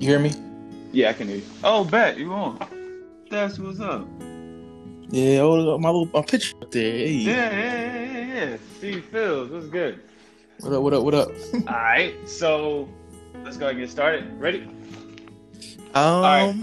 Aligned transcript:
You 0.00 0.08
hear 0.08 0.18
me? 0.18 0.32
Yeah, 0.92 1.10
I 1.10 1.12
can 1.12 1.28
hear 1.28 1.36
you. 1.36 1.44
Oh, 1.62 1.84
bet 1.84 2.16
you 2.16 2.32
on. 2.32 2.58
That's 3.30 3.58
what's 3.58 3.80
up. 3.80 4.08
Yeah, 5.10 5.40
oh, 5.40 5.76
my 5.76 5.90
little 5.90 6.06
my 6.06 6.22
picture 6.22 6.56
up 6.62 6.70
there. 6.70 6.90
Hey. 6.90 7.10
Yeah, 7.10 7.34
yeah, 7.34 7.84
yeah, 7.84 8.04
yeah, 8.04 8.34
yeah. 8.34 8.56
Steve 8.78 9.04
Fields, 9.04 9.52
what's 9.52 9.66
good? 9.66 10.00
What 10.60 10.72
up? 10.72 10.82
What 10.82 10.94
up? 10.94 11.04
What 11.04 11.14
up? 11.14 11.28
All 11.54 11.74
right, 11.74 12.14
so 12.26 12.88
let's 13.44 13.58
go 13.58 13.66
ahead 13.66 13.76
and 13.76 13.84
get 13.84 13.90
started. 13.90 14.40
Ready? 14.40 14.62
Um, 15.92 16.22
right. 16.22 16.54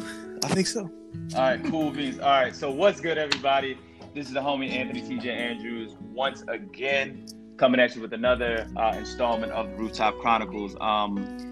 I 0.43 0.47
think 0.47 0.65
so. 0.65 0.89
All 1.35 1.41
right, 1.41 1.63
cool 1.65 1.91
beans. 1.91 2.17
All 2.17 2.31
right, 2.31 2.55
so 2.55 2.71
what's 2.71 2.99
good, 2.99 3.19
everybody? 3.19 3.77
This 4.15 4.25
is 4.25 4.33
the 4.33 4.41
homie 4.41 4.71
Anthony 4.71 5.04
TJ 5.04 5.27
Andrews 5.27 5.95
once 6.12 6.43
again 6.48 7.27
coming 7.57 7.79
at 7.79 7.95
you 7.95 8.01
with 8.01 8.13
another 8.13 8.67
uh, 8.76 8.95
installment 8.98 9.51
of 9.51 9.67
Rooftop 9.77 10.17
Chronicles. 10.17 10.76
Um, 10.81 11.46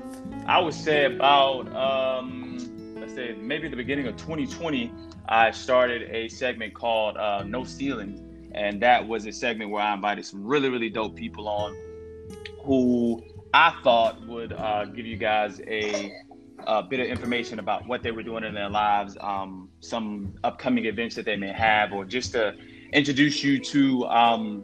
I 0.48 0.60
would 0.60 0.74
say 0.74 1.06
about 1.06 1.74
um, 1.76 2.96
let's 3.00 3.16
say 3.16 3.36
maybe 3.40 3.68
the 3.68 3.76
beginning 3.76 4.08
of 4.08 4.16
2020, 4.16 4.92
I 5.28 5.50
started 5.52 6.04
a 6.12 6.28
segment 6.28 6.76
called 6.76 7.18
uh, 7.18 7.44
No 7.44 7.64
Stealing, 7.64 8.52
and 8.54 8.80
that 8.82 9.08
was 9.08 9.26
a 9.26 9.32
segment 9.32 9.72
where 9.72 9.82
I 9.82 9.94
invited 9.94 10.24
some 10.26 10.46
really 10.46 10.70
really 10.70 10.90
dope 10.90 11.16
people 11.16 11.48
on 11.48 11.76
who 12.64 13.24
I 13.54 13.74
thought 13.84 14.26
would 14.28 14.54
uh, 14.54 14.86
give 14.86 15.06
you 15.06 15.18
guys 15.18 15.62
a 15.68 16.14
a 16.68 16.84
bit 16.84 17.00
of 17.00 17.08
information 17.08 17.60
about 17.60 17.88
what 17.88 18.04
they 18.04 18.12
were 18.12 18.24
doing 18.24 18.44
in 18.44 18.54
their 18.54 18.70
lives, 18.70 19.18
um, 19.22 19.70
some 19.80 20.34
upcoming 20.44 20.86
events 20.86 21.16
that 21.16 21.26
they 21.26 21.36
may 21.36 21.52
have, 21.52 21.92
or 21.92 22.06
just 22.06 22.32
to 22.34 22.56
introduce 22.94 23.44
you 23.44 23.60
to 23.60 24.06
um, 24.08 24.64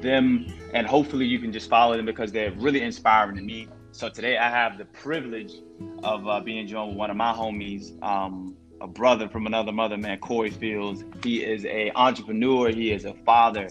them. 0.00 0.46
And 0.72 0.86
hopefully, 0.86 1.26
you 1.26 1.38
can 1.38 1.52
just 1.52 1.68
follow 1.68 1.96
them 1.96 2.06
because 2.06 2.32
they're 2.32 2.52
really 2.52 2.80
inspiring 2.80 3.36
to 3.36 3.42
me. 3.42 3.68
So 3.94 4.08
today, 4.08 4.38
I 4.38 4.48
have 4.48 4.78
the 4.78 4.86
privilege 4.86 5.52
of 6.02 6.26
uh, 6.26 6.40
being 6.40 6.66
joined 6.66 6.88
with 6.88 6.96
one 6.96 7.10
of 7.10 7.16
my 7.18 7.30
homies, 7.30 8.02
um, 8.02 8.56
a 8.80 8.86
brother 8.86 9.28
from 9.28 9.46
another 9.46 9.70
mother, 9.70 9.98
man, 9.98 10.18
Corey 10.18 10.50
Fields. 10.50 11.04
He 11.22 11.44
is 11.44 11.66
a 11.66 11.92
entrepreneur. 11.94 12.70
He 12.70 12.90
is 12.90 13.04
a 13.04 13.12
father. 13.12 13.68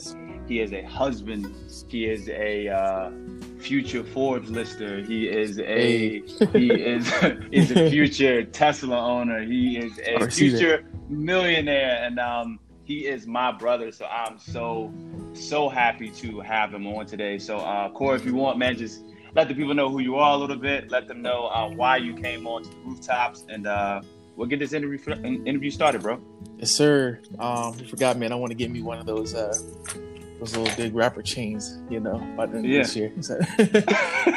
He 0.48 0.60
is 0.60 0.74
a 0.74 0.84
husband. 0.84 1.52
He 1.88 2.06
is 2.06 2.30
a 2.30 2.68
uh, 2.68 3.12
future 3.58 4.04
Forbes 4.04 4.52
lister. 4.52 5.02
He 5.04 5.28
is 5.28 5.58
a 5.58 6.22
he 6.54 6.72
is 6.72 7.12
is 7.52 7.72
a 7.72 7.90
future 7.90 8.44
Tesla 8.44 9.00
owner. 9.00 9.42
He 9.42 9.80
is 9.80 10.00
a 10.06 10.30
future 10.30 10.86
millionaire, 11.10 12.04
and 12.04 12.20
um, 12.20 12.60
he 12.84 13.08
is 13.08 13.26
my 13.26 13.52
brother. 13.52 13.92
So 13.92 14.06
I'm 14.06 14.38
so 14.38 14.94
so 15.34 15.68
happy 15.68 16.12
to 16.12 16.42
have 16.42 16.76
him 16.76 16.86
on 16.86 17.08
today. 17.08 17.40
So 17.40 17.58
uh, 17.58 17.90
Corey, 17.90 18.18
if 18.18 18.26
you 18.26 18.36
want, 18.36 18.60
man, 18.60 18.78
just 18.78 19.04
let 19.34 19.48
the 19.48 19.54
people 19.56 19.74
know 19.74 19.90
who 19.90 20.00
you 20.00 20.16
are 20.18 20.34
a 20.34 20.38
little 20.38 20.56
bit. 20.58 20.92
Let 20.92 21.08
them 21.08 21.22
know 21.22 21.48
uh, 21.48 21.70
why 21.70 21.98
you 21.98 22.14
came 22.16 22.48
on 22.48 22.64
to 22.64 22.70
the 22.70 22.76
rooftops, 22.86 23.46
and 23.50 23.68
uh, 23.68 24.02
we'll 24.36 24.48
get 24.48 24.60
this 24.60 24.74
interview 24.74 25.00
interview 25.46 25.72
started, 25.72 26.02
bro. 26.02 26.20
Yes, 26.58 26.72
sir. 26.72 27.20
Um, 27.40 27.78
you 27.80 27.86
forgot, 27.88 28.18
man. 28.18 28.32
I 28.32 28.36
want 28.36 28.52
to 28.52 28.56
get 28.56 28.72
me 28.72 28.82
one 28.82 29.00
of 29.00 29.06
those 29.06 29.34
uh, 29.34 29.54
those 30.40 30.56
little 30.56 30.76
big 30.76 30.94
rapper 30.96 31.22
chains, 31.22 31.80
you 31.90 32.00
know, 32.00 32.18
by 32.36 32.46
the 32.48 32.58
end 32.58 32.66
of 32.66 32.72
Yeah. 32.72 32.82
this 32.84 32.96
year. 32.96 33.12
So- 33.22 33.40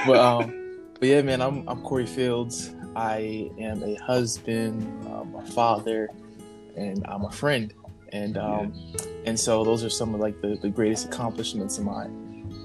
but 0.06 0.16
um, 0.16 0.78
but 1.00 1.08
yeah, 1.08 1.22
man. 1.22 1.40
I'm 1.42 1.68
I'm 1.68 1.80
Corey 1.82 2.06
Fields. 2.06 2.74
I 2.96 3.50
am 3.58 3.82
a 3.82 3.96
husband, 3.96 4.82
um, 5.06 5.34
a 5.34 5.44
father, 5.46 6.08
and 6.76 7.04
I'm 7.08 7.24
a 7.24 7.30
friend. 7.32 7.72
And 8.12 8.36
um, 8.38 8.72
and 9.26 9.38
so 9.40 9.64
those 9.64 9.82
are 9.82 9.90
some 9.90 10.14
of 10.14 10.20
like 10.20 10.40
the, 10.40 10.56
the 10.62 10.68
greatest 10.68 11.06
accomplishments 11.06 11.78
of 11.78 11.84
my 11.84 12.06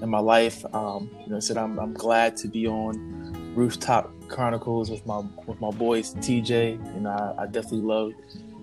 in 0.02 0.08
my 0.08 0.18
life. 0.18 0.64
Um, 0.74 1.10
you 1.22 1.30
know, 1.30 1.36
I 1.36 1.40
said 1.40 1.56
I'm 1.56 1.78
I'm 1.78 1.92
glad 1.92 2.36
to 2.38 2.48
be 2.48 2.66
on 2.66 3.54
Rooftop 3.54 4.12
Chronicles 4.28 4.90
with 4.90 5.04
my 5.06 5.22
with 5.46 5.60
my 5.60 5.70
boys 5.70 6.14
TJ, 6.14 6.96
and 6.96 7.08
I, 7.08 7.34
I 7.38 7.46
definitely 7.46 7.82
love 7.82 8.12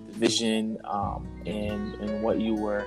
the 0.07 0.13
vision 0.13 0.77
um, 0.85 1.27
and 1.45 1.95
and 1.95 2.21
what 2.23 2.39
you 2.39 2.55
were, 2.55 2.85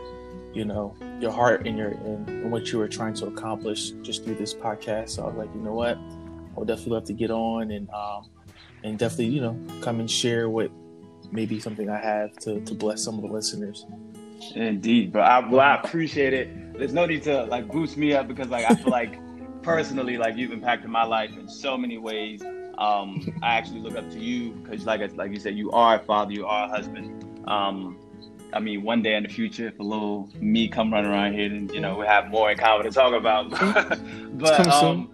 you 0.53 0.65
know, 0.65 0.95
your 1.21 1.33
heart 1.33 1.67
and 1.67 1.77
your 1.77 1.89
and, 1.89 2.29
and 2.29 2.51
what 2.51 2.73
you 2.73 2.79
were 2.79 2.89
trying 2.89 3.15
to 3.15 3.27
accomplish 3.27 3.91
just 4.03 4.25
through 4.25 4.37
this 4.37 4.55
podcast. 4.55 5.11
So 5.11 5.25
I 5.25 5.27
was 5.27 5.37
like, 5.37 5.55
you 5.55 5.61
know 5.61 5.75
what, 5.75 5.97
I 5.97 6.59
would 6.59 6.69
definitely 6.69 6.93
love 6.93 7.05
to 7.05 7.13
get 7.13 7.31
on 7.31 7.71
and 7.71 7.89
um, 7.91 8.29
and 8.83 8.99
definitely 8.99 9.27
you 9.27 9.41
know 9.41 9.59
come 9.81 10.01
and 10.01 10.11
share 10.11 10.49
what 10.49 10.71
maybe 11.31 11.61
something 11.61 11.89
I 11.89 11.99
have 11.99 12.37
to 12.39 12.61
to 12.61 12.75
bless 12.75 13.05
some 13.05 13.17
of 13.17 13.23
the 13.23 13.29
listeners. 13.29 13.87
Indeed, 14.55 15.13
but 15.13 15.21
I, 15.23 15.39
well, 15.49 15.61
I 15.61 15.77
appreciate 15.77 16.33
it. 16.33 16.73
There's 16.79 16.93
no 16.93 17.07
need 17.07 17.23
to 17.25 17.45
like 17.45 17.69
boost 17.71 17.97
me 17.97 18.15
up 18.15 18.27
because 18.29 18.49
like 18.49 18.71
I 18.71 18.75
feel 18.75 18.91
like 18.91 19.19
personally 19.63 20.17
like 20.17 20.37
you've 20.37 20.53
impacted 20.53 20.91
my 20.91 21.05
life 21.05 21.31
in 21.37 21.49
so 21.49 21.77
many 21.77 21.99
ways. 21.99 22.43
Um, 22.79 23.21
I 23.43 23.57
actually 23.57 23.81
look 23.81 23.97
up 23.97 24.11
to 24.11 24.19
you 24.19 24.53
because 24.53 24.87
like 24.87 25.01
I- 25.03 25.07
like 25.15 25.33
you 25.33 25.39
said, 25.39 25.57
you 25.57 25.71
are 25.73 25.97
a 25.97 25.99
father, 26.05 26.33
you 26.33 26.47
are 26.47 26.67
a 26.67 26.69
husband. 26.69 27.25
Um, 27.49 27.99
I 28.53 28.59
mean, 28.61 28.83
one 28.83 29.03
day 29.03 29.15
in 29.15 29.23
the 29.23 29.29
future, 29.29 29.69
if 29.69 29.79
a 29.79 29.83
little 29.83 30.29
me 30.41 30.67
come 30.69 30.93
running 30.93 31.11
around 31.11 31.35
here, 31.35 31.49
then 31.49 31.69
you 31.73 31.81
know 31.81 31.97
we 31.97 32.07
have 32.07 32.29
more 32.29 32.51
in 32.51 32.57
common 32.59 32.87
to 32.87 32.91
talk 32.93 33.13
about. 33.13 33.51
but 34.39 34.67
um, 34.67 35.11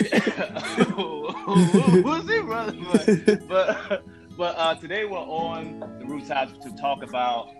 we'll 0.96 2.26
see, 2.26 2.40
brother. 2.40 2.76
But 2.92 3.48
but, 3.48 4.04
but 4.36 4.54
uh, 4.56 4.74
today 4.76 5.04
we're 5.04 5.18
on 5.18 5.80
the 5.98 6.06
rooftops 6.06 6.52
to 6.64 6.74
talk 6.76 7.02
about 7.02 7.50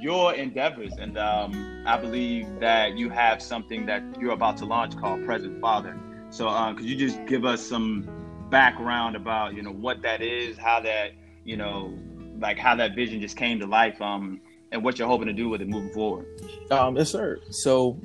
your 0.00 0.34
endeavors, 0.34 0.92
and 0.98 1.18
um, 1.18 1.84
I 1.86 1.98
believe 1.98 2.60
that 2.60 2.96
you 2.96 3.10
have 3.10 3.42
something 3.42 3.86
that 3.86 4.02
you're 4.20 4.32
about 4.32 4.56
to 4.58 4.64
launch 4.64 4.96
called 4.96 5.24
Present 5.24 5.60
Father. 5.60 5.98
So, 6.30 6.48
um, 6.48 6.76
could 6.76 6.86
you 6.86 6.96
just 6.96 7.24
give 7.26 7.44
us 7.44 7.60
some 7.60 8.08
background 8.50 9.16
about 9.16 9.54
you 9.54 9.62
know 9.62 9.72
what 9.72 10.02
that 10.02 10.22
is, 10.22 10.56
how 10.56 10.80
that 10.80 11.12
you 11.44 11.56
know, 11.56 11.98
like 12.38 12.58
how 12.58 12.74
that 12.76 12.94
vision 12.94 13.20
just 13.20 13.36
came 13.36 13.58
to 13.60 13.66
life, 13.66 14.00
um, 14.00 14.40
and 14.72 14.84
what 14.84 14.98
you're 14.98 15.08
hoping 15.08 15.26
to 15.26 15.32
do 15.32 15.48
with 15.48 15.60
it 15.60 15.68
moving 15.68 15.92
forward? 15.92 16.26
Um, 16.70 16.96
yes, 16.96 17.10
sir. 17.10 17.40
So, 17.50 18.00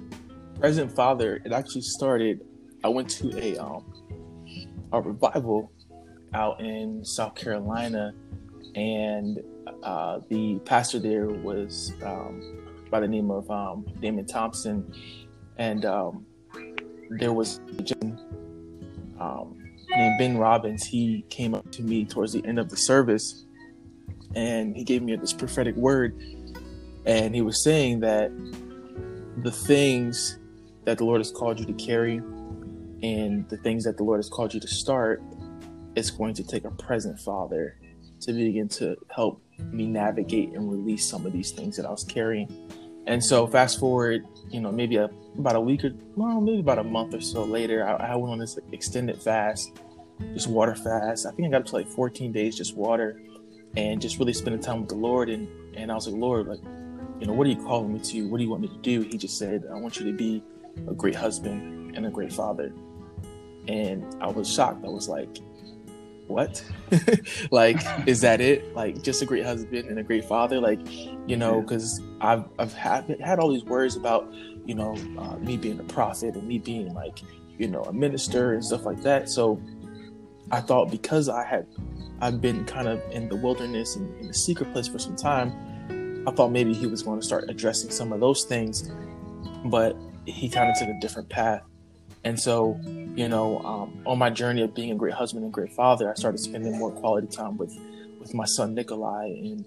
Present 0.59 0.95
Father, 0.95 1.41
it 1.45 1.51
actually 1.51 1.81
started. 1.81 2.41
I 2.83 2.89
went 2.89 3.09
to 3.11 3.37
a 3.37 3.57
um 3.57 3.85
a 4.91 5.01
revival 5.01 5.71
out 6.33 6.59
in 6.61 7.03
South 7.03 7.35
Carolina, 7.35 8.13
and 8.75 9.39
uh, 9.83 10.19
the 10.29 10.59
pastor 10.65 10.99
there 10.99 11.27
was 11.27 11.93
um, 12.03 12.41
by 12.89 12.99
the 12.99 13.07
name 13.07 13.31
of 13.31 13.49
um, 13.49 13.85
Damon 13.99 14.25
Thompson, 14.25 14.93
and 15.57 15.85
um, 15.85 16.25
there 17.09 17.33
was 17.33 17.59
a 17.77 17.81
gentleman, 17.81 18.19
um, 19.19 19.57
named 19.89 20.17
Ben 20.17 20.37
Robbins. 20.37 20.85
He 20.85 21.25
came 21.29 21.53
up 21.53 21.71
to 21.71 21.81
me 21.81 22.05
towards 22.05 22.33
the 22.33 22.45
end 22.45 22.59
of 22.59 22.69
the 22.69 22.77
service, 22.77 23.45
and 24.35 24.75
he 24.75 24.83
gave 24.83 25.01
me 25.01 25.15
this 25.15 25.33
prophetic 25.33 25.75
word, 25.75 26.15
and 27.05 27.35
he 27.35 27.41
was 27.41 27.63
saying 27.63 27.99
that 28.01 28.31
the 29.37 29.51
things 29.51 30.39
that 30.85 30.97
the 30.97 31.05
Lord 31.05 31.19
has 31.19 31.31
called 31.31 31.59
you 31.59 31.65
to 31.65 31.73
carry 31.73 32.21
and 33.03 33.47
the 33.49 33.57
things 33.57 33.83
that 33.83 33.97
the 33.97 34.03
Lord 34.03 34.19
has 34.19 34.29
called 34.29 34.53
you 34.53 34.59
to 34.59 34.67
start, 34.67 35.21
it's 35.95 36.09
going 36.09 36.33
to 36.35 36.43
take 36.43 36.63
a 36.63 36.71
present 36.71 37.19
father 37.19 37.77
to 38.21 38.31
begin 38.31 38.69
to 38.69 38.95
help 39.09 39.42
me 39.71 39.85
navigate 39.85 40.53
and 40.53 40.69
release 40.69 41.07
some 41.07 41.25
of 41.25 41.33
these 41.33 41.51
things 41.51 41.77
that 41.77 41.85
I 41.85 41.91
was 41.91 42.03
carrying. 42.03 42.49
And 43.05 43.23
so, 43.23 43.47
fast 43.47 43.79
forward, 43.79 44.25
you 44.49 44.61
know, 44.61 44.71
maybe 44.71 44.95
a, 44.95 45.09
about 45.37 45.55
a 45.55 45.61
week 45.61 45.83
or 45.83 45.91
well, 46.15 46.39
maybe 46.39 46.59
about 46.59 46.79
a 46.79 46.83
month 46.83 47.13
or 47.13 47.21
so 47.21 47.43
later, 47.43 47.85
I, 47.85 48.13
I 48.13 48.15
went 48.15 48.31
on 48.31 48.39
this 48.39 48.57
extended 48.71 49.21
fast, 49.21 49.73
just 50.33 50.47
water 50.47 50.75
fast. 50.75 51.25
I 51.25 51.31
think 51.31 51.47
I 51.47 51.51
got 51.51 51.61
up 51.61 51.67
to 51.67 51.75
like 51.75 51.87
14 51.87 52.31
days 52.31 52.55
just 52.55 52.77
water, 52.77 53.21
and 53.75 54.01
just 54.01 54.19
really 54.19 54.33
spending 54.33 54.61
time 54.61 54.81
with 54.81 54.89
the 54.89 54.95
Lord. 54.95 55.29
And 55.29 55.47
and 55.75 55.91
I 55.91 55.95
was 55.95 56.07
like, 56.07 56.15
Lord, 56.15 56.47
like, 56.47 56.61
you 57.19 57.27
know, 57.27 57.33
what 57.33 57.45
are 57.47 57.49
you 57.49 57.57
calling 57.57 57.91
me 57.91 57.99
to? 57.99 58.27
What 58.29 58.37
do 58.37 58.43
you 58.43 58.49
want 58.49 58.61
me 58.61 58.69
to 58.69 58.77
do? 58.77 59.01
He 59.01 59.17
just 59.17 59.37
said, 59.37 59.65
I 59.71 59.77
want 59.79 59.99
you 59.99 60.05
to 60.05 60.13
be 60.13 60.43
a 60.87 60.93
great 60.93 61.15
husband 61.15 61.95
and 61.95 62.05
a 62.05 62.09
great 62.09 62.31
father. 62.31 62.73
And 63.67 64.15
I 64.21 64.27
was 64.27 64.51
shocked. 64.51 64.85
I 64.85 64.89
was 64.89 65.07
like, 65.07 65.37
what? 66.27 66.63
like, 67.51 67.77
is 68.07 68.21
that 68.21 68.41
it? 68.41 68.73
Like, 68.75 69.03
just 69.03 69.21
a 69.21 69.25
great 69.25 69.45
husband 69.45 69.87
and 69.87 69.99
a 69.99 70.03
great 70.03 70.25
father? 70.25 70.59
Like, 70.59 70.79
you 71.27 71.37
know, 71.37 71.61
because 71.61 72.01
I've, 72.21 72.45
I've 72.59 72.73
had, 72.73 73.17
had 73.21 73.39
all 73.39 73.51
these 73.51 73.65
words 73.65 73.95
about, 73.95 74.31
you 74.65 74.75
know, 74.75 74.95
uh, 75.17 75.37
me 75.37 75.57
being 75.57 75.79
a 75.79 75.83
prophet 75.83 76.35
and 76.35 76.47
me 76.47 76.59
being 76.59 76.93
like, 76.93 77.19
you 77.57 77.67
know, 77.67 77.83
a 77.83 77.93
minister 77.93 78.53
and 78.53 78.63
stuff 78.63 78.85
like 78.85 79.01
that. 79.01 79.29
So 79.29 79.61
I 80.51 80.61
thought 80.61 80.91
because 80.91 81.29
I 81.29 81.45
had, 81.45 81.67
I've 82.21 82.41
been 82.41 82.65
kind 82.65 82.87
of 82.87 83.01
in 83.11 83.29
the 83.29 83.35
wilderness 83.35 83.95
and 83.95 84.17
in 84.19 84.27
the 84.27 84.33
secret 84.33 84.71
place 84.71 84.87
for 84.87 84.99
some 84.99 85.15
time, 85.15 86.23
I 86.27 86.31
thought 86.31 86.51
maybe 86.51 86.73
he 86.73 86.87
was 86.87 87.03
going 87.03 87.19
to 87.19 87.25
start 87.25 87.49
addressing 87.49 87.91
some 87.91 88.13
of 88.13 88.19
those 88.19 88.45
things, 88.45 88.89
but 89.65 89.97
he 90.25 90.49
kind 90.49 90.69
of 90.69 90.77
took 90.77 90.87
a 90.87 90.99
different 90.99 91.29
path. 91.29 91.63
And 92.25 92.39
so, 92.39 92.79
you 93.15 93.27
know, 93.27 93.59
um, 93.59 94.01
on 94.05 94.17
my 94.17 94.29
journey 94.29 94.61
of 94.61 94.73
being 94.73 94.91
a 94.91 94.95
great 94.95 95.13
husband 95.13 95.43
and 95.43 95.53
great 95.53 95.73
father, 95.73 96.09
I 96.09 96.13
started 96.13 96.39
spending 96.39 96.77
more 96.77 96.91
quality 96.91 97.27
time 97.27 97.57
with, 97.57 97.77
with 98.19 98.33
my 98.33 98.45
son 98.45 98.73
Nikolai, 98.73 99.25
and 99.25 99.65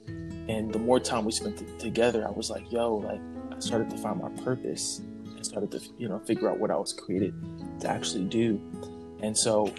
and 0.49 0.73
the 0.73 0.79
more 0.79 1.01
time 1.01 1.25
we 1.25 1.33
spent 1.33 1.59
t- 1.59 1.67
together, 1.79 2.27
I 2.27 2.31
was 2.31 2.51
like, 2.51 2.71
yo, 2.71 2.97
like 2.97 3.21
I 3.55 3.59
started 3.59 3.91
to 3.91 3.99
find 3.99 4.21
my 4.21 4.31
purpose 4.45 5.03
I 5.39 5.43
started 5.43 5.71
to, 5.73 5.81
you 5.99 6.09
know, 6.09 6.19
figure 6.21 6.51
out 6.51 6.59
what 6.59 6.71
I 6.71 6.77
was 6.77 6.93
created 6.93 7.35
to 7.81 7.89
actually 7.89 8.25
do. 8.25 8.61
And 9.23 9.37
so, 9.37 9.73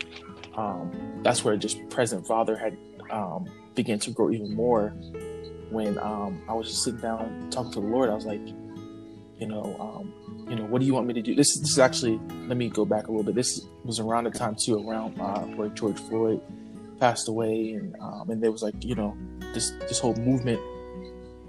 um, 0.55 0.91
that's 1.23 1.43
where 1.43 1.55
just 1.57 1.87
present 1.89 2.25
father 2.27 2.55
had 2.55 2.77
um, 3.11 3.45
began 3.75 3.99
to 3.99 4.11
grow 4.11 4.31
even 4.31 4.53
more 4.53 4.89
when 5.69 5.97
um, 5.99 6.41
I 6.49 6.53
was 6.53 6.67
just 6.67 6.83
sitting 6.83 6.99
down 6.99 7.47
talking 7.49 7.71
to 7.73 7.81
the 7.81 7.87
Lord. 7.87 8.09
I 8.09 8.15
was 8.15 8.25
like, 8.25 8.41
you 9.39 9.47
know, 9.47 9.75
um, 9.79 10.13
you 10.49 10.55
know, 10.55 10.65
what 10.65 10.79
do 10.79 10.87
you 10.87 10.93
want 10.93 11.07
me 11.07 11.13
to 11.13 11.21
do? 11.21 11.35
This, 11.35 11.57
this 11.57 11.71
is 11.71 11.79
actually. 11.79 12.19
Let 12.47 12.57
me 12.57 12.69
go 12.69 12.85
back 12.85 13.07
a 13.07 13.11
little 13.11 13.23
bit. 13.23 13.35
This 13.35 13.67
was 13.83 13.99
around 13.99 14.23
the 14.23 14.31
time 14.31 14.55
too, 14.55 14.87
around 14.87 15.19
uh, 15.19 15.41
where 15.41 15.69
George 15.69 15.99
Floyd 15.99 16.41
passed 16.99 17.27
away, 17.27 17.73
and 17.73 17.95
um, 17.99 18.29
and 18.29 18.41
there 18.41 18.51
was 18.51 18.63
like, 18.63 18.83
you 18.83 18.95
know, 18.95 19.15
this 19.53 19.71
this 19.81 19.99
whole 19.99 20.15
movement 20.15 20.59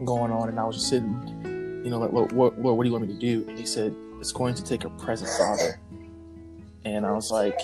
going 0.05 0.31
on, 0.31 0.49
and 0.49 0.61
I 0.61 0.64
was 0.64 0.76
just 0.76 0.88
sitting, 0.88 1.82
you 1.85 1.90
know, 1.90 1.99
like, 1.99 2.12
what, 2.12 2.32
what, 2.32 2.56
what, 2.58 2.82
do 2.82 2.88
you 2.88 2.93
want 2.93 3.08
me 3.08 3.14
to 3.14 3.19
do? 3.19 3.49
And 3.49 3.58
he 3.58 3.67
said, 3.67 3.94
it's 4.20 4.32
going 4.32 4.55
to 4.55 4.62
take 4.62 4.85
a 4.85 4.90
present 4.90 5.31
father, 5.38 5.81
and 6.85 7.06
I 7.06 7.12
was 7.12 7.31
like, 7.31 7.58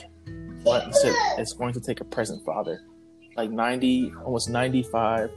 what? 0.63 0.85
He 0.87 0.93
said, 0.93 1.15
it's 1.39 1.53
going 1.53 1.75
to 1.75 1.81
take 1.81 2.01
a 2.01 2.05
present 2.05 2.45
father, 2.45 2.83
like 3.37 3.51
ninety, 3.51 4.13
almost 4.25 4.49
ninety-five. 4.49 5.31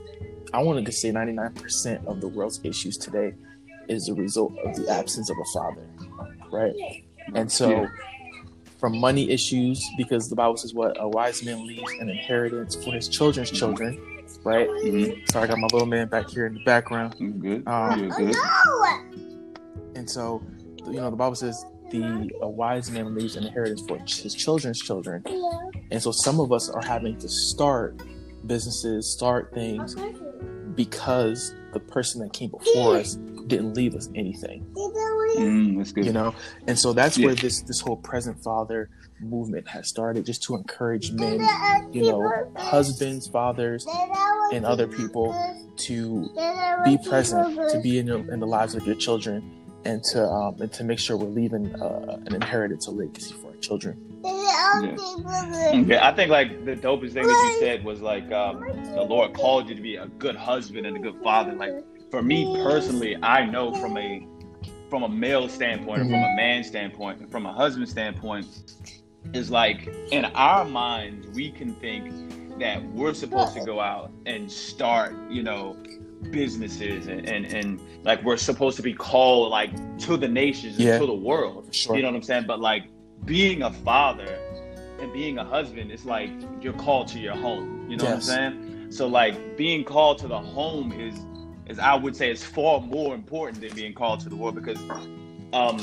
I 0.54 0.62
wanted 0.62 0.86
to 0.86 0.92
say 0.92 1.10
ninety-nine 1.10 1.54
percent 1.54 2.06
of 2.06 2.20
the 2.20 2.28
world's 2.28 2.60
issues 2.64 2.96
today 2.96 3.34
is 3.88 4.08
a 4.08 4.14
result 4.14 4.56
of 4.64 4.76
the 4.76 4.88
absence 4.90 5.30
of 5.30 5.36
a 5.38 5.44
father, 5.52 5.88
right? 6.50 6.74
And 7.34 7.50
so. 7.50 7.70
Yeah 7.70 7.88
from 8.78 8.96
money 8.98 9.30
issues 9.30 9.84
because 9.96 10.28
the 10.28 10.36
Bible 10.36 10.56
says 10.56 10.72
what 10.72 10.96
a 11.00 11.08
wise 11.08 11.44
man 11.44 11.66
leaves 11.66 11.92
an 12.00 12.08
inheritance 12.08 12.76
for 12.76 12.92
his 12.92 13.08
children's 13.08 13.50
children, 13.50 14.00
right? 14.44 14.68
Mm-hmm. 14.68 15.24
Sorry, 15.30 15.44
I 15.44 15.46
got 15.48 15.58
my 15.58 15.68
little 15.72 15.86
man 15.86 16.08
back 16.08 16.28
here 16.30 16.46
in 16.46 16.54
the 16.54 16.64
background. 16.64 17.16
You 17.18 17.30
good? 17.30 17.66
Um, 17.66 18.00
You're 18.00 18.10
good. 18.10 18.36
And 19.96 20.08
so, 20.08 20.42
you 20.86 21.00
know, 21.00 21.10
the 21.10 21.16
Bible 21.16 21.34
says 21.34 21.64
the 21.90 22.30
a 22.40 22.48
wise 22.48 22.90
man 22.90 23.14
leaves 23.14 23.36
an 23.36 23.44
inheritance 23.44 23.82
for 23.86 23.98
his 23.98 24.34
children's 24.34 24.80
children, 24.80 25.24
and 25.90 26.00
so 26.00 26.12
some 26.12 26.38
of 26.38 26.52
us 26.52 26.68
are 26.68 26.82
having 26.82 27.18
to 27.18 27.28
start 27.28 28.00
businesses, 28.46 29.12
start 29.12 29.52
things 29.52 29.96
because 30.74 31.54
the 31.72 31.80
person 31.80 32.20
that 32.20 32.32
came 32.32 32.50
before 32.50 32.96
us 32.96 33.16
didn't 33.48 33.74
leave 33.74 33.94
us 33.94 34.08
anything. 34.14 34.64
Mm, 34.74 35.78
that's 35.78 35.92
good. 35.92 36.04
You 36.06 36.12
know, 36.12 36.34
and 36.66 36.78
so 36.78 36.92
that's 36.92 37.18
yeah. 37.18 37.26
where 37.26 37.34
this 37.34 37.62
this 37.62 37.80
whole 37.80 37.96
present 37.96 38.42
father 38.42 38.90
movement 39.20 39.66
has 39.68 39.88
started, 39.88 40.24
just 40.24 40.42
to 40.44 40.54
encourage 40.54 41.12
men, 41.12 41.40
you 41.92 42.02
know, 42.02 42.52
husbands, 42.56 43.26
fathers, 43.28 43.86
and 44.52 44.64
other 44.64 44.86
people 44.86 45.34
to 45.76 46.30
be 46.84 46.98
present, 47.08 47.56
to 47.72 47.80
be 47.82 47.98
in, 47.98 48.06
your, 48.06 48.18
in 48.32 48.40
the 48.40 48.46
lives 48.46 48.74
of 48.74 48.86
your 48.86 48.96
children, 48.96 49.58
and 49.84 50.02
to 50.04 50.24
um, 50.24 50.60
and 50.60 50.72
to 50.72 50.84
make 50.84 50.98
sure 50.98 51.16
we're 51.16 51.28
leaving 51.28 51.74
uh, 51.80 52.18
an 52.26 52.34
inheritance, 52.34 52.86
a 52.86 52.90
legacy 52.90 53.34
for 53.34 53.48
our 53.48 53.56
children. 53.56 54.04
Yeah. 54.24 54.96
yeah. 55.72 56.08
I 56.08 56.12
think 56.12 56.30
like 56.30 56.64
the 56.64 56.74
dopest 56.74 57.12
thing 57.12 57.26
that 57.26 57.52
you 57.52 57.56
said 57.60 57.84
was 57.84 58.00
like 58.00 58.30
um, 58.32 58.60
the 58.94 59.02
Lord 59.02 59.32
called 59.34 59.68
you 59.68 59.74
to 59.74 59.80
be 59.80 59.96
a 59.96 60.06
good 60.06 60.36
husband 60.36 60.86
and 60.86 60.96
a 60.96 61.00
good 61.00 61.20
father. 61.22 61.52
Like 61.52 61.72
for 62.10 62.22
me 62.22 62.62
personally, 62.62 63.16
I 63.22 63.44
know 63.44 63.74
from 63.74 63.96
a 63.96 64.26
from 64.88 65.02
a 65.02 65.08
male 65.08 65.48
standpoint, 65.48 66.02
mm-hmm. 66.02 66.10
from 66.10 66.20
a 66.20 66.26
mm-hmm. 66.26 66.36
man 66.36 66.64
standpoint, 66.64 67.30
from 67.30 67.46
a 67.46 67.52
husband 67.52 67.88
standpoint, 67.88 68.46
is 69.34 69.50
like 69.50 69.86
in 70.10 70.24
our 70.26 70.64
minds 70.64 71.28
we 71.28 71.50
can 71.50 71.74
think 71.74 72.58
that 72.58 72.82
we're 72.92 73.14
supposed 73.14 73.54
to 73.54 73.64
go 73.64 73.80
out 73.80 74.10
and 74.26 74.50
start, 74.50 75.14
you 75.30 75.42
know, 75.42 75.76
businesses 76.30 77.06
and, 77.06 77.28
and, 77.28 77.46
and 77.46 77.80
like 78.04 78.22
we're 78.24 78.36
supposed 78.36 78.76
to 78.76 78.82
be 78.82 78.92
called 78.92 79.50
like 79.50 79.70
to 79.98 80.16
the 80.16 80.26
nations 80.26 80.78
yeah. 80.78 80.98
to 80.98 81.06
the 81.06 81.14
world. 81.14 81.72
Sure. 81.72 81.94
You 81.94 82.02
know 82.02 82.08
what 82.08 82.16
I'm 82.16 82.22
saying? 82.22 82.44
But 82.46 82.60
like 82.60 82.86
being 83.24 83.62
a 83.62 83.72
father 83.72 84.38
and 85.00 85.12
being 85.12 85.38
a 85.38 85.44
husband, 85.44 85.92
it's 85.92 86.04
like 86.04 86.30
you're 86.60 86.72
called 86.72 87.08
to 87.08 87.18
your 87.18 87.36
home. 87.36 87.88
You 87.88 87.96
know 87.96 88.04
yes. 88.04 88.28
what 88.28 88.40
I'm 88.40 88.52
saying? 88.62 88.90
So 88.90 89.06
like 89.06 89.56
being 89.56 89.84
called 89.84 90.18
to 90.18 90.28
the 90.28 90.38
home 90.38 90.92
is 90.92 91.20
is 91.68 91.78
I 91.78 91.94
would 91.94 92.16
say 92.16 92.30
is 92.30 92.44
far 92.44 92.80
more 92.80 93.14
important 93.14 93.60
than 93.60 93.74
being 93.74 93.94
called 93.94 94.20
to 94.20 94.28
the 94.28 94.36
world 94.36 94.54
because 94.54 94.78
um, 95.52 95.78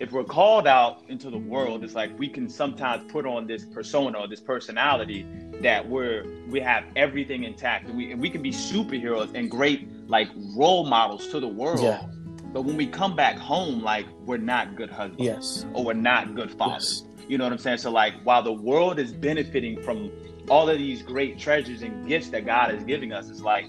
if 0.00 0.12
we're 0.12 0.24
called 0.24 0.66
out 0.66 1.02
into 1.08 1.30
the 1.30 1.38
world, 1.38 1.84
it's 1.84 1.94
like 1.94 2.18
we 2.18 2.28
can 2.28 2.48
sometimes 2.48 3.10
put 3.12 3.26
on 3.26 3.46
this 3.46 3.66
persona 3.66 4.18
or 4.18 4.26
this 4.26 4.40
personality 4.40 5.26
that 5.60 5.86
we're 5.86 6.24
we 6.48 6.58
have 6.60 6.84
everything 6.96 7.44
intact 7.44 7.86
and 7.86 7.96
we 7.96 8.12
and 8.12 8.20
we 8.20 8.30
can 8.30 8.42
be 8.42 8.50
superheroes 8.50 9.34
and 9.34 9.50
great 9.50 9.88
like 10.08 10.28
role 10.56 10.86
models 10.86 11.28
to 11.28 11.38
the 11.38 11.48
world. 11.48 11.82
Yeah. 11.82 12.06
But 12.52 12.62
when 12.62 12.76
we 12.76 12.86
come 12.86 13.14
back 13.14 13.36
home, 13.36 13.82
like 13.82 14.06
we're 14.24 14.38
not 14.38 14.74
good 14.74 14.90
husbands. 14.90 15.22
Yes. 15.22 15.66
Or 15.74 15.84
we're 15.84 15.92
not 15.92 16.34
good 16.34 16.50
fathers. 16.50 17.04
Yes. 17.16 17.26
You 17.28 17.38
know 17.38 17.44
what 17.44 17.52
I'm 17.52 17.58
saying? 17.58 17.78
So 17.78 17.90
like 17.90 18.14
while 18.24 18.42
the 18.42 18.52
world 18.52 18.98
is 18.98 19.12
benefiting 19.12 19.82
from 19.82 20.10
all 20.48 20.68
of 20.68 20.78
these 20.78 21.02
great 21.02 21.38
treasures 21.38 21.82
and 21.82 22.08
gifts 22.08 22.30
that 22.30 22.46
God 22.46 22.74
is 22.74 22.82
giving 22.84 23.12
us, 23.12 23.28
it's 23.28 23.42
like 23.42 23.66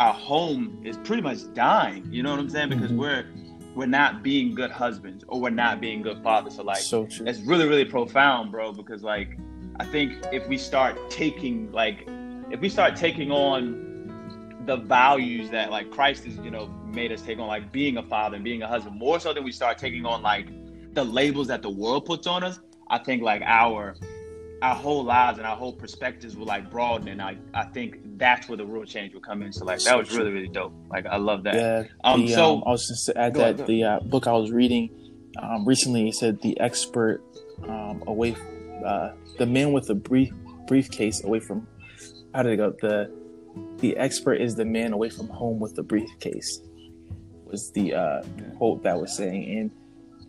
our 0.00 0.14
home 0.14 0.80
is 0.82 0.96
pretty 1.04 1.22
much 1.22 1.40
dying. 1.52 2.10
You 2.10 2.22
know 2.22 2.30
what 2.30 2.40
I'm 2.40 2.48
saying? 2.48 2.70
Because 2.70 2.90
mm-hmm. 2.90 3.00
we're 3.00 3.26
we're 3.76 3.86
not 3.86 4.22
being 4.22 4.54
good 4.54 4.70
husbands 4.70 5.24
or 5.28 5.40
we're 5.40 5.50
not 5.50 5.80
being 5.80 6.02
good 6.02 6.22
fathers. 6.22 6.56
So 6.56 6.64
like 6.64 6.78
so 6.78 7.06
true. 7.06 7.26
it's 7.26 7.40
really, 7.42 7.68
really 7.68 7.84
profound, 7.84 8.50
bro, 8.50 8.72
because 8.72 9.02
like 9.02 9.38
I 9.78 9.84
think 9.84 10.14
if 10.32 10.48
we 10.48 10.56
start 10.56 10.98
taking 11.10 11.70
like 11.70 12.08
if 12.50 12.60
we 12.60 12.68
start 12.70 12.96
taking 12.96 13.30
on 13.30 14.62
the 14.64 14.76
values 14.76 15.50
that 15.50 15.70
like 15.70 15.90
Christ 15.90 16.24
has, 16.24 16.36
you 16.38 16.50
know, 16.50 16.66
made 16.86 17.12
us 17.12 17.20
take 17.20 17.38
on, 17.38 17.46
like 17.46 17.70
being 17.70 17.98
a 17.98 18.02
father 18.02 18.36
and 18.36 18.44
being 18.44 18.62
a 18.62 18.66
husband, 18.66 18.98
more 18.98 19.20
so 19.20 19.34
than 19.34 19.44
we 19.44 19.52
start 19.52 19.76
taking 19.76 20.06
on 20.06 20.22
like 20.22 20.48
the 20.94 21.04
labels 21.04 21.46
that 21.48 21.60
the 21.60 21.70
world 21.70 22.06
puts 22.06 22.26
on 22.26 22.42
us, 22.42 22.58
I 22.88 22.98
think 22.98 23.22
like 23.22 23.42
our 23.42 23.94
our 24.62 24.74
whole 24.74 25.04
lives 25.04 25.36
and 25.38 25.46
our 25.46 25.56
whole 25.56 25.74
perspectives 25.74 26.36
will 26.36 26.46
like 26.46 26.70
broaden 26.70 27.08
and 27.08 27.20
I, 27.22 27.36
I 27.54 27.64
think 27.64 27.98
that's 28.20 28.48
where 28.48 28.58
the 28.58 28.66
real 28.66 28.84
change 28.84 29.14
will 29.14 29.20
come 29.22 29.42
in. 29.42 29.52
So 29.52 29.64
like 29.64 29.82
that 29.84 29.98
was 29.98 30.14
really, 30.16 30.30
really 30.30 30.48
dope. 30.48 30.74
Like 30.88 31.06
I 31.06 31.16
love 31.16 31.42
that. 31.44 31.54
Yeah. 31.54 31.84
Um 32.04 32.26
the, 32.26 32.34
so 32.34 32.58
um, 32.58 32.62
I 32.66 32.70
was 32.70 32.86
just 32.86 33.06
to 33.06 33.18
add 33.18 33.34
that 33.34 33.54
ahead, 33.54 33.66
the 33.66 33.82
uh, 33.82 34.00
book 34.00 34.28
I 34.28 34.32
was 34.32 34.52
reading 34.52 34.90
um, 35.38 35.66
recently 35.66 36.12
said 36.12 36.40
the 36.42 36.58
expert 36.60 37.22
um, 37.66 38.02
away 38.06 38.36
uh, 38.84 39.10
the 39.38 39.46
man 39.46 39.72
with 39.72 39.86
the 39.86 39.94
brief 39.94 40.32
briefcase 40.68 41.24
away 41.24 41.40
from 41.40 41.66
how 42.34 42.42
did 42.42 42.52
it 42.52 42.56
go? 42.58 42.74
The 42.80 43.10
the 43.78 43.96
expert 43.96 44.34
is 44.34 44.54
the 44.54 44.64
man 44.64 44.92
away 44.92 45.08
from 45.08 45.28
home 45.28 45.58
with 45.58 45.74
the 45.74 45.82
briefcase 45.82 46.60
was 47.46 47.72
the 47.72 47.94
uh, 47.94 48.22
quote 48.58 48.82
that 48.84 49.00
was 49.00 49.16
saying 49.16 49.58
and 49.58 49.70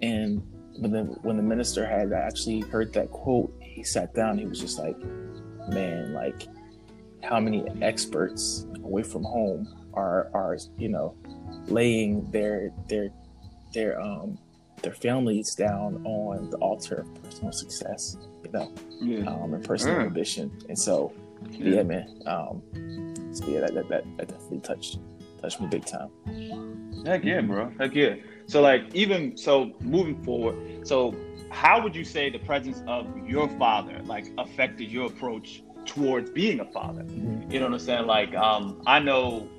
and 0.01 0.41
when 0.79 0.91
the 0.91 1.03
when 1.21 1.37
the 1.37 1.43
minister 1.43 1.85
had 1.85 2.13
actually 2.13 2.61
heard 2.61 2.93
that 2.93 3.11
quote 3.11 3.53
he 3.61 3.83
sat 3.83 4.13
down 4.15 4.37
he 4.37 4.45
was 4.45 4.59
just 4.59 4.79
like 4.79 4.97
man 5.69 6.13
like 6.13 6.47
how 7.23 7.39
many 7.39 7.63
experts 7.81 8.65
away 8.83 9.03
from 9.03 9.23
home 9.23 9.67
are 9.93 10.29
are 10.33 10.57
you 10.77 10.89
know 10.89 11.15
laying 11.67 12.29
their 12.31 12.71
their 12.87 13.09
their 13.73 13.99
um 14.01 14.37
their 14.81 14.93
families 14.93 15.53
down 15.53 16.03
on 16.05 16.49
the 16.49 16.57
altar 16.57 17.01
of 17.01 17.23
personal 17.23 17.51
success 17.51 18.17
you 18.43 18.51
know 18.51 18.71
yeah. 18.99 19.29
um 19.29 19.53
and 19.53 19.63
personal 19.63 19.97
mm. 19.97 20.05
ambition. 20.05 20.51
And 20.69 20.77
so 20.77 21.13
yeah, 21.51 21.75
yeah 21.75 21.83
man 21.83 22.21
um 22.25 22.61
so 23.33 23.47
yeah 23.47 23.61
that, 23.61 23.73
that 23.73 23.89
that 23.89 24.17
that 24.17 24.27
definitely 24.27 24.59
touched 24.59 24.99
touched 25.41 25.61
me 25.61 25.67
big 25.67 25.85
time. 25.85 26.09
Heck 27.05 27.23
yeah 27.23 27.41
bro. 27.41 27.71
Heck 27.79 27.95
yeah. 27.95 28.15
So 28.47 28.61
like 28.61 28.93
even 28.93 29.37
so 29.37 29.73
moving 29.81 30.21
forward 30.23 30.87
so 30.87 31.15
how 31.49 31.81
would 31.81 31.95
you 31.95 32.03
say 32.03 32.29
the 32.29 32.39
presence 32.39 32.81
of 32.87 33.05
your 33.27 33.47
father 33.59 33.99
like 34.05 34.27
affected 34.37 34.89
your 34.89 35.07
approach 35.07 35.63
towards 35.85 36.29
being 36.29 36.59
a 36.59 36.65
father. 36.65 37.03
Mm-hmm. 37.03 37.51
you 37.51 37.59
know 37.59 37.65
what 37.65 37.73
i'm 37.73 37.79
saying? 37.79 38.07
Like 38.07 38.33
um 38.35 38.81
i 38.85 38.99
know 38.99 39.49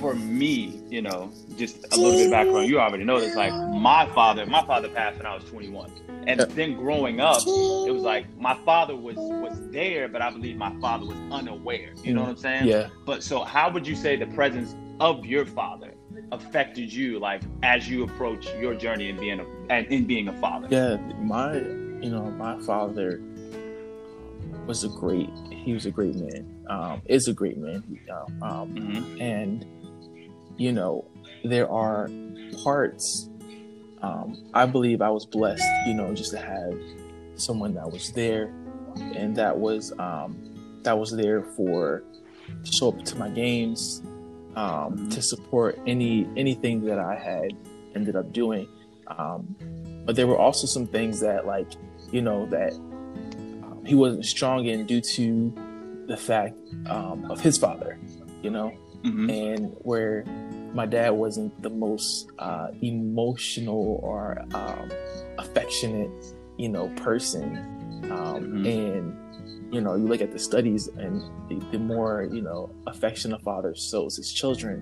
for 0.00 0.14
me 0.14 0.80
you 0.88 1.02
know 1.02 1.30
just 1.56 1.76
a 1.92 1.96
little 1.96 2.12
bit 2.12 2.26
of 2.26 2.30
background 2.30 2.66
you 2.66 2.80
already 2.80 3.04
know 3.04 3.20
this 3.20 3.36
like 3.36 3.52
my 3.74 4.06
father 4.14 4.46
my 4.46 4.64
father 4.64 4.88
passed 4.88 5.18
when 5.18 5.26
i 5.26 5.34
was 5.34 5.44
21 5.44 5.90
and 6.26 6.40
then 6.40 6.74
growing 6.74 7.20
up 7.20 7.38
it 7.46 7.92
was 7.92 8.02
like 8.02 8.26
my 8.38 8.54
father 8.64 8.94
was 8.94 9.16
was 9.16 9.58
there 9.70 10.08
but 10.08 10.22
i 10.22 10.30
believe 10.30 10.56
my 10.56 10.74
father 10.80 11.06
was 11.06 11.16
unaware. 11.30 11.92
You 12.02 12.14
know 12.14 12.22
what 12.22 12.30
i'm 12.30 12.36
saying? 12.36 12.66
Yeah. 12.66 12.88
But 13.06 13.22
so 13.22 13.40
how 13.40 13.70
would 13.70 13.86
you 13.86 13.96
say 13.96 14.16
the 14.16 14.26
presence 14.26 14.74
of 15.00 15.24
your 15.24 15.46
father 15.46 15.94
affected 16.32 16.92
you 16.92 17.18
like 17.18 17.42
as 17.62 17.88
you 17.88 18.04
approach 18.04 18.46
your 18.60 18.74
journey 18.74 19.08
in 19.08 19.18
being 19.18 19.40
a 19.40 19.46
and 19.70 19.86
in 19.86 20.04
being 20.04 20.28
a 20.28 20.40
father? 20.40 20.68
Yeah 20.70 20.96
my 21.20 21.56
you 21.56 22.10
know 22.10 22.30
my 22.32 22.58
father 22.60 23.22
was 24.68 24.84
a 24.84 24.88
great 24.88 25.30
he 25.50 25.72
was 25.72 25.86
a 25.86 25.90
great 25.90 26.14
man 26.14 26.64
um 26.68 27.02
is 27.06 27.26
a 27.26 27.32
great 27.32 27.58
man 27.58 27.82
um, 28.10 28.42
um 28.42 28.74
mm-hmm. 28.74 29.20
and 29.20 29.66
you 30.56 30.72
know 30.72 31.04
there 31.44 31.70
are 31.70 32.08
parts 32.62 33.28
um 34.02 34.36
i 34.54 34.64
believe 34.64 35.02
i 35.02 35.10
was 35.10 35.26
blessed 35.26 35.64
you 35.86 35.94
know 35.94 36.14
just 36.14 36.30
to 36.30 36.38
have 36.38 36.74
someone 37.34 37.74
that 37.74 37.90
was 37.90 38.12
there 38.12 38.52
and 39.16 39.34
that 39.34 39.58
was 39.58 39.92
um 39.98 40.36
that 40.82 40.96
was 40.96 41.10
there 41.10 41.42
for 41.42 42.04
to 42.64 42.72
show 42.72 42.88
up 42.88 43.04
to 43.04 43.16
my 43.16 43.28
games 43.28 44.02
um, 44.58 45.08
to 45.10 45.22
support 45.22 45.78
any 45.86 46.28
anything 46.36 46.84
that 46.86 46.98
I 46.98 47.16
had 47.16 47.52
ended 47.94 48.16
up 48.16 48.32
doing. 48.32 48.68
Um, 49.06 49.56
but 50.04 50.16
there 50.16 50.26
were 50.26 50.38
also 50.38 50.66
some 50.66 50.86
things 50.86 51.20
that, 51.20 51.46
like, 51.46 51.68
you 52.10 52.22
know, 52.22 52.46
that 52.46 52.72
he 53.88 53.94
wasn't 53.94 54.24
strong 54.24 54.66
in 54.66 54.84
due 54.86 55.00
to 55.00 55.52
the 56.06 56.16
fact 56.16 56.54
um, 56.90 57.24
of 57.30 57.40
his 57.40 57.56
father, 57.56 57.98
you 58.42 58.50
know, 58.50 58.70
Mhm. 59.04 59.26
and 59.32 59.60
where 59.90 60.24
my 60.74 60.84
dad 60.84 61.10
wasn't 61.10 61.50
the 61.62 61.70
most 61.70 62.28
uh, 62.38 62.68
emotional 62.82 64.00
or 64.02 64.22
um, 64.54 64.90
affectionate, 65.38 66.10
you 66.58 66.68
know, 66.68 66.88
person. 66.96 67.56
Um, 68.10 68.40
Mhm. 68.44 68.66
And 68.66 69.04
you 69.74 69.82
know, 69.82 69.94
you 69.96 70.06
look 70.06 70.22
at 70.22 70.32
the 70.32 70.38
studies, 70.38 70.88
and 70.96 71.20
the, 71.48 71.56
the 71.72 71.78
more 71.78 72.26
you 72.32 72.40
know 72.40 72.70
affection 72.86 73.32
a 73.34 73.38
father 73.38 73.74
shows 73.74 74.16
his 74.16 74.32
children, 74.32 74.76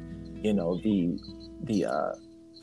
you 0.47 0.53
know, 0.55 0.79
the 0.83 1.19
the 1.65 1.85
uh, 1.87 2.13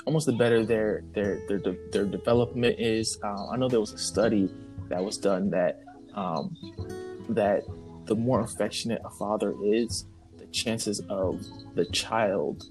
almost 0.06 0.26
the 0.26 0.32
better 0.32 0.66
their 0.66 1.04
their 1.14 1.42
their 1.50 1.60
their 1.92 2.06
development 2.06 2.80
is. 2.80 3.18
Uh, 3.24 3.48
I 3.52 3.58
know 3.58 3.68
there 3.68 3.82
was 3.82 3.92
a 3.94 3.98
study 3.98 4.50
that 4.90 5.04
was 5.04 5.18
done 5.18 5.50
that 5.52 5.83
um, 6.16 6.56
that 7.30 7.64
the 8.06 8.16
more 8.16 8.42
affectionate 8.42 9.02
a 9.06 9.10
father 9.10 9.54
is, 9.64 10.06
the 10.38 10.46
chances 10.48 11.02
of 11.10 11.44
the 11.76 11.86
child 11.86 12.64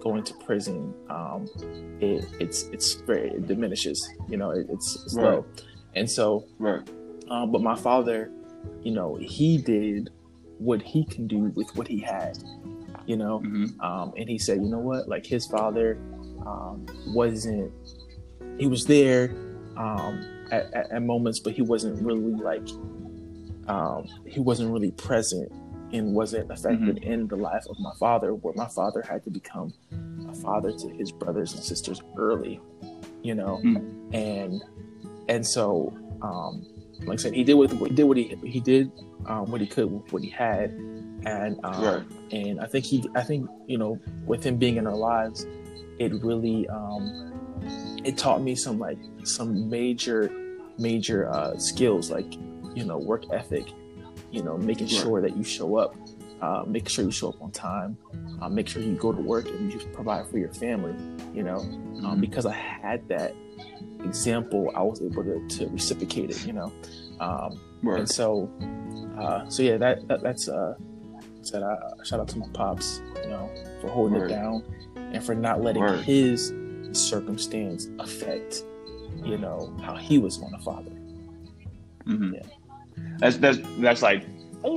going 0.00 0.22
to 0.22 0.34
prison, 0.34 0.94
um, 1.10 1.48
it, 2.00 2.24
it's 2.40 2.64
it's 2.72 2.94
very 2.94 3.30
it 3.30 3.46
diminishes. 3.48 4.08
You 4.28 4.36
know, 4.36 4.50
it, 4.52 4.66
it's, 4.70 4.96
it's 5.04 5.14
Right. 5.16 5.24
low, 5.24 5.44
and 5.94 6.08
so. 6.10 6.44
Right. 6.58 6.88
Um, 7.30 7.52
but 7.52 7.60
my 7.60 7.74
father, 7.76 8.30
you 8.82 8.92
know, 8.92 9.16
he 9.16 9.58
did 9.58 10.08
what 10.58 10.80
he 10.80 11.04
can 11.04 11.26
do 11.26 11.52
with 11.54 11.68
what 11.76 11.86
he 11.86 11.98
had. 11.98 12.38
You 13.06 13.16
know, 13.16 13.40
Mhm. 13.40 13.78
um, 13.82 14.12
and 14.16 14.28
he 14.28 14.38
said, 14.38 14.58
you 14.62 14.68
know 14.68 14.78
what, 14.78 15.08
like 15.08 15.26
his 15.26 15.46
father 15.46 15.98
um, 16.46 16.86
wasn't. 17.08 17.72
He 18.58 18.66
was 18.66 18.86
there 18.86 19.30
um, 19.76 20.24
at, 20.50 20.72
at, 20.74 20.90
at 20.92 21.02
moments, 21.02 21.38
but 21.40 21.52
he 21.52 21.62
wasn't 21.62 22.00
really 22.04 22.20
like. 22.34 22.66
Um, 23.68 24.06
he 24.26 24.40
wasn't 24.40 24.72
really 24.72 24.90
present 24.92 25.52
and 25.92 26.14
wasn't 26.14 26.50
affected 26.50 26.98
in 27.04 27.28
the 27.28 27.36
life 27.36 27.64
of 27.68 27.78
my 27.78 27.92
father. 27.98 28.34
Where 28.34 28.54
my 28.54 28.68
father 28.68 29.02
had 29.02 29.24
to 29.24 29.30
become 29.30 29.72
a 30.28 30.34
father 30.34 30.72
to 30.72 30.88
his 30.90 31.12
brothers 31.12 31.52
and 31.54 31.62
sisters 31.62 32.00
early, 32.16 32.60
you 33.22 33.34
know, 33.34 33.60
Mm. 33.64 34.14
and 34.14 34.62
and 35.28 35.46
so 35.46 35.92
um, 36.22 36.64
like 37.04 37.18
I 37.18 37.22
said, 37.22 37.34
he 37.34 37.44
did 37.44 37.54
what 37.54 37.70
he 37.70 37.88
did 37.90 38.04
what 38.04 38.16
he 38.16 38.34
he 38.44 38.60
did 38.60 38.90
um, 39.26 39.50
what 39.50 39.60
he 39.60 39.66
could 39.66 39.90
with 39.92 40.12
what 40.12 40.22
he 40.22 40.30
had, 40.30 40.70
and 40.70 41.58
um, 41.64 41.82
Right. 41.84 42.02
and 42.32 42.60
I 42.60 42.66
think 42.66 42.84
he 42.86 43.04
I 43.14 43.22
think 43.22 43.48
you 43.66 43.76
know 43.78 43.98
with 44.26 44.42
him 44.44 44.56
being 44.56 44.76
in 44.78 44.86
our 44.86 44.96
lives, 44.96 45.46
it 45.98 46.12
really 46.24 46.66
um, 46.68 47.37
it 48.04 48.16
taught 48.16 48.42
me 48.42 48.54
some 48.54 48.78
like 48.78 48.98
some 49.24 49.68
major 49.68 50.30
major 50.78 51.28
uh, 51.30 51.56
skills 51.58 52.10
like 52.10 52.32
you 52.74 52.84
know 52.84 52.98
work 52.98 53.24
ethic, 53.32 53.72
you 54.30 54.42
know 54.42 54.56
making 54.56 54.86
Right. 54.86 54.92
sure 55.02 55.20
that 55.22 55.36
you 55.36 55.42
show 55.44 55.76
up, 55.76 55.94
uh, 56.40 56.64
make 56.66 56.88
sure 56.88 57.04
you 57.04 57.10
show 57.10 57.30
up 57.30 57.40
on 57.42 57.50
time, 57.50 57.96
uh, 58.40 58.48
make 58.48 58.68
sure 58.68 58.82
you 58.82 58.94
go 58.94 59.12
to 59.12 59.20
work 59.20 59.46
and 59.48 59.72
you 59.72 59.80
provide 59.92 60.26
for 60.28 60.38
your 60.38 60.52
family, 60.54 60.94
you 61.34 61.42
know 61.42 61.58
um, 61.58 62.16
Mhm. 62.16 62.20
because 62.20 62.46
I 62.46 62.52
had 62.54 63.08
that 63.08 63.34
example, 64.04 64.70
I 64.74 64.82
was 64.82 65.02
able 65.02 65.24
to, 65.24 65.46
to 65.58 65.68
reciprocate 65.68 66.30
it, 66.30 66.44
you 66.46 66.52
know. 66.52 66.72
Um, 67.20 67.58
Right. 67.82 68.00
and 68.00 68.08
so, 68.08 68.48
uh, 69.18 69.48
so 69.48 69.62
yeah, 69.62 69.76
that, 69.78 70.06
that 70.08 70.22
that's 70.22 70.48
uh, 70.48 70.74
said 71.42 71.62
I 71.62 71.76
shout 72.04 72.20
out 72.20 72.28
to 72.28 72.38
my 72.38 72.46
pops, 72.52 73.00
you 73.24 73.30
know, 73.30 73.50
for 73.80 73.88
holding 73.88 74.20
Right. 74.20 74.30
it 74.30 74.34
down 74.34 74.62
and 74.96 75.24
for 75.24 75.34
not 75.34 75.62
letting 75.62 75.84
his 76.04 76.52
circumstance 76.92 77.88
affect, 77.98 78.62
you 79.24 79.38
know, 79.38 79.74
how 79.82 79.96
he 79.96 80.18
was 80.18 80.36
going 80.36 80.52
to 80.52 80.58
father. 80.58 80.90
Mhm. 82.06 82.34
Yeah. 82.34 82.42
That's 83.18 83.36
that's 83.36 83.58
that's 83.78 84.02
like 84.02 84.24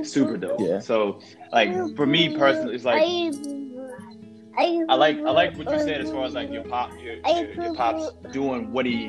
super 0.02 0.36
dope. 0.36 0.60
Yeah. 0.60 0.78
So 0.80 1.20
like 1.52 1.70
for 1.96 2.06
me 2.06 2.36
personally, 2.36 2.74
it's 2.74 2.84
like 2.84 3.02
I 4.88 4.94
like 4.94 5.18
I 5.18 5.30
like 5.30 5.56
what 5.56 5.70
you 5.70 5.78
said 5.78 6.00
as 6.00 6.10
far 6.10 6.24
as 6.24 6.34
like 6.34 6.50
your 6.50 6.64
pop 6.64 6.92
your, 7.00 7.14
your, 7.14 7.52
your 7.54 7.74
pops 7.74 8.10
doing 8.32 8.70
what 8.72 8.84
he 8.84 9.08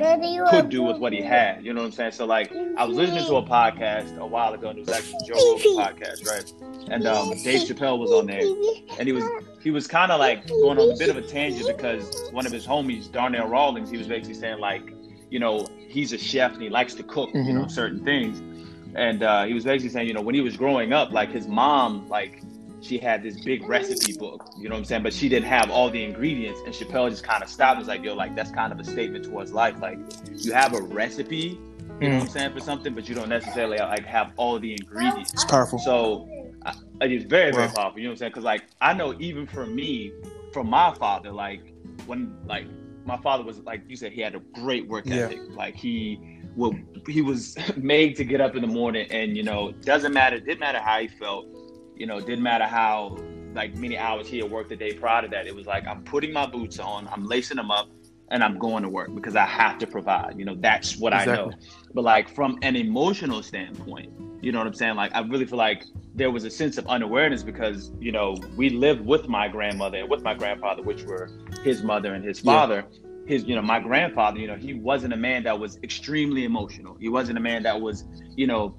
could 0.50 0.70
do 0.70 0.84
with 0.84 0.98
what 0.98 1.12
he 1.14 1.22
had. 1.22 1.64
You 1.66 1.74
know 1.74 1.82
what 1.82 1.88
I'm 1.88 1.92
saying? 1.92 2.12
So 2.14 2.26
like 2.26 2.52
I 2.78 2.86
was 2.86 2.96
listening 2.96 3.26
to 3.26 3.36
a 3.36 3.44
podcast 3.44 4.18
a 4.18 4.26
while 4.26 4.54
ago, 4.54 4.70
and 4.70 4.80
it 4.80 4.86
was 4.88 4.96
actually 4.96 5.20
Joe 5.28 5.36
Rogan 5.36 5.98
podcast, 5.98 6.26
right? 6.28 6.54
And 6.90 7.06
um, 7.08 7.30
Dave 7.44 7.68
Chappelle 7.68 7.98
was 8.00 8.12
on 8.12 8.26
there, 8.28 8.42
and 8.98 9.08
he 9.08 9.12
was 9.12 9.24
he 9.62 9.72
was 9.72 9.88
kind 9.88 10.12
of 10.12 10.20
like 10.20 10.48
going 10.48 10.78
on 10.80 10.92
a 10.92 10.98
bit 10.98 11.10
of 11.10 11.18
a 11.18 11.22
tangent 11.22 11.68
because 11.76 12.30
one 12.32 12.46
of 12.46 12.52
his 12.52 12.66
homies, 12.66 13.12
Donnell 13.12 13.48
Rawlings, 13.48 13.90
he 13.90 13.98
was 13.98 14.08
basically 14.08 14.36
saying 14.36 14.60
like, 14.60 14.94
you 15.30 15.40
know, 15.40 15.68
he's 15.88 16.14
a 16.14 16.18
chef 16.18 16.54
and 16.54 16.62
he 16.62 16.70
likes 16.70 16.94
to 16.96 17.04
cook, 17.04 17.30
you 17.34 17.54
know, 17.54 17.68
certain 17.68 18.04
things. 18.04 18.42
And 18.96 19.24
uh, 19.24 19.46
he 19.46 19.54
was 19.54 19.64
basically 19.64 19.90
saying, 19.90 20.08
you 20.08 20.14
know, 20.14 20.22
when 20.22 20.36
he 20.36 20.42
was 20.42 20.56
growing 20.56 20.94
up, 20.94 21.12
like 21.12 21.32
his 21.32 21.48
mom, 21.48 22.08
like 22.10 22.44
she 22.84 23.00
had 23.00 23.24
this 23.24 23.38
big 23.38 23.64
recipe 23.68 24.14
book, 24.14 24.44
you 24.58 24.70
know 24.70 24.76
what 24.76 24.80
I'm 24.80 24.86
saying? 24.86 25.04
But 25.04 25.14
she 25.14 25.30
didn't 25.30 25.48
have 25.48 25.72
all 25.72 25.90
the 25.90 26.04
ingredients. 26.04 26.62
And 26.66 26.74
Chappelle 26.76 27.10
just 27.10 27.24
kind 27.24 27.44
of 27.44 27.50
stopped. 27.50 27.74
and 27.78 27.80
Was 27.80 27.88
like, 27.88 28.04
yo, 28.04 28.14
like 28.14 28.36
that's 28.36 28.52
kind 28.52 28.74
of 28.74 28.80
a 28.80 28.86
statement 28.86 29.26
towards 29.26 29.54
life. 29.54 29.80
Like 29.82 30.00
you 30.42 30.54
have 30.54 30.74
a 30.74 30.82
recipe, 30.82 31.64
you 32.02 32.10
know 32.10 32.18
what 32.18 32.24
I'm 32.24 32.28
mm. 32.28 32.30
saying, 32.30 32.54
for 32.54 32.62
something, 32.62 32.94
but 32.94 33.10
you 33.10 33.16
don't 33.16 33.30
necessarily 33.30 33.80
like 33.80 34.06
have 34.06 34.34
all 34.38 34.60
the 34.60 34.76
ingredients. 34.76 35.34
It's 35.34 35.46
powerful. 35.46 35.80
So 35.80 36.30
I, 36.66 36.74
it's 37.02 37.26
very, 37.26 37.54
very 37.54 37.68
Wow. 37.68 37.74
powerful. 37.74 38.00
You 38.00 38.06
know 38.06 38.12
what 38.12 38.14
I'm 38.16 38.18
saying? 38.20 38.32
Because 38.32 38.44
like 38.44 38.64
I 38.82 38.94
know 38.94 39.16
even 39.20 39.48
for 39.48 39.66
me, 39.66 40.14
from 40.52 40.70
my 40.70 40.94
father, 41.00 41.32
like 41.32 41.74
when 42.06 42.38
like 42.46 42.68
my 43.06 43.18
father 43.18 43.44
was 43.46 43.60
like 43.60 43.84
you 43.88 43.96
said, 43.96 44.12
he 44.12 44.22
had 44.22 44.36
a 44.36 44.42
great 44.54 44.88
work 44.88 45.08
Yeah. 45.08 45.26
ethic. 45.26 45.40
Like 45.56 45.76
he 45.76 46.20
will 46.56 46.78
he 47.08 47.22
was 47.22 47.58
made 47.78 48.16
to 48.18 48.26
get 48.26 48.42
up 48.42 48.56
in 48.56 48.62
the 48.62 48.68
morning 48.68 49.08
and 49.12 49.38
you 49.38 49.44
know 49.44 49.72
doesn't 49.86 50.14
matter 50.14 50.40
didn't 50.40 50.60
matter 50.60 50.80
how 50.80 51.00
he 51.00 51.08
felt 51.08 51.48
you 51.96 52.06
know 52.06 52.18
it 52.18 52.26
didn't 52.26 52.44
matter 52.44 52.66
how 52.66 53.18
like 53.54 53.76
many 53.76 53.98
hours 53.98 54.28
he 54.28 54.40
had 54.40 54.50
worked 54.50 54.70
the 54.70 54.76
day 54.76 54.94
prior 54.94 55.22
to 55.22 55.28
that 55.28 55.46
it 55.48 55.56
was 55.56 55.66
like 55.68 55.86
i'm 55.88 56.04
putting 56.04 56.34
my 56.34 56.46
boots 56.46 56.80
on 56.80 57.08
i'm 57.12 57.26
lacing 57.26 57.58
them 57.58 57.70
up 57.72 57.88
and 58.30 58.44
i'm 58.44 58.58
going 58.58 58.82
to 58.84 58.90
work 58.90 59.14
because 59.14 59.36
i 59.36 59.46
have 59.46 59.78
to 59.78 59.86
provide. 59.88 60.34
You 60.38 60.46
know 60.46 60.56
that's 60.56 60.98
what 60.98 61.14
i 61.14 61.26
know. 61.26 61.52
But 61.94 62.04
like 62.04 62.28
from 62.34 62.58
an 62.64 62.76
emotional 62.76 63.44
standpoint 63.44 64.12
you 64.42 64.52
know 64.52 64.58
what 64.58 64.68
i'm 64.68 64.74
saying? 64.74 64.96
Like 64.96 65.14
i 65.16 65.20
really 65.22 65.46
feel 65.46 65.58
like 65.60 65.86
there 66.16 66.30
was 66.32 66.44
a 66.44 66.50
sense 66.50 66.78
of 66.78 66.86
unawareness 66.88 67.44
because 67.44 67.92
you 68.00 68.12
know 68.12 68.36
we 68.58 68.70
lived 68.70 69.06
with 69.06 69.28
my 69.28 69.48
grandmother 69.48 69.98
and 70.00 70.10
with 70.10 70.22
my 70.24 70.34
grandfather 70.34 70.82
which 70.82 71.04
were 71.04 71.30
his 71.64 71.84
mother 71.84 72.14
and 72.16 72.24
his 72.26 72.44
Yeah. 72.44 72.54
father. 72.54 72.86
His 73.26 73.46
you 73.46 73.56
know 73.56 73.62
my 73.62 73.80
grandfather 73.80 74.38
you 74.40 74.48
know 74.48 74.56
he 74.56 74.74
wasn't 74.74 75.14
a 75.14 75.18
man 75.18 75.44
that 75.44 75.58
was 75.60 75.80
extremely 75.84 76.44
emotional. 76.44 76.98
He 77.00 77.08
wasn't 77.08 77.38
a 77.38 77.42
man 77.42 77.64
that 77.64 77.80
was 77.80 78.04
you 78.36 78.48
know 78.48 78.76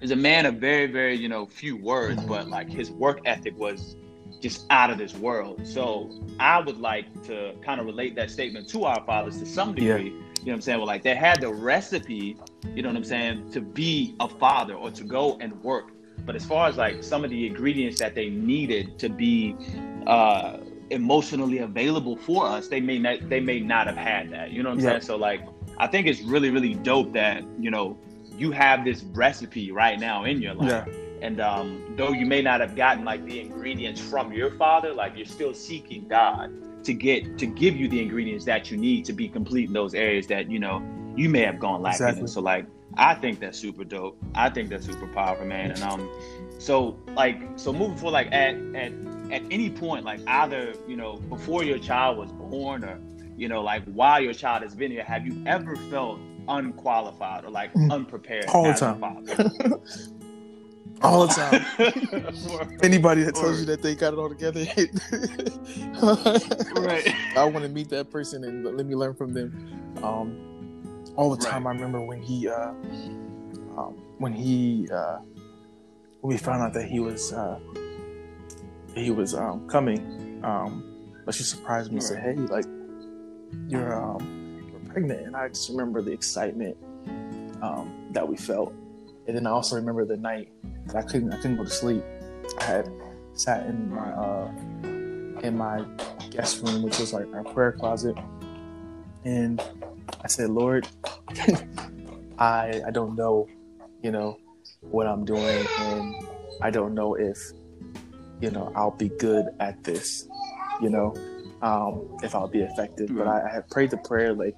is 0.00 0.10
a 0.10 0.16
man 0.16 0.46
of 0.46 0.56
very 0.56 0.86
very 0.86 1.16
you 1.16 1.28
know 1.28 1.46
few 1.46 1.76
words 1.76 2.24
but 2.24 2.48
like 2.48 2.70
his 2.70 2.90
work 2.90 3.20
ethic 3.24 3.54
was 3.58 3.96
just 4.40 4.64
out 4.70 4.90
of 4.90 4.98
this 4.98 5.14
world 5.14 5.60
so 5.66 6.12
i 6.38 6.58
would 6.60 6.78
like 6.78 7.06
to 7.22 7.54
kind 7.62 7.80
of 7.80 7.86
relate 7.86 8.14
that 8.16 8.30
statement 8.30 8.68
to 8.68 8.84
our 8.84 9.04
fathers 9.04 9.38
to 9.38 9.46
some 9.46 9.74
Yeah. 9.76 9.98
degree 9.98 10.06
you 10.06 10.12
know 10.12 10.52
what 10.52 10.54
i'm 10.54 10.60
saying 10.62 10.78
well 10.78 10.86
like 10.86 11.02
they 11.04 11.14
had 11.14 11.40
the 11.40 11.52
recipe 11.52 12.38
you 12.74 12.82
know 12.82 12.88
what 12.88 12.96
i'm 12.96 13.04
saying 13.04 13.44
to 13.52 13.60
be 13.60 14.14
a 14.20 14.28
father 14.28 14.74
or 14.74 14.90
to 14.90 15.04
go 15.04 15.36
and 15.40 15.52
work 15.62 15.92
but 16.24 16.36
as 16.36 16.44
far 16.44 16.68
as 16.68 16.76
like 16.76 17.02
some 17.02 17.24
of 17.24 17.30
the 17.30 17.46
ingredients 17.46 17.96
that 17.98 18.14
they 18.14 18.30
needed 18.30 18.98
to 18.98 19.08
be 19.08 19.58
uh 20.06 20.58
emotionally 20.90 21.58
available 21.58 22.16
for 22.16 22.46
us 22.46 22.68
they 22.68 22.80
may 22.80 22.98
not 22.98 23.28
they 23.28 23.40
may 23.40 23.60
not 23.60 23.86
have 23.86 23.96
had 23.96 24.30
that 24.30 24.50
you 24.50 24.62
know 24.62 24.68
what 24.70 24.74
i'm 24.74 24.80
Yeah. 24.80 24.90
saying 24.90 25.00
so 25.02 25.16
like 25.16 25.42
i 25.78 25.86
think 25.86 26.06
it's 26.06 26.22
really 26.22 26.50
really 26.50 26.74
dope 26.74 27.12
that 27.12 27.44
you 27.58 27.70
know 27.70 27.98
you 28.40 28.50
have 28.50 28.84
this 28.84 29.02
recipe 29.02 29.70
right 29.70 30.00
now 30.00 30.24
in 30.24 30.40
your 30.40 30.54
life 30.54 30.86
Yeah. 30.88 31.26
and 31.26 31.40
um 31.40 31.94
though 31.96 32.12
you 32.12 32.24
may 32.26 32.40
not 32.42 32.60
have 32.60 32.74
gotten 32.74 33.04
like 33.04 33.24
the 33.26 33.38
ingredients 33.40 34.00
from 34.00 34.32
your 34.32 34.50
father 34.52 34.92
like 34.94 35.12
you're 35.16 35.26
still 35.26 35.52
seeking 35.52 36.08
god 36.08 36.50
to 36.84 36.94
get 36.94 37.36
to 37.38 37.46
give 37.46 37.76
you 37.76 37.86
the 37.88 38.00
ingredients 38.00 38.44
that 38.46 38.70
you 38.70 38.76
need 38.78 39.04
to 39.04 39.12
be 39.12 39.28
complete 39.28 39.66
in 39.68 39.74
those 39.74 39.94
areas 39.94 40.26
that 40.28 40.50
you 40.50 40.58
know 40.58 40.82
you 41.16 41.28
may 41.28 41.42
have 41.42 41.58
gone 41.60 41.82
lacking 41.82 42.06
Exactly. 42.06 42.26
so 42.28 42.40
like 42.40 42.64
i 42.96 43.14
think 43.14 43.40
that's 43.40 43.58
super 43.58 43.84
dope 43.84 44.16
i 44.34 44.48
think 44.48 44.70
that's 44.70 44.86
super 44.86 45.06
powerful 45.08 45.44
man 45.46 45.72
and 45.72 45.82
um 45.82 46.08
so 46.58 46.98
like 47.14 47.38
so 47.56 47.72
moving 47.72 47.96
forward 47.98 48.12
like 48.12 48.28
at 48.32 48.54
at 48.74 48.92
at 49.30 49.42
any 49.50 49.68
point 49.70 50.04
like 50.04 50.20
either 50.26 50.72
you 50.88 50.96
know 50.96 51.16
before 51.28 51.62
your 51.62 51.78
child 51.78 52.16
was 52.16 52.32
born 52.32 52.82
or 52.84 52.98
you 53.36 53.48
know 53.48 53.62
like 53.62 53.84
while 53.84 54.20
your 54.20 54.32
child 54.34 54.62
has 54.62 54.74
been 54.74 54.90
here 54.90 55.04
have 55.04 55.26
you 55.26 55.34
ever 55.46 55.76
felt 55.90 56.18
unqualified 56.50 57.44
or 57.44 57.50
like 57.50 57.72
Mm. 57.74 57.90
unprepared 57.92 58.46
All 58.48 58.64
the 58.72 58.74
time. 58.74 59.02
All 61.02 61.26
the 61.26 61.32
time. 61.32 61.64
Anybody 62.82 63.22
that 63.22 63.34
tells 63.34 63.52
Word. 63.52 63.60
you 63.60 63.64
that 63.66 63.80
they 63.80 63.94
got 63.94 64.12
it 64.12 64.18
all 64.18 64.28
together, 64.28 64.60
right 66.76 67.14
I 67.36 67.44
want 67.44 67.64
to 67.64 67.70
meet 67.70 67.88
that 67.88 68.10
person 68.10 68.44
and 68.44 68.64
let 68.64 68.84
me 68.84 68.94
learn 68.94 69.14
from 69.14 69.32
them. 69.32 69.96
Um, 70.02 70.36
all 71.16 71.34
the 71.34 71.42
time. 71.42 71.66
I 71.66 71.70
remember 71.72 72.00
when 72.02 72.20
he, 72.22 72.48
uh, 72.48 72.68
um, 73.78 73.96
when 74.18 74.32
he, 74.34 74.88
uh, 74.92 75.18
when 76.20 76.34
we 76.34 76.36
found 76.36 76.62
out 76.62 76.74
that 76.74 76.84
he 76.86 77.00
was, 77.00 77.32
uh, 77.32 77.58
he 78.94 79.10
was 79.10 79.34
um, 79.34 79.66
coming. 79.68 80.40
Um, 80.44 80.84
but 81.24 81.34
she 81.34 81.42
surprised 81.44 81.90
me 81.90 81.96
and 81.96 82.02
said, 82.04 82.22
"Hey, 82.22 82.34
like, 82.34 82.66
you're, 83.68 83.94
um, 83.94 84.20
you're 84.38 84.39
pregnant," 84.92 85.26
and 85.26 85.36
I 85.36 85.48
just 85.48 85.68
remember 85.70 86.02
the 86.02 86.12
excitement 86.12 86.76
um, 87.62 88.08
that 88.12 88.28
we 88.28 88.36
felt. 88.36 88.72
And 89.26 89.36
then 89.36 89.46
I 89.46 89.50
also 89.50 89.76
remember 89.76 90.04
the 90.04 90.16
night 90.16 90.50
that 90.86 90.96
I 90.96 91.02
couldn't 91.02 91.32
I 91.32 91.36
couldn't 91.36 91.56
go 91.56 91.64
to 91.64 91.70
sleep. 91.70 92.02
I 92.58 92.64
had 92.64 92.90
sat 93.34 93.66
in 93.66 93.94
my 93.94 94.10
uh, 94.10 94.50
in 95.42 95.56
my 95.56 95.84
guest 96.30 96.62
room, 96.62 96.82
which 96.82 96.98
was 96.98 97.12
like 97.12 97.32
our 97.34 97.44
prayer 97.44 97.72
closet, 97.72 98.16
and 99.24 99.62
I 100.22 100.28
said, 100.28 100.50
Lord, 100.50 100.88
I 102.38 102.82
I 102.86 102.90
don't 102.90 103.14
know, 103.16 103.48
you 104.02 104.10
know, 104.10 104.38
what 104.80 105.06
I'm 105.06 105.24
doing, 105.24 105.66
and 105.78 106.14
I 106.60 106.70
don't 106.70 106.94
know 106.94 107.14
if 107.14 107.38
you 108.40 108.50
know 108.50 108.72
I'll 108.74 108.90
be 108.90 109.10
good 109.10 109.46
at 109.60 109.82
this, 109.84 110.28
you 110.80 110.90
know, 110.90 111.14
um, 111.62 112.18
if 112.22 112.34
I'll 112.34 112.48
be 112.48 112.60
effective. 112.60 113.14
But 113.14 113.26
I, 113.26 113.48
I 113.48 113.52
had 113.52 113.70
prayed 113.70 113.90
the 113.90 113.98
prayer 113.98 114.34
like, 114.34 114.56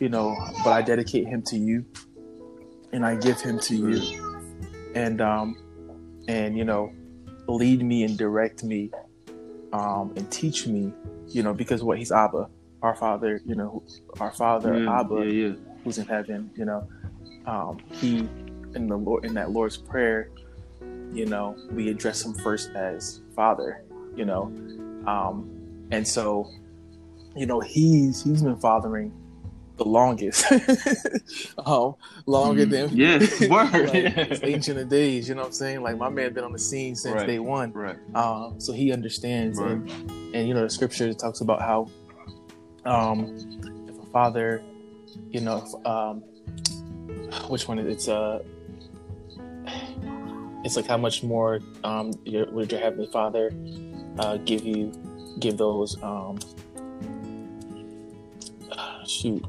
you 0.00 0.08
know, 0.08 0.34
but 0.64 0.72
I 0.72 0.82
dedicate 0.82 1.28
him 1.28 1.42
to 1.42 1.56
you, 1.56 1.84
and 2.92 3.04
I 3.04 3.14
give 3.14 3.40
him 3.40 3.60
to 3.60 3.76
you, 3.76 4.50
and 4.94 5.20
um, 5.20 5.56
and 6.26 6.56
you 6.56 6.64
know, 6.64 6.92
lead 7.46 7.82
me 7.82 8.02
and 8.04 8.16
direct 8.18 8.64
me, 8.64 8.90
um, 9.72 10.12
and 10.16 10.30
teach 10.32 10.66
me, 10.66 10.92
you 11.28 11.42
know, 11.42 11.52
because 11.52 11.84
what 11.84 11.98
he's 11.98 12.10
Abba, 12.10 12.48
our 12.82 12.96
Father, 12.96 13.40
you 13.44 13.54
know, 13.54 13.82
our 14.18 14.32
Father 14.32 14.82
Yeah, 14.82 15.00
Abba, 15.00 15.16
yeah, 15.26 15.48
yeah. 15.48 15.54
who's 15.84 15.98
in 15.98 16.06
heaven, 16.06 16.50
you 16.56 16.64
know, 16.64 16.88
um, 17.46 17.78
he 17.92 18.28
in 18.74 18.86
the 18.88 18.96
Lord 18.96 19.26
in 19.26 19.34
that 19.34 19.50
Lord's 19.50 19.76
prayer, 19.76 20.30
you 21.12 21.26
know, 21.26 21.56
we 21.72 21.90
address 21.90 22.24
him 22.24 22.34
first 22.34 22.70
as 22.70 23.20
Father, 23.36 23.84
you 24.16 24.24
know, 24.24 24.44
um, 25.06 25.86
and 25.90 26.08
so, 26.08 26.48
you 27.36 27.44
know, 27.44 27.60
he's 27.60 28.24
he's 28.24 28.42
been 28.42 28.56
fathering 28.56 29.12
the 29.80 29.88
longest, 29.88 30.44
um, 31.66 31.94
longer 32.26 32.66
Mhm. 32.66 32.70
than 32.70 32.88
Yeah, 32.96 33.18
word. 33.48 33.88
like, 33.88 34.40
ancient 34.44 34.78
of 34.78 34.88
days. 34.90 35.26
You 35.28 35.34
know 35.34 35.40
what 35.42 35.46
I'm 35.48 35.52
saying? 35.52 35.82
Like 35.82 35.96
my 35.96 36.10
man 36.10 36.34
been 36.34 36.44
on 36.44 36.52
the 36.52 36.58
scene 36.58 36.94
since 36.94 37.14
Right. 37.14 37.26
day 37.26 37.38
one, 37.38 37.72
Right. 37.72 37.96
um, 38.14 38.60
so 38.60 38.72
he 38.74 38.92
understands. 38.92 39.58
Right. 39.58 39.72
And, 39.72 39.90
and 40.34 40.48
you 40.48 40.52
know, 40.54 40.62
the 40.62 40.70
scripture 40.70 41.12
talks 41.14 41.40
about 41.40 41.62
how, 41.62 41.88
um, 42.84 43.32
if 43.88 43.98
a 43.98 44.06
father, 44.12 44.62
you 45.30 45.40
know, 45.40 45.64
if, 45.64 45.86
um, 45.86 46.22
which 47.48 47.66
one? 47.66 47.78
is 47.78 47.86
it? 47.86 47.92
It's 47.92 48.08
uh, 48.08 48.40
it's 50.62 50.76
like 50.76 50.86
how 50.86 50.98
much 50.98 51.22
more 51.22 51.60
um, 51.84 52.12
your, 52.24 52.44
would 52.52 52.70
your 52.70 52.80
heavenly 52.82 53.08
Father 53.10 53.50
uh, 54.18 54.36
give 54.44 54.62
you, 54.62 54.92
give 55.38 55.56
those 55.56 55.96
um, 56.02 56.38
shoot. 59.06 59.42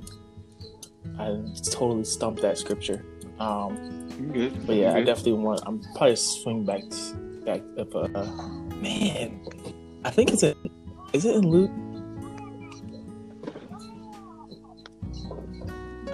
I 1.17 1.37
totally 1.71 2.03
stumped 2.03 2.41
that 2.41 2.57
scripture. 2.57 3.05
Um, 3.39 4.07
good. 4.31 4.65
but 4.67 4.75
yeah, 4.75 4.91
You 4.93 5.01
I 5.01 5.03
definitely 5.03 5.33
want. 5.33 5.61
I'm 5.65 5.81
probably 5.95 6.15
swing 6.15 6.63
back, 6.65 6.83
back 7.45 7.61
up. 7.77 7.93
Uh, 7.95 8.25
man, 8.75 9.39
I 10.05 10.09
think 10.11 10.31
it's 10.31 10.43
a. 10.43 10.55
Is 11.13 11.25
it 11.25 11.35
in 11.35 11.47
Luke? 11.49 11.71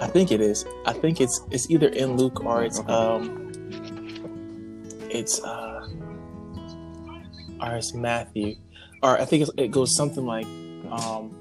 I 0.00 0.06
think 0.06 0.30
it 0.30 0.40
is. 0.40 0.64
I 0.86 0.92
think 0.92 1.20
it's 1.20 1.40
it's 1.50 1.68
either 1.70 1.88
in 1.88 2.16
Luke 2.16 2.44
or 2.44 2.64
it's 2.64 2.78
Okay. 2.80 2.92
um. 2.92 3.52
It's 5.10 5.42
uh. 5.42 5.88
Or 7.60 7.74
it's 7.74 7.92
Matthew, 7.92 8.54
or 9.02 9.20
I 9.20 9.24
think 9.24 9.42
it's, 9.42 9.50
it 9.56 9.72
goes 9.72 9.94
something 9.94 10.24
like, 10.24 10.46
um, 10.92 11.34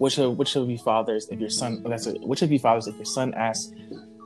which 0.00 0.16
of 0.18 0.38
which 0.38 0.56
of 0.56 0.70
you 0.70 0.78
fathers, 0.78 1.28
if 1.30 1.38
your 1.38 1.50
son, 1.50 1.82
that's 1.86 2.06
it, 2.06 2.22
which 2.22 2.40
of 2.40 2.50
you 2.50 2.58
fathers, 2.58 2.86
if 2.86 2.96
your 2.96 3.04
son 3.04 3.34
asks 3.34 3.70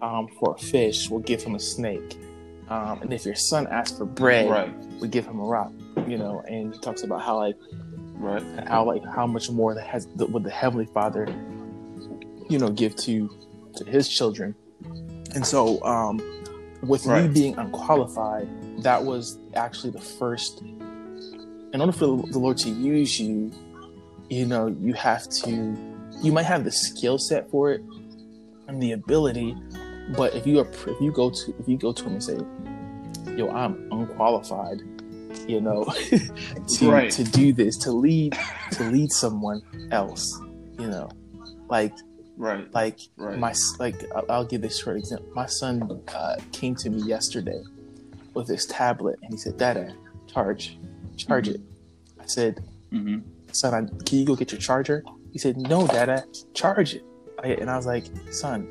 um, 0.02 0.28
for 0.38 0.54
a 0.54 0.58
fish, 0.58 1.10
will 1.10 1.18
give 1.18 1.42
him 1.42 1.56
a 1.56 1.58
snake. 1.58 2.16
Um, 2.68 3.02
and 3.02 3.12
if 3.12 3.26
your 3.26 3.34
son 3.34 3.66
asks 3.66 3.98
for 3.98 4.04
bread, 4.04 4.48
Right. 4.48 4.72
we 5.00 5.08
give 5.08 5.26
him 5.26 5.40
a 5.40 5.44
rock. 5.44 5.72
You 6.06 6.16
know, 6.16 6.42
and 6.46 6.72
he 6.74 6.80
talks 6.80 7.02
about 7.02 7.22
how 7.22 7.38
like 7.38 7.56
Right. 8.14 8.42
how 8.68 8.84
like 8.84 9.04
how 9.04 9.26
much 9.26 9.50
more 9.50 9.74
that 9.74 9.84
has 9.86 10.06
the, 10.14 10.26
would 10.26 10.44
the 10.44 10.50
heavenly 10.50 10.86
Father, 10.86 11.26
you 12.48 12.58
know, 12.60 12.68
give 12.70 12.94
to 13.06 13.28
to 13.76 13.84
his 13.84 14.08
children. 14.08 14.54
And 15.34 15.44
so, 15.44 15.82
um, 15.84 16.22
with 16.82 17.04
me 17.08 17.26
being 17.26 17.56
unqualified, 17.58 18.46
that 18.84 19.02
was 19.04 19.38
actually 19.54 19.90
the 19.90 20.00
first. 20.00 20.62
In 20.62 21.80
order 21.80 21.90
for 21.90 22.06
the 22.30 22.38
Lord 22.38 22.58
to 22.58 22.70
use 22.70 23.18
you, 23.18 23.50
you 24.30 24.46
know, 24.46 24.66
you 24.68 24.92
have 24.94 25.28
to. 25.28 25.76
You 26.22 26.32
might 26.32 26.44
have 26.46 26.64
the 26.64 26.72
skill 26.72 27.18
set 27.18 27.50
for 27.50 27.72
it 27.72 27.82
and 28.68 28.80
the 28.82 28.92
ability, 28.92 29.54
but 30.16 30.34
if 30.34 30.46
you 30.46 30.60
are 30.60 30.68
if 30.68 31.00
you 31.00 31.12
go 31.12 31.30
to 31.30 31.54
if 31.58 31.68
you 31.68 31.76
go 31.76 31.92
to 31.92 32.04
him 32.04 32.12
and 32.12 32.22
say, 32.22 32.38
"Yo, 33.36 33.50
I'm 33.50 33.88
unqualified," 33.92 34.80
you 35.48 35.60
know, 35.60 35.84
to 36.78 36.90
Right. 36.90 37.10
to 37.10 37.24
do 37.24 37.52
this, 37.52 37.76
to 37.78 37.92
lead 37.92 38.36
to 38.72 38.84
lead 38.84 39.10
someone 39.12 39.60
else, 39.90 40.40
you 40.78 40.86
know, 40.86 41.10
like 41.68 41.92
Right. 42.36 42.72
like 42.74 42.98
Right. 43.16 43.38
my 43.38 43.54
like 43.78 43.96
I'll, 44.28 44.44
give 44.44 44.62
this 44.62 44.78
short 44.80 44.96
example. 44.96 45.28
My 45.34 45.46
son 45.46 46.00
uh, 46.14 46.36
came 46.52 46.74
to 46.76 46.90
me 46.90 47.02
yesterday 47.02 47.62
with 48.34 48.48
his 48.48 48.66
tablet, 48.66 49.18
and 49.22 49.32
he 49.32 49.36
said, 49.38 49.56
"Dada, 49.58 49.94
charge, 50.26 50.78
charge 51.16 51.48
it." 51.48 51.60
I 52.20 52.26
said, 52.26 52.64
Mm-hmm. 52.92 53.18
Son, 53.54 53.88
can 54.04 54.18
you 54.18 54.24
go 54.24 54.34
get 54.36 54.52
your 54.52 54.60
charger? 54.60 55.04
He 55.32 55.38
said, 55.38 55.56
no, 55.56 55.86
dada, 55.86 56.24
charge 56.54 56.94
it. 56.94 57.04
And 57.42 57.70
I 57.70 57.76
was 57.76 57.86
like, 57.86 58.04
son, 58.30 58.66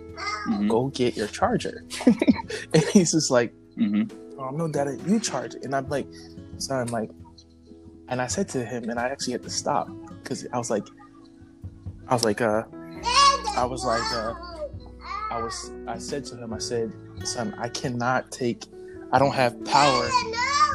Mm-hmm. 0.47 0.67
go 0.67 0.87
get 0.89 1.15
your 1.17 1.27
charger. 1.27 1.83
and 2.73 2.83
he's 2.91 3.11
just 3.11 3.31
like, 3.31 3.53
Mm-hmm. 3.77 4.39
oh, 4.39 4.49
no, 4.51 4.67
dada, 4.67 4.97
you 5.07 5.19
charge 5.19 5.55
it. 5.55 5.63
And 5.65 5.75
I'm 5.75 5.87
like, 5.89 6.07
son, 6.57 6.87
like, 6.87 7.09
and 8.09 8.21
I 8.21 8.27
said 8.27 8.47
to 8.49 8.63
him, 8.63 8.89
and 8.89 8.99
I 8.99 9.07
actually 9.09 9.33
had 9.33 9.43
to 9.43 9.49
stop 9.49 9.87
because 10.21 10.45
I 10.53 10.57
was 10.57 10.69
like, 10.69 10.85
I 12.07 12.13
was 12.13 12.23
like, 12.23 12.41
uh, 12.41 12.63
I 13.55 13.65
was 13.65 13.83
like, 13.85 14.03
uh, 14.13 14.33
I 15.31 15.41
was, 15.41 15.71
I 15.87 15.97
said 15.97 16.25
to 16.25 16.35
him, 16.37 16.53
I 16.53 16.59
said, 16.59 16.91
son, 17.23 17.55
I 17.57 17.69
cannot 17.69 18.31
take, 18.31 18.65
I 19.11 19.19
don't 19.19 19.33
have 19.33 19.63
power 19.65 20.09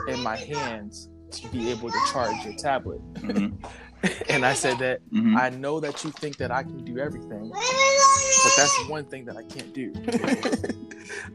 in 0.09 0.21
my 0.23 0.37
hands 0.37 1.09
to 1.33 1.49
be 1.49 1.71
able 1.71 1.91
to 1.91 1.99
charge 2.13 2.45
your 2.45 2.55
tablet. 2.57 3.01
Mm-hmm. 3.15 3.55
and 4.29 4.45
I 4.45 4.55
said 4.55 4.79
that 4.79 5.01
Mm-hmm. 5.13 5.37
I 5.37 5.49
know 5.51 5.81
that 5.81 6.05
you 6.05 6.11
think 6.13 6.37
that 6.39 6.51
I 6.51 6.63
can 6.63 6.85
do 6.85 6.99
everything, 6.99 7.49
but 7.51 8.53
that's 8.57 8.89
one 8.89 9.05
thing 9.07 9.25
that 9.25 9.37
I 9.37 9.43
can't 9.43 9.73
do. 9.73 9.93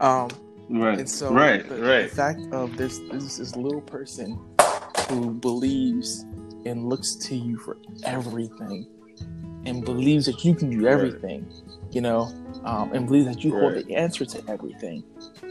um, 0.00 0.28
Right. 0.70 0.98
and 0.98 1.08
so, 1.10 1.30
right. 1.30 1.68
the, 1.68 1.76
right. 1.82 2.08
the 2.08 2.16
fact 2.16 2.40
of 2.52 2.76
this, 2.78 2.98
this 3.12 3.36
this 3.36 3.54
little 3.54 3.82
person 3.82 4.40
who 5.10 5.34
believes 5.34 6.24
and 6.64 6.88
looks 6.88 7.14
to 7.16 7.36
you 7.36 7.58
for 7.58 7.76
everything, 8.04 8.86
and 9.66 9.84
believes 9.84 10.24
that 10.24 10.42
you 10.42 10.54
can 10.54 10.70
do 10.70 10.86
everything, 10.86 11.46
you 11.90 12.00
know, 12.00 12.32
um, 12.64 12.92
and 12.94 13.06
believes 13.06 13.26
that 13.26 13.44
you 13.44 13.52
hold 13.58 13.74
the 13.74 13.94
answer 13.94 14.24
to 14.24 14.42
everything. 14.48 15.04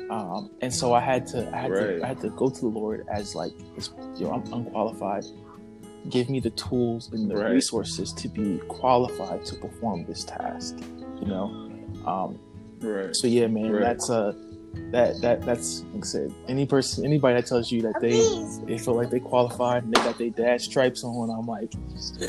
Um, 0.10 0.50
and 0.62 0.74
so 0.74 0.94
I 0.94 1.00
had 1.00 1.28
to, 1.28 1.48
I 1.56 1.60
had 1.60 1.72
Right. 1.72 1.98
to, 2.00 2.04
I 2.04 2.08
had 2.08 2.20
to 2.22 2.30
go 2.32 2.50
to 2.50 2.60
the 2.62 2.68
Lord 2.68 3.06
as 3.12 3.36
like, 3.36 3.52
this, 3.76 3.92
yo, 4.18 4.32
I'm 4.32 4.52
unqualified. 4.52 5.26
Give 6.10 6.30
me 6.30 6.40
the 6.40 6.50
tools 6.52 7.10
and 7.14 7.30
the 7.30 7.36
Right. 7.38 7.52
resources 7.54 8.12
to 8.14 8.28
be 8.28 8.60
qualified 8.68 9.46
to 9.46 9.56
perform 9.56 10.06
this 10.06 10.24
task. 10.26 10.78
You 11.22 11.28
know, 11.28 11.70
um, 12.06 12.38
Right. 12.82 13.16
so 13.16 13.28
yeah, 13.28 13.48
man, 13.48 13.72
Right. 13.72 13.82
that's 13.82 14.10
uh 14.10 14.34
that 14.92 15.22
that 15.22 15.42
that's 15.46 15.84
like 15.94 16.04
I 16.04 16.08
said. 16.08 16.34
Any 16.48 16.66
person, 16.66 17.06
anybody 17.06 17.36
that 17.40 17.48
tells 17.48 17.72
you 17.72 17.82
that 17.84 18.00
they 18.02 18.20
they 18.66 18.78
feel 18.84 18.96
like 18.96 19.10
they 19.12 19.20
qualified 19.20 19.84
and 19.84 19.94
they 19.94 20.02
got 20.02 20.18
their 20.18 20.30
dad 20.32 20.60
stripes 20.62 21.04
on, 21.04 21.30
I'm 21.30 21.46
like, 21.48 21.72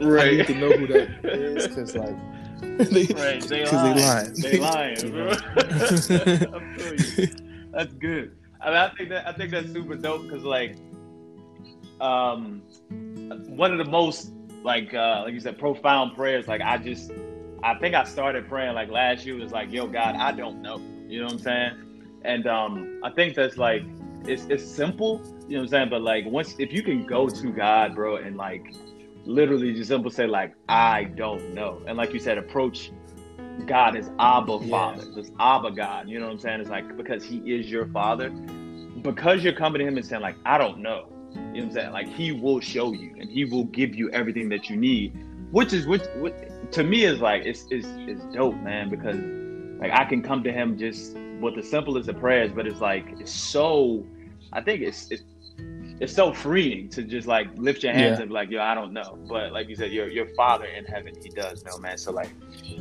I 0.00 0.04
Right. 0.04 0.36
need 0.38 0.46
to 0.46 0.54
know 0.54 0.70
who 0.72 0.86
that 0.86 1.08
is 1.24 1.66
because 1.68 1.94
like 1.94 2.16
they, 2.90 3.06
Right, 3.12 3.42
they 3.48 3.64
'cause 3.64 3.72
lying. 3.72 4.34
they 4.42 4.58
lying. 4.58 5.00
They 5.02 5.10
lying, 5.10 5.12
bro. 5.12 5.30
I 5.58 6.60
feel 6.76 6.94
you. 6.94 7.28
That's 7.72 7.92
good. 7.94 8.32
I, 8.62 8.68
mean, 8.68 8.76
I 8.76 8.88
think 8.96 9.08
that 9.10 9.26
I 9.28 9.32
think 9.32 9.50
that's 9.50 9.72
super 9.72 9.94
dope 9.96 10.22
because 10.24 10.44
like, 10.44 10.76
um, 12.00 12.62
one 13.48 13.72
of 13.72 13.78
the 13.78 13.90
most 13.90 14.32
like 14.62 14.92
uh 14.92 15.22
like 15.24 15.34
you 15.34 15.40
said 15.40 15.58
profound 15.58 16.14
prayers. 16.14 16.48
Like 16.48 16.60
I 16.60 16.78
just, 16.78 17.10
I 17.62 17.74
think 17.74 17.94
I 17.94 18.04
started 18.04 18.48
praying 18.48 18.74
like 18.74 18.90
last 18.90 19.24
year 19.24 19.36
was 19.36 19.52
like, 19.52 19.72
yo 19.72 19.86
God, 19.86 20.16
I 20.16 20.32
don't 20.32 20.62
know. 20.62 20.80
You 21.08 21.20
know 21.20 21.26
what 21.26 21.32
I'm 21.34 21.38
saying? 21.38 22.20
And 22.22 22.46
um, 22.46 23.00
I 23.02 23.10
think 23.10 23.34
that's 23.34 23.56
like 23.56 23.82
it's 24.26 24.46
it's 24.48 24.64
simple. 24.64 25.22
You 25.48 25.56
know 25.56 25.62
what 25.62 25.64
I'm 25.64 25.68
saying? 25.68 25.90
But 25.90 26.02
like 26.02 26.24
once 26.26 26.54
if 26.58 26.72
you 26.72 26.82
can 26.82 27.06
go 27.06 27.28
to 27.28 27.52
God, 27.52 27.94
bro, 27.94 28.16
and 28.16 28.36
like 28.36 28.62
literally 29.24 29.74
just 29.74 29.88
simple 29.88 30.10
say 30.10 30.26
like 30.26 30.54
I 30.68 31.04
don't 31.04 31.54
know, 31.54 31.82
and 31.86 31.96
like 31.96 32.12
you 32.12 32.20
said, 32.20 32.38
approach 32.38 32.92
God 33.66 33.96
as 33.96 34.10
Abba 34.18 34.58
Yeah. 34.62 34.70
Father, 34.70 35.04
this 35.14 35.30
Abba 35.40 35.72
God. 35.72 36.08
You 36.08 36.20
know 36.20 36.26
what 36.26 36.32
I'm 36.32 36.38
saying? 36.38 36.60
It's 36.60 36.70
like 36.70 36.96
because 36.96 37.24
He 37.24 37.38
is 37.38 37.70
your 37.70 37.86
Father, 37.86 38.30
because 39.02 39.42
you're 39.42 39.54
coming 39.54 39.80
to 39.80 39.86
Him 39.86 39.96
and 39.96 40.06
saying 40.06 40.22
like 40.22 40.36
I 40.44 40.58
don't 40.58 40.78
know. 40.78 41.08
You 41.54 41.60
know 41.62 41.66
what 41.66 41.70
I'm 41.70 41.72
saying? 41.72 41.92
Like 41.92 42.08
He 42.08 42.32
will 42.32 42.60
show 42.60 42.92
you, 42.92 43.14
and 43.18 43.28
He 43.30 43.44
will 43.44 43.64
give 43.64 43.94
you 43.94 44.10
everything 44.10 44.48
that 44.50 44.68
you 44.70 44.76
need, 44.76 45.16
which 45.50 45.72
is 45.72 45.86
which, 45.86 46.02
which 46.16 46.34
to 46.72 46.84
me 46.84 47.04
is 47.04 47.20
like 47.20 47.44
it's 47.44 47.66
it's 47.70 47.88
it's 48.06 48.24
dope, 48.26 48.56
man. 48.56 48.88
Because 48.88 49.16
like 49.80 49.92
I 49.92 50.04
can 50.04 50.22
come 50.22 50.42
to 50.44 50.52
Him 50.52 50.78
just 50.78 51.16
with 51.40 51.56
the 51.56 51.62
simplest 51.62 52.08
of 52.08 52.18
prayers, 52.18 52.52
but 52.52 52.66
it's 52.66 52.80
like 52.80 53.06
it's 53.18 53.32
so. 53.32 54.06
I 54.52 54.60
think 54.60 54.82
it's 54.82 55.10
it's 55.10 55.22
it's 56.00 56.14
so 56.14 56.32
freeing 56.32 56.88
to 56.90 57.02
just 57.02 57.26
like 57.26 57.48
lift 57.56 57.82
your 57.82 57.92
hands 57.92 58.18
Yeah. 58.18 58.22
and 58.22 58.28
be 58.28 58.34
like, 58.34 58.50
yo, 58.50 58.60
I 58.60 58.74
don't 58.74 58.92
know, 58.92 59.18
but 59.28 59.52
like 59.52 59.68
you 59.68 59.76
said, 59.76 59.92
your 59.92 60.08
your 60.08 60.26
Father 60.34 60.64
in 60.66 60.84
heaven, 60.84 61.14
He 61.22 61.28
does 61.30 61.64
know, 61.64 61.78
man. 61.78 61.98
So 61.98 62.12
like, 62.12 62.30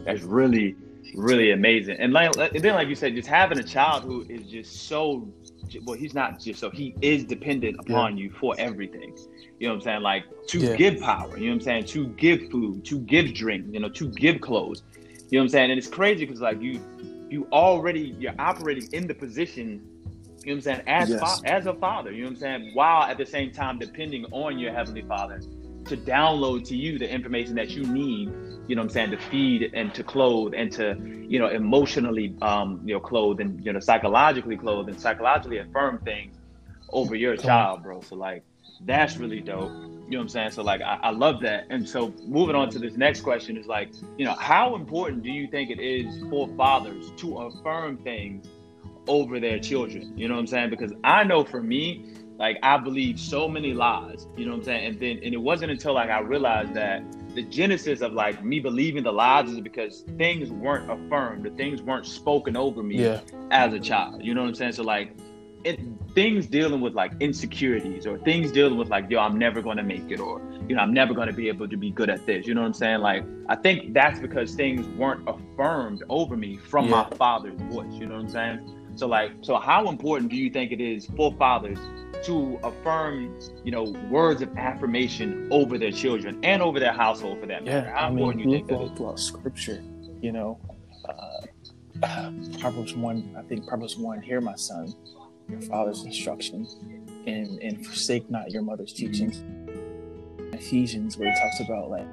that's 0.06 0.22
really 0.24 0.76
really 1.16 1.52
amazing. 1.52 1.98
And 2.00 2.14
like 2.14 2.36
and 2.38 2.64
then 2.64 2.76
like 2.76 2.88
you 2.88 2.96
said, 2.96 3.16
just 3.16 3.28
having 3.28 3.60
a 3.60 3.64
child 3.64 4.04
who 4.04 4.26
is 4.30 4.48
just 4.50 4.88
so 4.88 5.28
well, 5.86 5.98
he's 5.98 6.14
not 6.14 6.40
just 6.40 6.60
so 6.60 6.70
he 6.70 6.96
is 7.02 7.24
dependent 7.26 7.78
upon 7.80 8.18
you 8.18 8.32
for 8.40 8.56
everything. 8.58 9.14
You 9.60 9.68
know 9.68 9.74
what 9.76 9.80
I'm 9.80 9.82
saying? 9.82 10.02
Like 10.02 10.24
to 10.48 10.60
Yeah. 10.60 10.76
give 10.76 11.00
power. 11.00 11.38
You 11.38 11.46
know 11.46 11.52
what 11.52 11.56
I'm 11.56 11.62
saying? 11.62 11.86
To 11.86 12.08
give 12.10 12.50
food, 12.50 12.86
to 12.86 13.00
give 13.00 13.34
drink. 13.34 13.68
You 13.72 13.80
know, 13.82 13.90
to 13.90 14.08
give 14.10 14.42
clothes. 14.42 14.84
You 15.30 15.38
know 15.38 15.42
what 15.42 15.46
I'm 15.46 15.50
saying? 15.50 15.72
And 15.72 15.78
it's 15.78 15.88
crazy 15.88 16.26
because 16.26 16.42
like 16.42 16.62
you, 16.62 16.82
you 17.30 17.48
already 17.52 18.16
you're 18.20 18.34
operating 18.40 18.90
in 18.94 19.08
the 19.08 19.14
position. 19.14 19.82
You 20.44 20.56
know 20.56 20.56
what 20.56 20.56
I'm 20.56 20.62
saying? 20.62 20.82
As 20.88 21.10
Yes. 21.10 21.20
fa- 21.20 21.42
as 21.46 21.66
a 21.68 21.74
father. 21.74 22.12
You 22.12 22.24
know 22.24 22.30
what 22.30 22.32
I'm 22.32 22.38
saying? 22.38 22.72
While 22.74 23.04
at 23.04 23.18
the 23.18 23.26
same 23.26 23.52
time 23.52 23.78
depending 23.80 24.26
on 24.32 24.58
your 24.58 24.74
heavenly 24.74 25.02
Father 25.04 25.42
to 25.90 25.98
download 25.98 26.68
to 26.70 26.76
you 26.76 26.98
the 26.98 27.10
information 27.10 27.56
that 27.56 27.72
you 27.72 27.84
need. 27.84 28.32
You 28.68 28.76
know 28.76 28.82
what 28.82 28.90
I'm 28.90 28.90
saying? 28.90 29.12
To 29.12 29.18
feed 29.18 29.72
and 29.74 29.94
to 29.96 30.04
clothe 30.04 30.54
and 30.56 30.72
to 30.74 30.96
you 31.28 31.40
know 31.40 31.48
emotionally 31.48 32.36
um 32.42 32.82
you 32.86 32.94
know 32.94 33.00
clothe 33.00 33.40
and 33.40 33.64
you 33.64 33.74
know 33.74 33.80
psychologically 33.80 34.58
clothe 34.58 34.90
and 34.90 35.00
psychologically 35.00 35.58
affirm 35.60 36.00
things 36.00 36.36
over 36.92 37.16
your 37.16 37.36
child, 37.36 37.84
bro. 37.84 38.02
So 38.02 38.16
like 38.16 38.44
that's 38.82 39.18
really 39.18 39.42
dope. 39.42 39.72
You 39.72 40.16
know 40.16 40.20
what 40.20 40.24
I'm 40.24 40.30
saying? 40.30 40.52
So 40.52 40.64
like 40.64 40.82
I, 40.82 41.00
I 41.04 41.10
love 41.12 41.42
that. 41.42 41.68
And 41.70 41.88
so 41.88 42.14
moving 42.26 42.56
on 42.56 42.70
to 42.72 42.80
this 42.80 42.96
next 42.96 43.22
question 43.22 43.58
is 43.58 43.68
like, 43.68 43.90
you 44.18 44.26
know, 44.26 44.34
how 44.34 44.76
important 44.76 45.24
do 45.24 45.30
you 45.30 45.48
think 45.48 45.70
it 45.70 45.80
is 45.80 46.24
for 46.30 46.48
fathers 46.56 47.12
to 47.18 47.38
affirm 47.40 47.98
things 47.98 48.48
over 49.08 49.40
their 49.40 49.60
children? 49.60 50.18
You 50.18 50.28
know 50.28 50.36
what 50.36 50.42
I'm 50.42 50.48
saying? 50.48 50.70
Because 50.72 50.94
I 51.04 51.24
know 51.24 51.44
for 51.44 51.62
me, 51.62 52.06
like 52.40 52.58
I 52.64 52.78
believe 52.78 53.20
so 53.20 53.48
many 53.48 53.74
lies, 53.74 54.28
you 54.38 54.46
know 54.46 54.52
what 54.52 54.60
I'm 54.60 54.64
saying? 54.64 54.86
And 54.88 55.00
then 55.00 55.20
and 55.24 55.34
it 55.34 55.42
wasn't 55.42 55.72
until 55.72 55.94
like 55.94 56.10
I 56.10 56.20
realized 56.22 56.74
that 56.76 57.04
the 57.36 57.44
genesis 57.44 58.02
of 58.02 58.14
like 58.14 58.44
me 58.44 58.60
believing 58.60 59.04
the 59.04 59.12
lies 59.14 59.50
is 59.50 59.60
because 59.62 60.04
things 60.18 60.50
weren't 60.52 60.90
affirmed, 60.90 61.44
the 61.46 61.52
things 61.52 61.82
weren't 61.82 62.06
spoken 62.08 62.56
over 62.58 62.82
me 62.82 62.96
Yeah. 63.04 63.22
as 63.52 63.74
a 63.74 63.80
child. 63.80 64.24
You 64.24 64.34
know 64.34 64.42
what 64.42 64.48
I'm 64.50 64.56
saying? 64.56 64.72
So 64.74 64.84
like 64.84 65.16
it, 65.66 65.80
things 66.16 66.48
dealing 66.48 66.80
with 66.80 66.94
like 66.96 67.12
insecurities 67.20 68.08
or 68.08 68.18
things 68.20 68.52
dealing 68.52 68.78
with 68.78 68.90
like, 68.90 69.10
yo, 69.10 69.20
I'm 69.20 69.38
never 69.38 69.62
gonna 69.62 69.84
make 69.84 70.10
it 70.10 70.20
or 70.22 70.42
you 70.70 70.76
know, 70.76 70.82
I'm 70.82 70.94
never 70.94 71.14
gonna 71.14 71.34
be 71.34 71.50
able 71.50 71.68
to 71.68 71.78
be 71.78 71.92
good 71.92 72.10
at 72.10 72.26
this. 72.26 72.48
You 72.48 72.54
know 72.54 72.62
what 72.62 72.68
I'm 72.68 72.74
saying? 72.74 73.00
Like 73.02 73.26
I 73.50 73.56
think 73.56 73.94
that's 73.94 74.20
because 74.20 74.56
things 74.56 74.88
weren't 74.88 75.28
affirmed 75.28 76.04
over 76.10 76.38
me 76.38 76.58
from 76.58 76.90
my 76.90 77.06
father's 77.18 77.60
voice. 77.64 77.94
You 77.94 78.06
know 78.08 78.16
what 78.16 78.22
I'm 78.22 78.30
saying? 78.30 78.79
So 79.00 79.08
like 79.08 79.32
so 79.44 79.56
how 79.56 79.88
important 79.88 80.30
do 80.30 80.36
you 80.36 80.50
think 80.50 80.74
it 80.74 80.82
is 80.82 81.06
for 81.16 81.34
fathers 81.36 81.80
to 82.26 82.60
affirm, 82.64 83.40
you 83.64 83.72
know, 83.72 83.84
words 84.12 84.42
of 84.42 84.58
affirmation 84.58 85.48
over 85.52 85.78
their 85.78 85.94
children 85.94 86.38
and 86.44 86.62
over 86.62 86.82
their 86.82 86.92
household 86.92 87.40
for 87.40 87.46
that 87.46 87.64
matter? 87.64 87.88
Yeah, 87.88 87.94
How 87.94 88.08
I 88.08 88.10
mean, 88.10 88.18
important 88.20 88.44
do 88.44 88.50
you 88.50 88.56
think 88.58 88.68
that 88.68 88.82
is? 88.82 88.92
throughout 88.98 89.20
Scripture, 89.22 89.82
you 90.22 90.34
know, 90.34 90.60
uh, 91.08 92.04
uh, 92.06 92.32
Proverbs 92.60 92.94
one. 92.94 93.34
I 93.40 93.42
think 93.44 93.66
Proverbs 93.66 93.96
one. 93.96 94.22
Hear 94.22 94.42
my 94.42 94.56
son, 94.56 94.94
your 95.48 95.62
father's 95.62 96.04
instruction, 96.04 96.68
and 97.26 97.58
and 97.62 97.88
forsake 97.88 98.30
not 98.30 98.52
your 98.52 98.64
mother's 98.64 98.92
teachings. 98.92 99.42
Ephesians, 100.52 101.18
where 101.18 101.30
he 101.34 101.40
talks 101.40 101.62
about 101.62 101.90
like, 101.90 102.08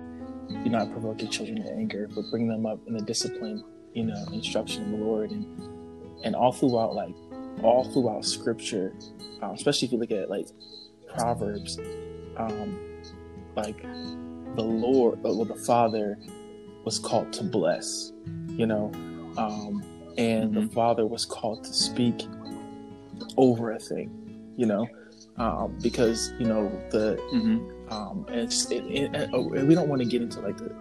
do 0.62 0.70
not 0.70 0.92
provoke 0.92 1.20
your 1.20 1.32
children 1.32 1.64
to 1.64 1.72
anger, 1.72 2.08
but 2.14 2.30
bring 2.30 2.46
them 2.46 2.64
up 2.64 2.78
in 2.86 2.96
the 2.96 3.02
discipline, 3.02 3.64
you 3.92 4.04
know, 4.04 4.24
instruction 4.32 4.84
of 4.84 4.90
the 4.92 5.04
Lord, 5.04 5.32
and 5.32 5.75
and 6.24 6.34
all 6.34 6.52
throughout 6.52 6.94
like 6.94 7.14
all 7.62 7.84
throughout 7.92 8.24
Scripture, 8.24 8.92
um, 9.42 9.52
especially 9.52 9.86
if 9.86 9.92
you 9.92 9.98
look 9.98 10.10
at 10.10 10.28
like 10.30 10.48
Proverbs, 11.16 11.78
um, 12.36 12.78
like 13.56 13.80
the 13.82 14.62
Lord, 14.62 15.22
well, 15.22 15.44
the 15.44 15.54
Father 15.54 16.18
was 16.84 16.98
called 16.98 17.32
to 17.34 17.42
bless, 17.42 18.12
you 18.48 18.66
know, 18.66 18.92
um, 19.36 19.82
and 20.18 20.54
the 20.54 20.60
Mhm. 20.60 20.72
Father 20.72 21.06
was 21.06 21.24
called 21.24 21.64
to 21.64 21.72
speak 21.72 22.26
over 23.36 23.72
a 23.72 23.78
thing, 23.78 24.10
you 24.56 24.66
know, 24.66 24.86
um, 25.36 25.76
because 25.82 26.32
you 26.38 26.46
know 26.46 26.70
the 26.90 27.18
Mhm. 27.32 27.92
um, 27.92 28.24
and 28.28 28.40
it's 28.40 28.70
it, 28.70 28.84
it, 28.86 29.30
oh, 29.32 29.52
and 29.52 29.68
we 29.68 29.74
don't 29.74 29.88
want 29.88 30.00
to 30.02 30.08
get 30.08 30.22
into 30.22 30.40
like 30.40 30.56
the 30.58 30.74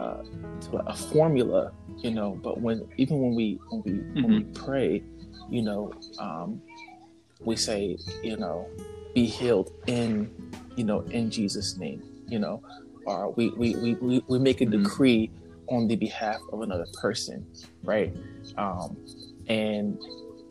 uh, 0.00 0.22
to 0.62 0.76
a 0.86 0.94
formula, 0.94 1.72
you 2.02 2.12
know, 2.12 2.40
but 2.42 2.60
when 2.60 2.86
even 2.98 3.18
when 3.20 3.34
we 3.34 3.60
when 3.70 3.82
we 3.84 4.04
when 4.20 4.34
we 4.34 4.44
pray, 4.54 5.04
you 5.48 5.62
know, 5.62 5.92
um, 6.18 6.62
we 7.44 7.56
say, 7.56 7.98
you 8.22 8.36
know, 8.36 8.70
be 9.14 9.26
healed 9.26 9.70
in, 9.86 10.30
you 10.76 10.84
know, 10.84 11.02
in 11.10 11.30
Jesus' 11.30 11.76
name, 11.78 12.02
you 12.28 12.38
know, 12.38 12.62
or 13.06 13.32
we 13.32 13.50
we 13.56 13.74
we 13.76 13.94
we, 14.00 14.24
we 14.28 14.38
make 14.38 14.60
a 14.60 14.66
Mhm. 14.66 14.72
decree 14.72 15.32
on 15.68 15.88
the 15.88 15.96
behalf 15.96 16.40
of 16.52 16.62
another 16.62 16.86
person, 17.00 17.46
right? 17.82 18.12
Um, 18.58 18.98
and 19.48 19.98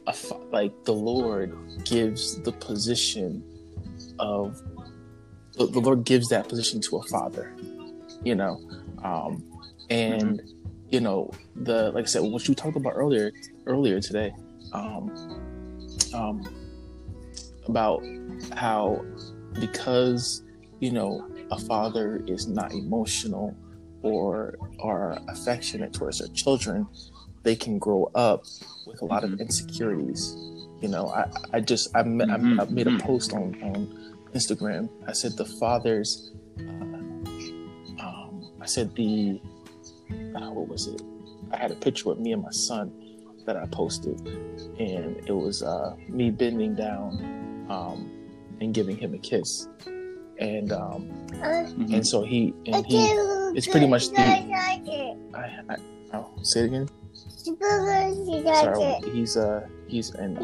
a, 0.07 0.15
like 0.51 0.73
the 0.85 0.93
Lord 0.93 1.53
gives 1.85 2.41
the 2.43 2.53
position 2.53 3.45
of 4.19 4.57
the, 5.55 5.67
the 5.67 5.79
Lord 5.81 6.05
gives 6.05 6.29
that 6.29 6.49
position 6.49 6.81
to 6.89 6.97
a 6.97 7.03
father, 7.03 7.55
you 8.23 8.35
know, 8.35 8.61
um, 9.03 9.43
and 9.89 10.41
you 10.91 10.99
know 10.99 11.31
the 11.55 11.91
like 11.91 12.03
I 12.03 12.07
said, 12.07 12.21
what 12.21 12.47
you 12.47 12.55
talked 12.55 12.77
about 12.77 12.93
earlier 12.95 13.31
earlier 13.65 13.99
today, 13.99 14.33
um, 14.73 15.11
um, 16.13 16.43
about 17.67 18.03
how 18.55 19.05
because 19.59 20.43
you 20.79 20.91
know 20.91 21.27
a 21.51 21.57
father 21.59 22.21
is 22.27 22.47
not 22.47 22.71
emotional 22.73 23.55
or 24.01 24.55
are 24.79 25.17
affectionate 25.27 25.93
towards 25.93 26.19
their 26.19 26.27
children, 26.29 26.87
they 27.43 27.55
can 27.55 27.77
grow 27.79 28.09
up 28.15 28.43
with 28.85 29.01
a 29.01 29.05
lot 29.05 29.23
of 29.23 29.31
Mhm. 29.31 29.39
insecurities. 29.39 30.35
You 30.81 30.87
know, 30.87 31.07
I, 31.09 31.25
I 31.53 31.59
just 31.59 31.89
I, 31.95 32.03
ma- 32.03 32.25
I, 32.29 32.35
I 32.35 32.65
made 32.69 32.87
a 32.87 32.91
mhm. 32.91 33.01
post 33.01 33.33
on 33.33 33.55
on 33.61 33.87
Instagram. 34.33 34.89
I 35.07 35.11
said 35.13 35.33
the 35.37 35.45
fathers. 35.45 36.31
Uh, 36.59 36.85
um, 37.99 38.49
I 38.61 38.65
said 38.65 38.95
the 38.95 39.41
uh, 40.35 40.49
what 40.51 40.67
was 40.67 40.87
it? 40.87 41.01
I 41.51 41.57
had 41.57 41.71
a 41.71 41.75
picture 41.75 42.09
with 42.09 42.19
me 42.19 42.31
and 42.33 42.41
my 42.43 42.51
son 42.51 42.91
that 43.45 43.57
I 43.57 43.65
posted, 43.67 44.19
and 44.79 45.17
it 45.27 45.31
was 45.35 45.63
uh, 45.63 45.95
me 46.07 46.29
bending 46.29 46.75
down 46.75 47.65
um, 47.69 48.09
and 48.61 48.73
giving 48.73 48.97
him 48.97 49.13
a 49.13 49.17
kiss, 49.17 49.67
and 50.39 50.71
um, 50.71 51.09
Mhm. 51.77 51.93
and 51.93 52.05
so 52.07 52.23
he 52.23 52.53
and 52.67 52.85
he. 52.85 52.97
It's 53.55 53.67
pretty 53.67 53.87
much 53.87 54.09
the. 54.09 54.15
I, 55.33 55.59
I, 55.69 55.75
oh, 56.13 56.27
say 56.43 56.61
it 56.61 56.65
again. 56.65 56.89
Sorry, 58.55 58.75
he's 59.11 59.37
uh 59.37 59.67
he's 59.87 60.09
an 60.15 60.37
um, 60.37 60.43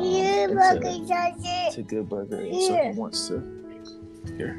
into, 0.50 1.06
to 1.76 1.84
Good 1.84 2.10
Burger, 2.10 2.38
and 2.40 2.62
so 2.62 2.74
he 2.94 2.98
wants 2.98 3.28
to. 3.28 3.44
Here. 4.38 4.56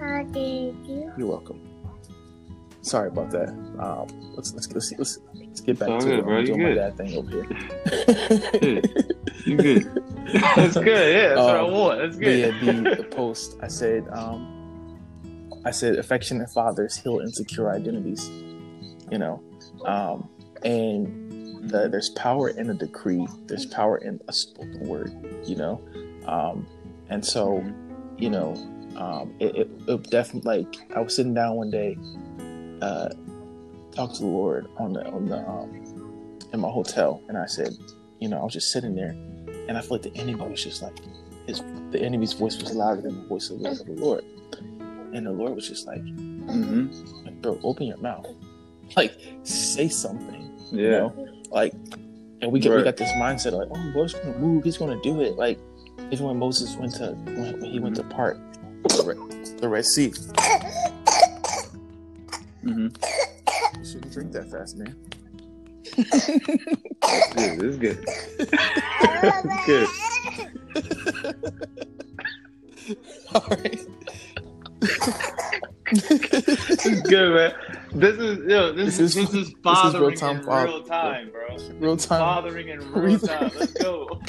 You're 1.18 1.26
welcome. 1.28 1.60
Sorry 2.86 3.08
about 3.08 3.30
that. 3.32 3.48
Um, 3.80 4.06
let's 4.36 4.54
let's 4.54 4.70
let's 4.72 4.92
let's, 4.96 5.18
let's 5.34 5.60
get 5.60 5.76
back 5.78 5.88
All 5.88 5.98
to 6.00 6.06
good, 6.06 6.18
it. 6.20 6.24
bro. 6.24 6.38
You 6.38 6.46
doing 6.46 6.62
my 6.62 6.68
good. 6.68 6.74
dad 6.76 6.96
thing 6.96 7.16
over 7.16 7.30
here. 7.30 8.82
You 9.44 9.56
good? 9.56 10.02
That's 10.56 10.74
good. 10.74 11.14
Yeah, 11.14 11.28
that's 11.34 11.40
what 11.40 11.56
I 11.56 11.60
Um, 11.60 11.72
want. 11.72 11.98
That's 12.00 12.16
good. 12.16 12.38
yeah, 12.38 12.72
the, 12.72 12.94
the 12.96 13.04
post 13.10 13.56
I 13.60 13.68
said, 13.68 14.06
um, 14.12 14.98
I 15.64 15.70
said 15.72 15.96
affectionate 15.98 16.50
fathers 16.50 16.96
heal 16.96 17.20
insecure 17.20 17.70
identities. 17.72 18.28
You 19.10 19.18
know, 19.18 19.42
um, 19.84 20.28
and 20.64 21.68
the, 21.70 21.88
there's 21.88 22.10
power 22.10 22.48
in 22.50 22.70
a 22.70 22.74
decree. 22.74 23.26
There's 23.46 23.66
power 23.66 23.98
in 23.98 24.20
a 24.28 24.32
spoken 24.32 24.86
word. 24.86 25.12
You 25.44 25.56
know, 25.56 25.80
um, 26.26 26.66
and 27.08 27.24
so 27.24 27.64
you 28.18 28.30
know, 28.30 28.54
um, 28.96 29.34
it, 29.40 29.54
it, 29.56 29.70
it 29.88 30.10
definitely 30.10 30.62
like 30.64 30.76
I 30.96 31.00
was 31.00 31.14
sitting 31.16 31.34
down 31.34 31.54
one 31.56 31.70
day, 31.70 31.96
uh, 32.82 33.08
talk 33.92 34.12
to 34.14 34.20
the 34.20 34.26
Lord 34.26 34.68
on 34.78 34.92
the 34.92 35.06
on 35.08 35.26
the 35.26 35.38
um, 35.48 36.38
in 36.52 36.60
my 36.60 36.68
hotel, 36.68 37.22
and 37.28 37.36
I 37.36 37.46
said, 37.46 37.70
you 38.20 38.28
know, 38.28 38.38
I 38.40 38.44
was 38.44 38.52
just 38.52 38.70
sitting 38.72 38.94
there, 38.94 39.10
and 39.68 39.76
I 39.76 39.80
felt 39.80 40.04
like 40.04 40.14
the 40.14 40.16
enemy 40.20 40.34
was 40.48 40.62
just 40.62 40.82
like 40.82 40.96
his 41.46 41.62
the 41.90 42.00
enemy's 42.00 42.32
voice 42.32 42.60
was 42.60 42.74
louder 42.74 43.00
than 43.02 43.22
the 43.22 43.26
voice 43.28 43.50
of 43.50 43.60
the, 43.60 43.70
of 43.70 43.84
the 43.86 43.92
Lord, 43.92 44.24
and 45.12 45.26
the 45.26 45.32
Lord 45.32 45.54
was 45.54 45.68
just 45.68 45.86
like, 45.86 46.02
Mhm. 46.02 47.24
like, 47.24 47.40
bro, 47.42 47.58
open 47.62 47.86
your 47.86 47.96
mouth, 47.98 48.26
like 48.96 49.14
say 49.44 49.88
something, 49.88 50.50
Yeah. 50.72 50.82
you 50.82 50.90
know, 50.90 51.28
like, 51.50 51.72
and 52.42 52.52
we 52.52 52.60
get 52.60 52.74
we 52.74 52.82
got 52.82 52.96
this 52.96 53.10
mindset 53.12 53.52
like, 53.52 53.68
oh, 53.70 53.92
Lord's 53.94 54.14
gonna 54.14 54.38
move, 54.38 54.64
He's 54.64 54.76
gonna 54.78 55.00
do 55.02 55.20
it, 55.20 55.36
like 55.36 55.58
even 56.10 56.26
when 56.26 56.38
Moses 56.38 56.76
went 56.76 56.94
to 56.96 57.12
when, 57.12 57.60
when 57.60 57.64
he 57.72 57.80
went 57.80 57.96
to 57.96 58.02
part 58.04 58.38
the 58.88 59.02
Red, 59.04 59.58
the 59.58 59.68
Red 59.68 59.84
Sea, 59.84 60.12
Mhm. 62.66 62.90
you 63.78 63.84
shouldn't 63.84 64.12
drink 64.12 64.32
that 64.32 64.50
fast, 64.50 64.76
man. 64.76 64.96
Good. 67.36 67.60
This 67.60 67.62
is 67.62 67.76
good. 67.78 68.04
good. 69.66 69.88
All 73.34 73.46
right. 73.48 73.80
this 75.92 76.86
is 76.86 77.00
good, 77.02 77.34
man. 77.34 77.52
This 77.94 78.18
is 78.18 78.38
yo. 78.50 78.72
This, 78.72 78.98
This 78.98 78.98
is 78.98 79.16
is- 79.16 79.24
this 79.30 79.34
is 79.34 79.52
this 79.64 79.84
is 79.84 79.94
real-time 79.94 80.36
in 80.38 80.42
father- 80.44 80.66
real 80.68 80.82
time, 80.82 81.30
bro. 81.30 81.56
Real 81.78 81.96
time. 81.96 82.20
Fathering 82.20 82.68
in 82.68 82.92
real 82.92 83.18
time. 83.18 83.50
Let's 83.58 83.72
go. 83.74 84.20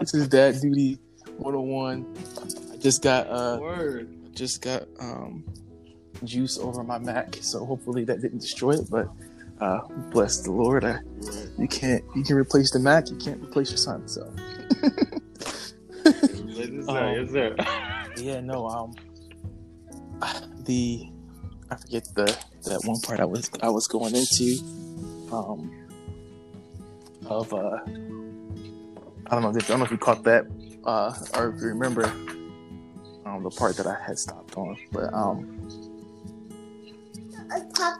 This 0.00 0.14
is 0.14 0.28
Dad 0.28 0.60
Duty 0.60 0.98
101. 1.36 2.06
I 2.72 2.76
just 2.78 3.02
got 3.02 3.26
uh 3.28 3.58
Word. 3.60 4.08
just 4.34 4.62
got 4.62 4.84
um 4.98 5.44
juice 6.24 6.58
over 6.58 6.82
my 6.82 6.98
Mac, 6.98 7.36
so 7.40 7.64
hopefully 7.64 8.04
that 8.04 8.20
didn't 8.20 8.40
destroy 8.40 8.72
it. 8.72 8.88
But 8.90 9.08
uh, 9.60 9.80
bless 10.10 10.40
the 10.40 10.50
Lord. 10.52 10.84
I, 10.84 10.98
you 11.58 11.68
can't 11.68 12.04
you 12.16 12.22
can 12.24 12.36
replace 12.36 12.70
the 12.72 12.78
Mac, 12.78 13.10
you 13.10 13.16
can't 13.16 13.42
replace 13.42 13.70
your 13.70 13.78
son. 13.78 14.06
So 14.08 14.32
Yes, 16.04 16.68
sir. 16.86 16.88
Um, 16.88 17.14
yes, 17.14 17.30
sir. 17.30 17.56
yeah, 18.16 18.40
no, 18.40 18.66
um, 18.66 18.94
the 20.64 21.08
I 21.70 21.76
forget 21.76 22.04
the 22.14 22.24
that 22.64 22.80
one 22.84 23.00
part 23.00 23.20
I 23.20 23.24
was 23.24 23.50
I 23.62 23.68
was 23.68 23.86
going 23.86 24.14
into, 24.14 24.58
um, 25.32 25.70
of 27.26 27.52
uh, 27.52 27.78
I 27.86 29.30
don't 29.30 29.42
know 29.42 29.50
if 29.50 29.64
I 29.64 29.68
don't 29.68 29.78
know 29.78 29.84
if 29.84 29.90
you 29.90 29.98
caught 29.98 30.22
that, 30.24 30.46
uh, 30.84 31.14
or 31.34 31.50
if 31.50 31.60
you 31.60 31.68
remember, 31.68 32.04
um, 33.24 33.42
the 33.42 33.50
part 33.50 33.76
that 33.76 33.86
I 33.86 33.96
had 34.04 34.18
stopped 34.18 34.56
on, 34.56 34.76
but 34.92 35.12
um, 35.14 35.61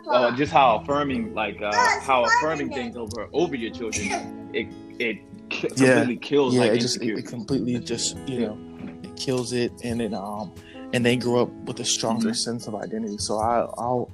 Oh, 0.06 0.30
just 0.36 0.52
how 0.52 0.76
affirming, 0.78 1.34
like 1.34 1.60
uh, 1.62 1.72
how 2.00 2.24
affirming 2.24 2.72
things 2.72 2.96
over 2.96 3.28
over 3.32 3.54
your 3.56 3.70
children, 3.72 4.50
it 4.52 4.66
it 4.98 5.18
ki- 5.50 5.68
Yeah. 5.76 5.94
completely 5.94 6.16
kills 6.16 6.54
yeah, 6.54 6.60
like 6.62 6.72
it 6.72 6.78
just 6.80 7.00
it, 7.02 7.18
it 7.18 7.26
completely 7.26 7.78
just 7.78 8.16
you 8.26 8.40
know 8.40 8.58
it 9.02 9.16
kills 9.16 9.52
it, 9.52 9.72
and 9.84 10.00
then 10.00 10.14
um, 10.14 10.52
and 10.92 11.04
they 11.06 11.16
grow 11.16 11.42
up 11.42 11.50
with 11.66 11.80
a 11.80 11.84
stronger 11.84 12.30
Mhm. 12.30 12.36
sense 12.36 12.66
of 12.66 12.74
identity. 12.74 13.16
So 13.18 13.38
I, 13.38 13.60
I'll 13.78 14.10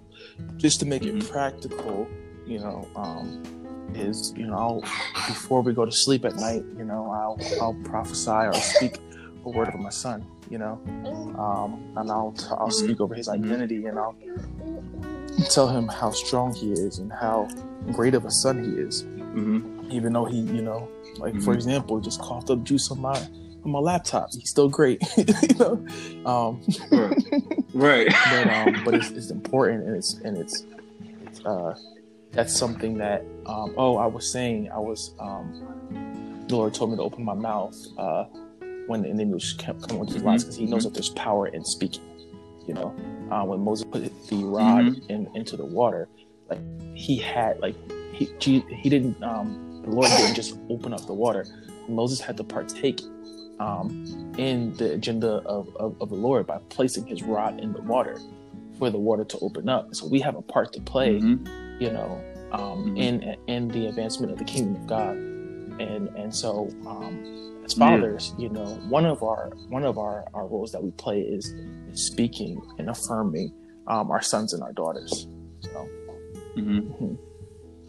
just 0.56 0.80
to 0.80 0.86
make 0.86 1.04
it 1.04 1.14
Mhm. 1.14 1.28
practical, 1.30 2.06
you 2.46 2.58
know, 2.58 2.86
um, 2.94 3.42
is 3.94 4.32
you 4.36 4.46
know 4.46 4.54
I'll, 4.56 4.80
before 5.26 5.62
we 5.62 5.72
go 5.72 5.84
to 5.84 5.92
sleep 5.92 6.24
at 6.24 6.36
night, 6.36 6.62
you 6.76 6.84
know, 6.84 7.10
I'll 7.10 7.38
I'll 7.60 7.74
prophesy 7.84 8.30
or 8.30 8.52
speak 8.54 8.98
a 9.44 9.48
word 9.50 9.68
over 9.68 9.78
my 9.78 9.90
son, 9.90 10.26
you 10.50 10.58
know, 10.58 10.78
um, 11.38 11.80
and 11.96 12.10
I'll 12.10 12.34
I'll 12.58 12.68
Mhm. 12.68 12.72
speak 12.72 13.00
over 13.00 13.14
his 13.14 13.28
Mhm. 13.28 13.44
identity, 13.44 13.86
and 13.86 13.98
I'll 13.98 14.16
tell 15.50 15.68
him 15.68 15.88
how 15.88 16.10
strong 16.10 16.54
he 16.54 16.72
is 16.72 16.98
and 16.98 17.12
how 17.12 17.48
great 17.92 18.14
of 18.14 18.24
a 18.24 18.30
son 18.30 18.62
he 18.62 18.70
is 18.72 19.02
hmm 19.02 19.60
even 19.90 20.12
though 20.12 20.26
he, 20.26 20.36
you 20.40 20.60
know, 20.60 20.86
like 21.16 21.34
for 21.40 21.52
Mhm. 21.52 21.56
example, 21.56 21.98
just 21.98 22.20
coughed 22.20 22.50
up 22.50 22.62
juice 22.62 22.90
on 22.90 23.00
my 23.00 23.16
on 23.64 23.70
my 23.70 23.78
laptop. 23.78 24.28
He's 24.34 24.50
still 24.50 24.68
great, 24.68 25.00
you 25.16 25.24
know. 25.58 25.84
Um, 26.26 26.60
Right. 26.92 27.16
right. 27.72 28.06
but 28.30 28.48
um, 28.48 28.82
but 28.84 28.94
it's, 28.94 29.08
it's 29.12 29.30
important 29.30 29.84
and 29.86 29.96
it's 29.96 30.12
and 30.24 30.36
it's, 30.36 30.66
it's 31.24 31.40
uh, 31.46 31.74
that's 32.32 32.54
something 32.54 32.98
that 32.98 33.24
um, 33.46 33.72
oh 33.78 33.96
I 33.96 34.04
was 34.06 34.30
saying 34.30 34.70
I 34.70 34.78
was 34.78 35.14
um, 35.18 36.44
the 36.48 36.54
Lord 36.56 36.74
told 36.74 36.90
me 36.90 36.96
to 36.96 37.02
open 37.02 37.24
my 37.24 37.34
mouth 37.34 37.74
uh, 37.96 38.24
when 38.88 39.00
the 39.02 39.24
was 39.24 39.54
kept 39.54 39.80
coming 39.82 40.00
with 40.00 40.10
his 40.10 40.22
lies 40.22 40.44
because 40.44 40.56
He 40.56 40.66
knows 40.66 40.84
that 40.84 40.92
there's 40.92 41.10
power 41.10 41.46
in 41.46 41.64
speaking. 41.64 42.02
You 42.68 42.74
know, 42.74 42.94
uh, 43.32 43.44
when 43.44 43.60
Moses 43.60 43.86
put 43.90 44.02
the 44.28 44.44
rod 44.44 44.84
in, 45.08 45.26
into 45.34 45.56
the 45.56 45.64
water, 45.64 46.06
like 46.50 46.60
he 46.94 47.16
had 47.16 47.58
like 47.60 47.74
he 48.12 48.28
he 48.38 48.88
didn't 48.90 49.22
um, 49.24 49.80
the 49.84 49.90
Lord 49.90 50.10
didn't 50.10 50.34
just 50.34 50.58
open 50.68 50.92
up 50.92 51.06
the 51.06 51.14
water. 51.14 51.46
Moses 51.88 52.20
had 52.20 52.36
to 52.36 52.44
partake 52.44 53.00
um, 53.58 54.04
in 54.36 54.74
the 54.74 54.92
agenda 54.92 55.36
of, 55.46 55.74
of, 55.76 55.96
of 56.02 56.10
the 56.10 56.14
Lord 56.14 56.46
by 56.46 56.58
placing 56.68 57.06
his 57.06 57.22
rod 57.22 57.58
in 57.58 57.72
the 57.72 57.80
water 57.80 58.20
for 58.78 58.90
the 58.90 58.98
water 58.98 59.24
to 59.24 59.38
open 59.40 59.68
up. 59.70 59.94
So 59.94 60.06
we 60.06 60.20
have 60.20 60.36
a 60.36 60.42
part 60.42 60.72
to 60.74 60.80
play, 60.82 61.18
Mhm. 61.20 61.80
you 61.80 61.90
know, 61.90 62.20
um, 62.52 62.94
Mhm. 62.94 62.98
in 62.98 63.36
in 63.46 63.68
the 63.68 63.86
advancement 63.86 64.30
of 64.32 64.38
the 64.38 64.44
kingdom 64.44 64.76
of 64.76 64.86
God. 64.86 65.16
And 65.80 66.08
and 66.16 66.34
so 66.34 66.68
um, 66.86 67.62
as 67.64 67.74
fathers, 67.74 68.34
you 68.38 68.48
know, 68.48 68.66
one 68.88 69.04
of 69.06 69.22
our 69.22 69.50
one 69.68 69.84
of 69.84 69.98
our, 69.98 70.24
our 70.34 70.46
roles 70.46 70.72
that 70.72 70.82
we 70.82 70.90
play 70.92 71.20
is, 71.20 71.54
speaking 71.92 72.60
and 72.78 72.90
affirming 72.90 73.52
um, 73.86 74.10
our 74.10 74.22
sons 74.22 74.52
and 74.52 74.62
our 74.62 74.72
daughters. 74.72 75.26
So 75.60 75.88
mm-hmm. 76.56 77.04
mhm. 77.04 77.18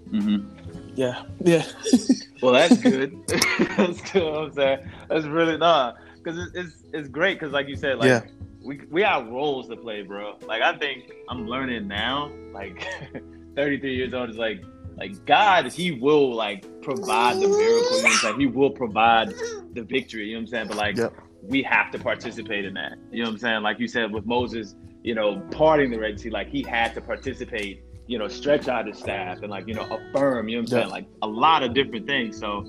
hmm 0.10 0.60
yeah, 0.96 1.24
yeah, 1.46 1.64
Well, 2.42 2.54
that's 2.54 2.78
good. 2.78 3.16
that's 3.28 4.02
good. 4.12 4.36
I'm 4.36 4.52
saying 4.54 4.90
that's 5.08 5.26
really 5.26 5.58
not 5.58 5.96
because 6.16 6.38
it's, 6.38 6.52
it's 6.56 6.84
it's 6.94 7.08
great 7.10 7.40
because 7.40 7.54
like 7.54 7.68
you 7.68 7.76
said, 7.76 8.00
like 8.00 8.08
Yeah. 8.08 8.22
we 8.62 8.82
we 8.90 9.02
have 9.02 9.28
roles 9.28 9.68
to 9.70 9.76
play, 9.76 10.02
bro. 10.02 10.38
Like 10.46 10.62
I 10.62 10.78
think 10.78 11.12
I'm 11.30 11.48
learning 11.48 11.88
now. 11.88 12.32
Like 12.54 12.86
33 13.56 13.96
years 13.96 14.14
old 14.14 14.30
is 14.30 14.38
like 14.38 14.62
like 15.00 15.26
God, 15.26 15.72
He 15.72 15.92
will 15.92 16.34
like 16.36 16.66
provide 16.82 17.40
the 17.40 17.48
miracle. 17.48 17.98
You 17.98 18.04
know 18.04 18.10
what 18.10 18.14
I'm 18.16 18.20
saying? 18.20 18.40
He 18.40 18.46
will 18.48 18.72
provide 18.72 19.34
the 19.74 19.84
victory. 19.84 20.26
You 20.28 20.34
know 20.34 20.40
what 20.40 20.42
I'm 20.42 20.48
saying? 20.48 20.68
But 20.68 20.78
like 20.78 20.98
Yep. 20.98 21.14
we 21.44 21.64
have 21.64 21.92
to 21.92 22.00
participate 22.00 22.66
in 22.66 22.74
that. 22.76 22.98
You 23.12 23.20
know 23.24 23.30
what 23.30 23.34
I'm 23.34 23.38
saying? 23.40 23.62
Like 23.64 23.80
you 23.80 23.88
said 23.88 24.12
with 24.12 24.26
Moses, 24.26 24.76
you 25.04 25.16
know, 25.16 25.40
parting 25.52 25.92
the 25.92 26.00
Red 26.00 26.20
Sea, 26.20 26.30
like 26.30 26.50
he 26.50 26.62
had 26.64 26.94
to 26.96 27.02
participate. 27.02 27.84
You 28.08 28.18
know, 28.18 28.28
stretch 28.28 28.68
out 28.68 28.88
his 28.88 28.98
staff 28.98 29.44
and 29.44 29.52
like 29.52 29.68
you 29.68 29.76
know 29.76 29.84
affirm. 29.84 30.50
You 30.50 30.58
know 30.58 30.64
what 30.64 30.72
I'm 30.74 30.78
Yeah. 30.78 30.84
saying? 30.84 30.90
Like 30.90 31.08
a 31.22 31.28
lot 31.28 31.62
of 31.64 31.74
different 31.76 32.08
things. 32.08 32.40
So 32.40 32.66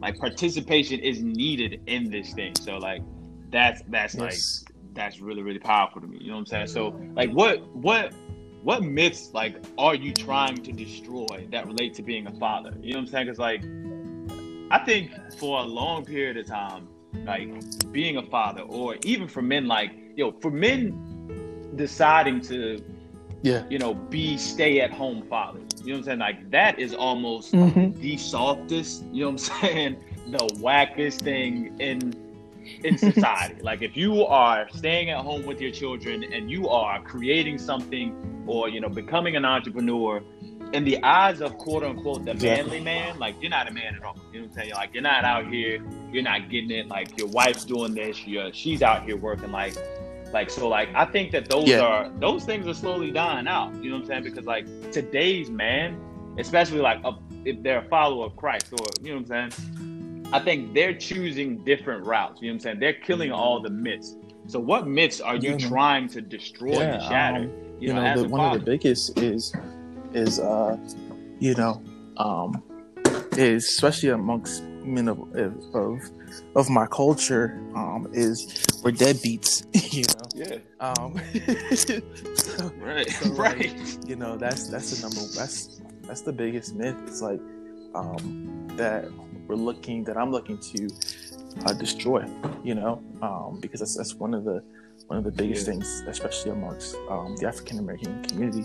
like 0.00 0.18
participation 0.18 1.00
is 1.00 1.20
needed 1.22 1.80
in 1.86 2.10
this 2.10 2.32
thing. 2.32 2.54
So 2.60 2.78
like 2.78 3.02
that's 3.50 3.82
that's 3.88 4.14
like 4.14 4.34
that's 4.94 5.20
really 5.20 5.42
really 5.42 5.58
powerful 5.58 6.00
to 6.00 6.06
me. 6.06 6.18
You 6.20 6.28
know 6.28 6.34
what 6.34 6.40
I'm 6.40 6.46
saying? 6.46 6.66
So 6.68 6.94
like 7.16 7.30
what 7.32 7.66
what 7.74 8.12
what 8.64 8.82
myths 8.82 9.30
like 9.34 9.56
are 9.76 9.94
you 9.94 10.12
trying 10.14 10.62
to 10.62 10.72
destroy 10.72 11.46
that 11.52 11.66
relate 11.66 11.94
to 11.94 12.02
being 12.02 12.26
a 12.26 12.32
father? 12.32 12.72
You 12.80 12.94
know 12.94 13.00
what 13.00 13.02
I'm 13.02 13.06
saying? 13.08 13.26
Because 13.26 13.38
like 13.38 13.62
I 14.70 14.78
think 14.84 15.10
for 15.38 15.60
a 15.60 15.62
long 15.62 16.04
period 16.04 16.38
of 16.38 16.46
time, 16.46 16.88
like 17.24 17.48
being 17.92 18.16
a 18.16 18.22
father, 18.22 18.62
or 18.62 18.96
even 19.04 19.28
for 19.28 19.42
men, 19.42 19.66
like 19.68 19.92
yo, 20.16 20.32
for 20.40 20.50
men 20.50 20.98
deciding 21.76 22.40
to 22.42 22.82
yeah, 23.42 23.64
you 23.68 23.78
know 23.78 23.94
be 23.94 24.38
stay 24.38 24.80
at 24.80 24.90
home 24.90 25.22
fathers. 25.28 25.82
You 25.82 25.92
know 25.92 25.92
what 25.92 25.98
I'm 25.98 26.04
saying? 26.04 26.18
Like 26.20 26.50
that 26.50 26.78
is 26.78 26.94
almost 26.94 27.52
Mhm. 27.52 28.00
the 28.00 28.16
softest, 28.16 29.04
you 29.12 29.24
know 29.24 29.30
what 29.32 29.50
I'm 29.50 29.60
saying, 29.60 29.96
the 30.30 30.38
wackest 30.62 31.22
thing 31.22 31.76
in 31.78 32.14
in 32.84 32.96
society. 32.98 33.60
like 33.62 33.82
if 33.82 33.96
you 33.96 34.24
are 34.24 34.68
staying 34.74 35.10
at 35.10 35.18
home 35.18 35.44
with 35.46 35.60
your 35.60 35.70
children 35.70 36.24
and 36.32 36.50
you 36.50 36.68
are 36.68 37.00
creating 37.02 37.58
something 37.58 38.14
or 38.46 38.68
you 38.68 38.80
know 38.80 38.88
becoming 38.88 39.36
an 39.36 39.44
entrepreneur 39.44 40.22
in 40.72 40.84
the 40.84 41.00
eyes 41.04 41.40
of 41.40 41.56
quote 41.58 41.84
unquote 41.84 42.24
the 42.24 42.34
manly 42.34 42.80
man, 42.80 43.16
like 43.18 43.34
you're 43.40 43.50
not 43.50 43.68
a 43.68 43.72
man 43.72 43.94
at 43.94 44.02
all. 44.02 44.16
You 44.32 44.40
know 44.40 44.46
what 44.48 44.56
I'm 44.56 44.62
saying? 44.64 44.74
Like 44.74 44.92
you're 44.92 45.02
not 45.04 45.24
out 45.24 45.46
here, 45.46 45.80
you're 46.10 46.22
not 46.22 46.50
getting 46.50 46.70
it. 46.72 46.88
Like 46.88 47.16
your 47.16 47.28
wife's 47.28 47.64
doing 47.64 47.94
this, 47.94 48.26
your 48.26 48.52
she's 48.52 48.82
out 48.82 49.04
here 49.04 49.16
working 49.16 49.52
like 49.52 49.76
like 50.32 50.50
so 50.50 50.66
like 50.68 50.88
I 50.94 51.04
think 51.04 51.30
that 51.30 51.48
those 51.48 51.68
Yeah. 51.68 51.80
are 51.80 52.08
those 52.18 52.44
things 52.44 52.66
are 52.66 52.74
slowly 52.74 53.12
dying 53.12 53.46
out. 53.46 53.72
You 53.76 53.90
know 53.90 53.96
what 53.96 54.02
I'm 54.02 54.06
saying? 54.08 54.22
Because 54.24 54.46
like 54.46 54.66
today's 54.90 55.48
man, 55.48 55.96
especially 56.38 56.80
like 56.80 56.98
a, 57.04 57.12
if 57.44 57.62
they're 57.62 57.78
a 57.84 57.88
follower 57.88 58.26
of 58.26 58.34
Christ 58.36 58.72
or 58.72 58.86
you 59.00 59.14
know 59.14 59.20
what 59.20 59.30
I'm 59.30 59.50
saying, 59.52 59.93
I 60.32 60.40
think 60.40 60.74
they're 60.74 60.94
choosing 60.94 61.62
different 61.64 62.04
routes. 62.04 62.40
You 62.40 62.48
know 62.48 62.52
what 62.52 62.56
I'm 62.56 62.60
saying? 62.60 62.80
They're 62.80 62.92
killing 62.94 63.30
all 63.32 63.60
the 63.60 63.70
myths. 63.70 64.16
So 64.46 64.58
what 64.58 64.86
myths 64.86 65.20
are 65.20 65.36
you 65.36 65.52
Yeah, 65.58 65.68
trying 65.68 66.08
to 66.10 66.20
destroy 66.20 66.80
Yeah, 66.80 66.94
and 66.94 67.02
shatter? 67.02 67.38
um, 67.38 67.44
you, 67.44 67.88
you 67.88 67.94
know, 67.94 68.02
know, 68.14 68.22
the, 68.22 68.28
one 68.28 68.40
of 68.40 68.58
the 68.58 68.64
biggest 68.64 69.18
is 69.18 69.54
is 70.12 70.38
uh 70.38 70.76
you 71.40 71.54
know 71.54 71.82
um 72.18 72.62
is 73.32 73.64
especially 73.64 74.10
amongst 74.10 74.62
men 74.84 75.08
of 75.08 75.18
of 75.74 76.00
of 76.54 76.70
my 76.70 76.86
culture 76.86 77.60
um 77.74 78.06
is 78.12 78.46
we're 78.84 78.92
deadbeats 78.92 79.64
you 79.92 80.04
know 80.04 80.28
yeah, 80.34 80.58
um 80.80 81.20
so, 82.34 82.72
right, 82.78 83.10
So, 83.10 83.28
like, 83.32 83.58
right. 83.58 83.98
you 84.06 84.14
know 84.16 84.36
that's 84.36 84.68
that's 84.68 84.90
the 84.90 85.02
number 85.02 85.20
that's 85.34 85.80
that's 86.06 86.20
the 86.20 86.32
biggest 86.32 86.74
myth 86.76 86.96
it's 87.06 87.20
like 87.22 87.40
um 87.94 88.68
that 88.76 89.04
we're 89.46 89.54
looking 89.56 90.04
that 90.04 90.16
i'm 90.16 90.30
looking 90.30 90.58
to 90.58 90.88
uh, 91.64 91.72
destroy 91.72 92.24
you 92.64 92.74
know? 92.74 93.02
Um 93.22 93.58
because 93.60 93.80
that's 93.80 93.96
that's 93.96 94.14
one 94.14 94.34
of 94.34 94.44
the 94.44 94.62
one 95.08 95.18
of 95.18 95.24
the 95.24 95.30
biggest 95.30 95.66
things 95.66 96.02
especially 96.08 96.50
amongst 96.52 96.96
um 97.10 97.36
the 97.36 97.46
african 97.46 97.78
american 97.78 98.22
community 98.24 98.64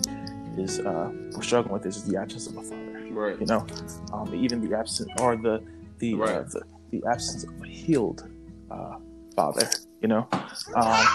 is 0.58 0.80
uh 0.80 1.12
we're 1.34 1.42
struggling 1.42 1.74
with 1.74 1.86
is 1.86 2.04
the 2.06 2.18
absence 2.18 2.48
of 2.48 2.58
a 2.58 2.64
father 2.64 2.86
Right. 3.12 3.40
you 3.40 3.46
know? 3.46 3.66
Um 4.14 4.34
even 4.34 4.58
the 4.68 4.78
absence 4.78 5.10
or 5.22 5.36
the 5.36 5.62
the 6.00 6.14
uh, 6.14 6.44
the, 6.54 6.62
the 6.92 7.04
absence 7.10 7.44
of 7.44 7.62
a 7.62 7.68
healed 7.68 8.28
uh 8.72 8.96
father 9.36 9.68
you 10.02 10.08
know? 10.08 10.28
Um 10.76 11.06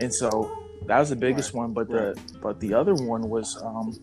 and 0.00 0.12
so 0.14 0.28
that 0.86 0.98
was 1.00 1.08
the 1.10 1.16
biggest 1.16 1.54
one 1.54 1.72
but 1.72 1.88
the 1.88 2.14
but 2.42 2.60
the 2.60 2.72
other 2.74 2.94
one 2.94 3.22
was 3.30 3.56
um 3.62 3.96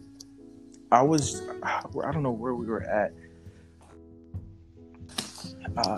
i 0.92 1.02
was 1.02 1.42
i 1.64 2.12
don't 2.12 2.24
know 2.24 2.32
where 2.44 2.56
we 2.56 2.66
were 2.66 2.84
at 2.84 3.14
uh, 5.78 5.98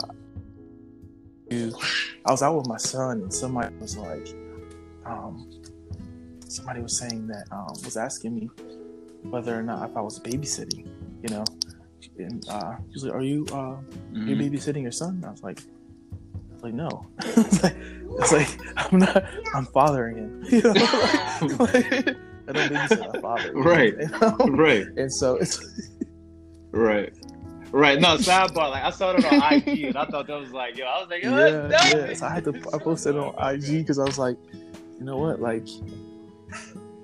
I 1.51 2.31
was 2.31 2.41
out 2.41 2.55
with 2.57 2.67
my 2.67 2.77
son, 2.77 3.21
and 3.23 3.33
somebody 3.33 3.73
was 3.79 3.97
like, 3.97 4.27
um, 5.05 5.47
somebody 6.47 6.81
was 6.81 6.97
saying 6.97 7.27
that 7.27 7.45
um, 7.51 7.67
was 7.83 7.97
asking 7.97 8.35
me 8.35 8.49
whether 9.29 9.57
or 9.57 9.63
not 9.63 9.89
if 9.89 9.95
I 9.95 10.01
was 10.01 10.19
babysitting, 10.19 10.85
you 11.21 11.29
know, 11.29 11.43
and 12.17 12.43
uh, 12.49 12.75
he 12.77 12.93
was 12.93 13.03
like, 13.05 13.13
"Are 13.13 13.21
you 13.21 13.45
uh, 13.51 13.77
Mm-hmm. 14.13 14.27
you 14.29 14.35
babysitting 14.35 14.81
your 14.83 14.91
son?" 14.91 15.15
And 15.15 15.25
I 15.25 15.31
was 15.31 15.43
like, 15.43 15.59
I 15.59 16.53
was 16.53 16.63
like, 16.63 16.73
"No." 16.73 17.05
it's, 17.19 17.63
like, 17.63 17.75
it's 18.19 18.31
like 18.37 18.59
I'm 18.77 18.99
not. 18.99 19.23
I'm 19.53 19.65
fathering 19.67 20.17
him. 20.17 20.43
You 20.51 20.61
know, 20.61 20.71
like, 21.59 22.15
I 22.47 22.51
don't 22.53 22.69
babysit 22.71 23.13
my 23.13 23.21
father. 23.21 23.51
Right. 23.53 23.93
You 23.99 24.07
know? 24.07 24.35
right, 24.55 24.85
And 24.97 25.11
so 25.13 25.35
it's 25.37 25.59
right, 26.71 27.11
right. 27.79 27.99
No, 27.99 28.17
sidebar. 28.17 28.71
Like 28.71 28.83
I 28.83 28.89
saw 28.89 29.11
it 29.11 29.25
on 29.25 29.53
IG, 29.53 29.83
and 29.85 29.97
I 29.97 30.05
thought 30.05 30.27
that 30.27 30.39
was 30.39 30.51
like, 30.51 30.77
yo, 30.77 30.85
I 30.85 30.99
was 30.99 31.09
like, 31.09 31.23
yo, 31.23 31.37
yeah, 31.37 31.67
yeah. 31.69 32.13
So 32.13 32.25
I 32.25 32.29
had 32.29 32.43
to 32.45 32.53
I 32.73 32.77
posted 32.77 33.15
it 33.15 33.19
on 33.19 33.55
IG 33.55 33.79
because 33.79 33.99
I 33.99 34.03
was 34.03 34.17
like, 34.17 34.37
you 34.99 35.05
know 35.05 35.17
what, 35.17 35.41
like, 35.41 35.67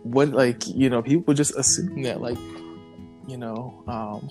what, 0.03 0.29
like, 0.29 0.67
you 0.67 0.89
know, 0.89 1.01
people 1.01 1.33
just 1.33 1.55
assume 1.55 2.03
that, 2.03 2.21
like, 2.21 2.37
you 3.27 3.37
know, 3.37 3.83
um, 3.87 4.29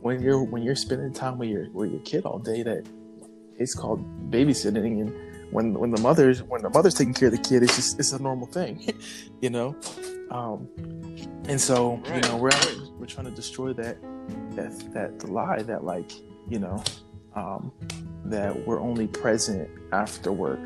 when 0.00 0.20
you're 0.20 0.42
when 0.42 0.62
you're 0.62 0.76
spending 0.76 1.12
time 1.12 1.38
with 1.38 1.48
your 1.48 1.70
with 1.70 1.90
your 1.90 2.00
kid 2.00 2.24
all 2.24 2.38
day, 2.38 2.62
that 2.62 2.84
it's 3.58 3.74
called 3.74 4.04
babysitting, 4.30 5.00
and 5.00 5.52
when 5.52 5.74
when 5.74 5.90
the 5.90 6.00
mother's 6.00 6.42
when 6.42 6.62
the 6.62 6.70
mother's 6.70 6.94
taking 6.94 7.14
care 7.14 7.28
of 7.28 7.34
the 7.34 7.40
kid, 7.40 7.62
it's 7.62 7.76
just 7.76 7.98
it's 7.98 8.12
a 8.12 8.20
normal 8.20 8.46
thing, 8.46 8.92
you 9.40 9.50
know. 9.50 9.76
Um, 10.30 10.68
and 11.48 11.60
so 11.60 12.00
you 12.14 12.20
know 12.22 12.36
we're 12.36 12.48
right. 12.48 12.76
we're 12.98 13.06
trying 13.06 13.26
to 13.26 13.32
destroy 13.32 13.72
that 13.74 13.96
that 14.56 14.92
that 14.92 15.28
lie 15.28 15.62
that 15.62 15.84
like 15.84 16.12
you 16.48 16.58
know 16.58 16.82
um, 17.34 17.72
that 18.24 18.66
we're 18.66 18.80
only 18.80 19.06
present 19.06 19.68
after 19.92 20.32
work, 20.32 20.60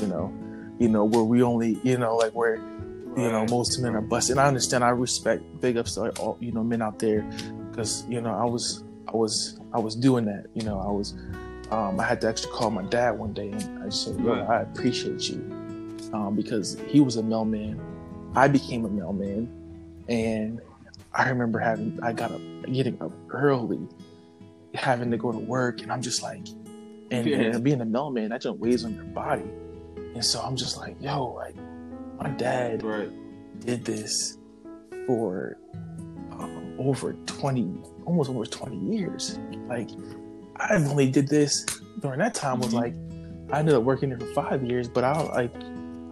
you 0.00 0.06
know, 0.06 0.32
you 0.78 0.88
know 0.88 1.04
where 1.04 1.24
we 1.24 1.42
only 1.42 1.78
you 1.82 1.98
know 1.98 2.16
like 2.16 2.32
where 2.32 2.56
you 2.56 3.30
know 3.30 3.46
most 3.50 3.78
men 3.80 3.94
are 3.94 4.00
busted. 4.00 4.32
And 4.34 4.40
I 4.40 4.46
understand. 4.46 4.84
I 4.84 4.90
respect 4.90 5.42
big 5.60 5.76
ups 5.76 5.94
to 5.94 6.10
all 6.20 6.36
you 6.40 6.52
know 6.52 6.62
men 6.62 6.82
out 6.82 6.98
there 6.98 7.22
because 7.70 8.04
you 8.08 8.20
know 8.20 8.34
I 8.34 8.44
was 8.44 8.84
I 9.08 9.16
was 9.16 9.58
I 9.72 9.78
was 9.78 9.94
doing 9.94 10.24
that. 10.26 10.46
You 10.54 10.62
know 10.62 10.78
I 10.80 10.90
was 10.90 11.14
um, 11.70 12.00
I 12.00 12.04
had 12.04 12.20
to 12.22 12.28
actually 12.28 12.52
call 12.52 12.70
my 12.70 12.82
dad 12.82 13.12
one 13.12 13.32
day 13.32 13.50
and 13.50 13.82
I 13.82 13.88
said, 13.88 14.18
"Yo, 14.20 14.34
Right. 14.34 14.48
I 14.48 14.62
appreciate 14.62 15.28
you," 15.28 15.36
um, 16.12 16.34
because 16.36 16.76
he 16.88 17.00
was 17.00 17.16
a 17.16 17.22
mailman. 17.22 17.80
I 18.34 18.48
became 18.48 18.84
a 18.84 18.88
mailman, 18.88 19.48
and 20.08 20.60
I 21.12 21.28
remember 21.28 21.58
having 21.58 21.98
I 22.02 22.12
got 22.12 22.30
up 22.32 22.40
getting 22.72 23.00
up 23.02 23.12
early, 23.30 23.80
having 24.74 25.10
to 25.10 25.16
go 25.16 25.32
to 25.32 25.38
work, 25.38 25.82
and 25.82 25.90
I'm 25.92 26.02
just 26.02 26.22
like, 26.22 26.46
and, 27.10 27.26
Yeah. 27.26 27.38
and 27.54 27.64
being 27.64 27.80
a 27.80 27.84
mailman 27.84 28.30
that 28.30 28.42
just 28.42 28.58
weighs 28.58 28.84
on 28.84 28.94
your 28.94 29.04
body, 29.04 29.44
and 30.14 30.24
so 30.24 30.40
I'm 30.40 30.56
just 30.56 30.76
like, 30.76 30.96
yo, 31.00 31.26
like 31.34 31.56
my 32.22 32.30
dad 32.30 32.82
Right, 32.82 33.10
did 33.60 33.84
this 33.84 34.36
for 35.06 35.56
um, 36.32 36.74
over 36.78 37.14
20 37.26 37.72
almost 38.06 38.30
over 38.30 38.44
20 38.44 38.76
years 38.96 39.38
like 39.68 39.88
i 40.56 40.74
only 40.76 41.10
did 41.10 41.28
this 41.28 41.64
during 42.00 42.18
that 42.18 42.34
time 42.34 42.58
was 42.60 42.68
Mhm. 42.68 42.72
like 42.74 42.94
i 43.52 43.58
ended 43.60 43.74
up 43.74 43.82
working 43.82 44.08
there 44.10 44.18
for 44.18 44.26
five 44.34 44.62
years 44.64 44.88
but 44.88 45.04
i 45.04 45.12
like 45.32 45.54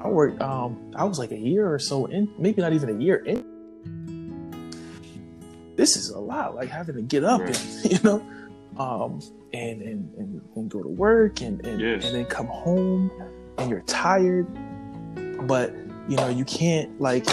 i 0.00 0.08
worked 0.08 0.40
um 0.42 0.78
i 0.96 1.04
was 1.04 1.18
like 1.18 1.30
a 1.32 1.38
year 1.38 1.72
or 1.72 1.78
so 1.78 2.06
in 2.06 2.28
maybe 2.38 2.60
not 2.62 2.72
even 2.72 2.88
a 2.90 2.98
year 3.02 3.16
in 3.24 3.42
this 5.78 5.96
is 5.96 6.10
a 6.10 6.18
lot 6.20 6.54
like 6.54 6.68
having 6.68 6.96
to 6.96 7.02
get 7.02 7.24
up 7.24 7.40
Right. 7.40 7.58
and 7.84 7.92
you 7.92 7.98
know 8.04 8.18
um 8.78 9.20
and 9.54 9.80
and 9.80 10.14
and, 10.18 10.42
and 10.56 10.70
go 10.70 10.82
to 10.82 10.88
work 10.88 11.40
and 11.40 11.64
and, 11.66 11.80
Yes. 11.80 12.04
and 12.04 12.14
then 12.14 12.26
come 12.26 12.46
home 12.48 13.10
and 13.56 13.70
you're 13.70 13.80
tired 13.82 14.46
but 15.46 15.72
you 16.08 16.16
know 16.16 16.28
you 16.28 16.44
can't 16.44 17.00
like 17.00 17.26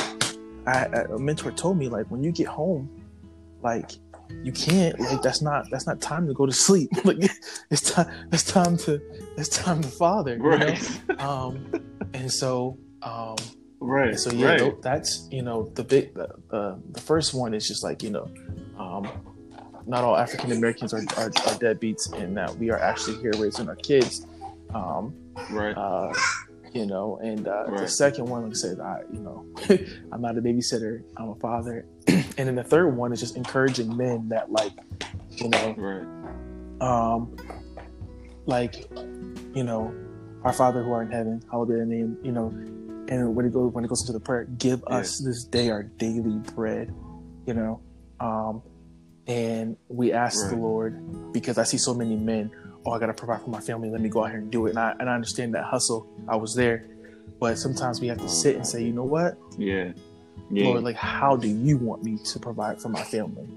I, 0.67 0.86
I- 0.86 1.05
a 1.13 1.19
mentor 1.19 1.51
told 1.51 1.77
me 1.77 1.89
like 1.89 2.05
when 2.10 2.23
you 2.23 2.31
get 2.31 2.47
home 2.47 2.89
like 3.62 3.91
you 4.43 4.51
can't 4.51 4.99
like 4.99 5.21
that's 5.21 5.41
not 5.41 5.65
that's 5.71 5.86
not 5.86 6.01
time 6.01 6.25
to 6.27 6.34
go 6.34 6.45
to 6.45 6.51
sleep 6.53 6.89
like 7.03 7.17
it's 7.69 7.91
time 7.91 8.08
it's 8.31 8.43
time 8.43 8.75
to 8.77 8.99
it's 9.38 9.49
time 9.49 9.81
to 9.81 9.88
father 9.88 10.36
you 10.38 10.43
right, 10.43 11.01
know? 11.10 11.15
um 11.19 11.65
and 12.13 12.31
so 12.31 12.77
um 13.03 13.36
right. 13.86 14.10
and 14.10 14.19
so 14.19 14.32
yeah 14.32 14.48
right. 14.48 14.60
tho- 14.60 14.78
that's 14.82 15.28
you 15.32 15.41
know 15.41 15.69
the 15.76 15.84
big 15.84 16.13
the, 16.13 16.28
the 16.50 16.80
the 16.91 17.02
first 17.02 17.34
one 17.34 17.54
is 17.54 17.67
just 17.67 17.84
like 17.84 18.04
you 18.04 18.10
know 18.10 18.30
um 18.78 19.08
not 19.88 20.04
all 20.04 20.17
african 20.17 20.52
americans 20.52 20.93
are, 20.93 21.04
are 21.17 21.28
are 21.28 21.58
deadbeats 21.60 22.12
and 22.13 22.36
that 22.36 22.56
we 22.58 22.71
are 22.71 22.80
actually 22.80 23.17
here 23.17 23.34
raising 23.38 23.67
our 23.69 23.76
kids 23.76 24.26
um 24.74 25.13
right. 25.52 25.78
uh, 25.78 26.12
you 26.76 26.86
know, 26.86 27.17
and 27.24 27.48
uh, 27.48 27.63
the 27.69 27.88
second 27.88 28.26
one, 28.26 28.43
like 28.43 28.52
I 28.52 28.56
said, 28.56 28.80
I, 28.82 29.00
you 29.12 29.19
know, 29.19 29.45
I'm 30.12 30.21
not 30.21 30.38
a 30.38 30.41
babysitter, 30.41 31.04
I'm 31.15 31.30
a 31.30 31.36
father, 31.36 31.86
and 32.08 32.34
then 32.36 32.56
the 32.56 32.65
third 32.65 32.89
one 32.89 33.13
is 33.13 33.21
just 33.21 33.38
encouraging 33.38 33.95
men 33.95 34.28
that, 34.30 34.52
like, 34.52 34.74
you 35.30 35.48
know, 35.48 35.74
right. 35.78 36.82
um, 36.82 37.34
like, 38.45 38.91
you 39.54 39.63
know, 39.63 39.95
our 40.43 40.52
Father 40.52 40.84
who 40.84 40.91
art 40.91 41.08
in 41.08 41.13
heaven, 41.13 41.41
hallowed 41.50 41.69
be 41.69 41.76
thy 41.76 41.86
name, 41.86 42.17
you 42.21 42.34
know, 42.34 42.54
and 43.07 43.35
when 43.35 43.45
it 43.45 43.53
goes 43.53 43.73
when 43.73 43.83
it 43.85 43.87
goes 43.87 44.01
into 44.01 44.13
the 44.13 44.19
prayer, 44.19 44.45
give 44.57 44.83
Yeah. 44.89 44.97
us 44.97 45.21
this 45.23 45.43
day 45.43 45.69
our 45.69 45.83
daily 45.83 46.37
bread, 46.55 46.93
you 47.45 47.53
know, 47.53 47.79
um, 48.19 48.61
and 49.27 49.77
we 49.89 50.11
ask 50.13 50.49
the 50.49 50.55
Lord 50.55 51.31
because 51.33 51.57
I 51.57 51.63
see 51.63 51.77
so 51.77 51.93
many 51.93 52.15
men. 52.15 52.51
Oh, 52.85 52.91
I 52.91 52.99
gotta 52.99 53.13
provide 53.13 53.41
for 53.41 53.49
my 53.49 53.59
family. 53.61 53.89
Let 53.89 54.01
me 54.01 54.09
go 54.09 54.23
out 54.23 54.29
here 54.31 54.39
and 54.39 54.51
do 54.51 54.67
it. 54.67 54.71
And 54.71 54.79
I 54.79 54.95
and 54.99 55.09
I 55.09 55.15
understand 55.15 55.55
that 55.55 55.63
hustle. 55.63 56.07
I 56.27 56.35
was 56.35 56.53
there, 56.55 56.85
but 57.39 57.57
sometimes 57.57 57.99
we 58.01 58.07
have 58.07 58.19
to 58.19 58.29
sit 58.29 58.55
and 58.55 58.65
say, 58.65 58.83
you 58.83 58.93
know 58.93 59.03
what, 59.03 59.37
Yeah. 59.57 59.91
Yeah. 60.51 60.65
Lord, 60.65 60.83
like 60.83 60.95
how 60.95 61.35
do 61.35 61.47
you 61.47 61.77
want 61.77 62.03
me 62.03 62.17
to 62.17 62.39
provide 62.39 62.79
for 62.81 62.89
my 62.89 63.03
family? 63.03 63.47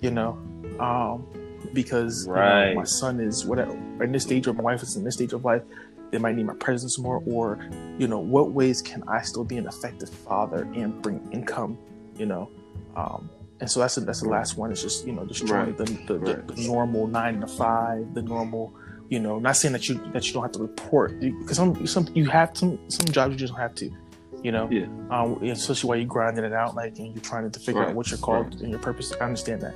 You 0.00 0.10
know, 0.12 0.38
um, 0.78 1.26
because 1.74 2.26
you 2.26 2.32
know, 2.32 2.72
my 2.76 2.84
son 2.84 3.20
is 3.20 3.44
whatever 3.44 3.72
in 4.02 4.12
this 4.12 4.22
stage, 4.22 4.46
of 4.46 4.56
my 4.56 4.62
wife 4.62 4.82
is 4.82 4.96
in 4.96 5.04
this 5.04 5.14
stage 5.14 5.32
of 5.32 5.44
life. 5.44 5.62
They 6.10 6.18
might 6.18 6.34
need 6.36 6.46
my 6.46 6.54
presence 6.54 6.98
more, 6.98 7.22
or 7.26 7.58
you 7.98 8.08
know, 8.08 8.18
what 8.18 8.52
ways 8.52 8.82
can 8.82 9.02
I 9.08 9.22
still 9.22 9.44
be 9.44 9.56
an 9.58 9.66
effective 9.66 10.08
father 10.10 10.62
and 10.74 11.00
bring 11.02 11.20
income? 11.32 11.78
You 12.16 12.26
know, 12.26 12.50
um, 12.96 13.30
and 13.60 13.70
so 13.70 13.80
that's 13.80 13.94
the, 13.94 14.00
that's 14.02 14.20
the 14.20 14.28
last 14.28 14.56
one. 14.56 14.72
Is 14.72 14.82
just 14.82 15.06
you 15.06 15.12
know 15.12 15.24
destroying 15.24 15.66
Right. 15.66 15.76
the, 15.76 15.84
the, 16.06 16.18
Right. 16.18 16.46
the, 16.46 16.54
the 16.54 16.66
normal 16.66 17.06
nine 17.06 17.40
to 17.40 17.46
five, 17.46 18.14
the 18.14 18.22
normal. 18.22 18.74
You 19.08 19.18
know, 19.18 19.38
not 19.40 19.56
saying 19.56 19.72
that 19.72 19.88
you 19.88 20.00
that 20.12 20.26
you 20.28 20.32
don't 20.32 20.42
have 20.42 20.52
to 20.52 20.60
report 20.60 21.18
because 21.20 21.56
some 21.56 21.86
some 21.86 22.06
you 22.14 22.26
have 22.26 22.56
some 22.56 22.78
some 22.88 23.06
jobs 23.06 23.32
you 23.32 23.38
just 23.38 23.52
don't 23.52 23.60
have 23.60 23.74
to. 23.76 23.90
You 24.42 24.52
know, 24.52 24.68
Yeah. 24.70 24.86
um, 25.10 25.42
especially 25.42 25.88
while 25.88 25.98
you're 25.98 26.06
grinding 26.06 26.44
it 26.44 26.52
out, 26.52 26.74
like 26.74 26.96
and 26.98 27.12
you're 27.14 27.22
trying 27.22 27.50
to 27.50 27.60
figure 27.60 27.80
Right, 27.82 27.90
out 27.90 27.94
what 27.94 28.10
you're 28.10 28.18
called 28.18 28.60
and 28.62 28.70
your 28.70 28.78
purpose. 28.78 29.12
I 29.20 29.24
understand 29.24 29.60
that, 29.62 29.74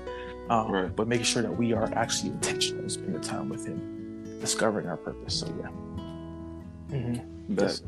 um, 0.49 0.71
Right. 0.73 0.95
but 0.97 1.07
making 1.09 1.25
sure 1.25 1.43
that 1.43 1.55
we 1.57 1.73
are 1.73 1.91
actually 1.95 2.31
intentional 2.31 2.85
in 2.85 2.89
spending 2.89 3.21
time 3.21 3.49
with 3.51 3.67
Him, 3.67 4.39
discovering 4.41 4.87
our 4.87 4.97
purpose. 4.97 5.35
So 5.35 5.49
yeah, 5.61 5.69
mm-hmm. 6.91 7.55
Bet. 7.55 7.81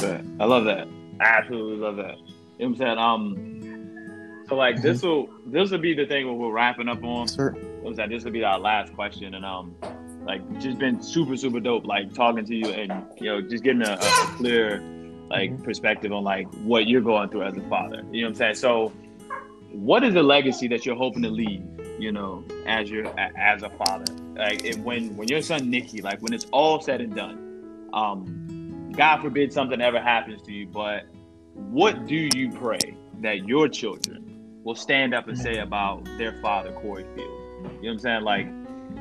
Bet. 0.00 0.24
I 0.40 0.44
love 0.44 0.64
that. 0.64 0.88
I 1.20 1.24
absolutely 1.24 1.76
love 1.78 1.96
that. 1.96 2.16
You 2.18 2.24
know 2.24 2.32
what 2.58 2.66
I'm 2.66 2.76
saying? 2.76 2.98
Um 2.98 4.44
so 4.48 4.56
like 4.56 4.82
this 4.82 5.02
will 5.02 5.28
this 5.46 5.70
will 5.70 5.78
be 5.78 5.94
the 5.94 6.06
thing 6.06 6.26
where 6.26 6.34
we're 6.34 6.52
wrapping 6.52 6.88
up 6.88 7.02
on. 7.04 7.28
You 7.28 7.62
know 7.62 7.78
what 7.82 7.88
I'm 7.90 7.94
saying? 7.96 8.10
This 8.10 8.24
will 8.24 8.32
be 8.32 8.42
our 8.44 8.58
last 8.58 8.92
question 8.94 9.34
and 9.34 9.44
um 9.44 9.74
like 10.26 10.42
just 10.60 10.78
been 10.78 11.02
super, 11.02 11.36
super 11.36 11.60
dope 11.60 11.86
like 11.86 12.12
talking 12.14 12.44
to 12.44 12.54
you 12.54 12.68
and 12.68 12.92
you 13.20 13.26
know, 13.30 13.40
just 13.40 13.62
getting 13.64 13.82
a, 13.82 13.94
a 13.94 14.34
clear 14.36 14.80
like 15.30 15.52
Mhm. 15.52 15.62
perspective 15.64 16.12
on 16.12 16.24
like 16.24 16.52
what 16.64 16.86
you're 16.88 17.00
going 17.00 17.28
through 17.30 17.42
as 17.44 17.56
a 17.56 17.62
father. 17.68 18.02
You 18.10 18.22
know 18.22 18.26
what 18.26 18.30
I'm 18.30 18.34
saying? 18.34 18.54
So 18.56 18.92
what 19.72 20.02
is 20.02 20.14
the 20.14 20.22
legacy 20.22 20.66
that 20.68 20.84
you're 20.84 20.96
hoping 20.96 21.22
to 21.22 21.30
leave, 21.30 21.62
you 21.98 22.10
know, 22.10 22.44
as 22.66 22.90
your 22.90 23.06
as 23.38 23.62
a 23.62 23.70
father? 23.70 24.12
Like 24.34 24.76
when 24.82 25.16
when 25.16 25.28
your 25.28 25.42
son 25.42 25.70
Nicky, 25.70 26.02
like 26.02 26.20
when 26.20 26.32
it's 26.32 26.46
all 26.52 26.80
said 26.80 27.00
and 27.00 27.14
done, 27.14 27.49
um, 27.92 28.92
God 28.96 29.22
forbid 29.22 29.52
something 29.52 29.80
ever 29.80 30.00
happens 30.00 30.42
to 30.42 30.52
you, 30.52 30.66
but 30.66 31.06
what 31.54 32.06
do 32.06 32.28
you 32.34 32.50
pray 32.50 32.96
that 33.20 33.46
your 33.46 33.68
children 33.68 34.60
will 34.64 34.74
stand 34.74 35.14
up 35.14 35.28
and 35.28 35.38
say 35.38 35.58
about 35.58 36.04
their 36.18 36.40
father, 36.40 36.72
Corey 36.72 37.04
Field? 37.14 37.18
You 37.18 37.68
know 37.68 37.78
what 37.80 37.90
I'm 37.90 37.98
saying? 37.98 38.22
Like 38.22 38.46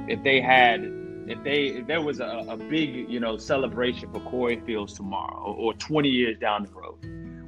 if 0.07 0.23
they 0.23 0.41
had 0.41 0.83
if 1.27 1.43
they 1.43 1.67
if 1.67 1.87
there 1.87 2.01
was 2.01 2.19
a, 2.19 2.45
a 2.49 2.57
big, 2.57 3.09
you 3.09 3.19
know, 3.19 3.37
celebration 3.37 4.11
for 4.11 4.19
Corey 4.21 4.61
Fields 4.65 4.93
tomorrow 4.93 5.43
or, 5.43 5.55
or 5.55 5.73
20 5.73 6.09
years 6.09 6.37
down 6.39 6.63
the 6.63 6.71
road, 6.71 6.97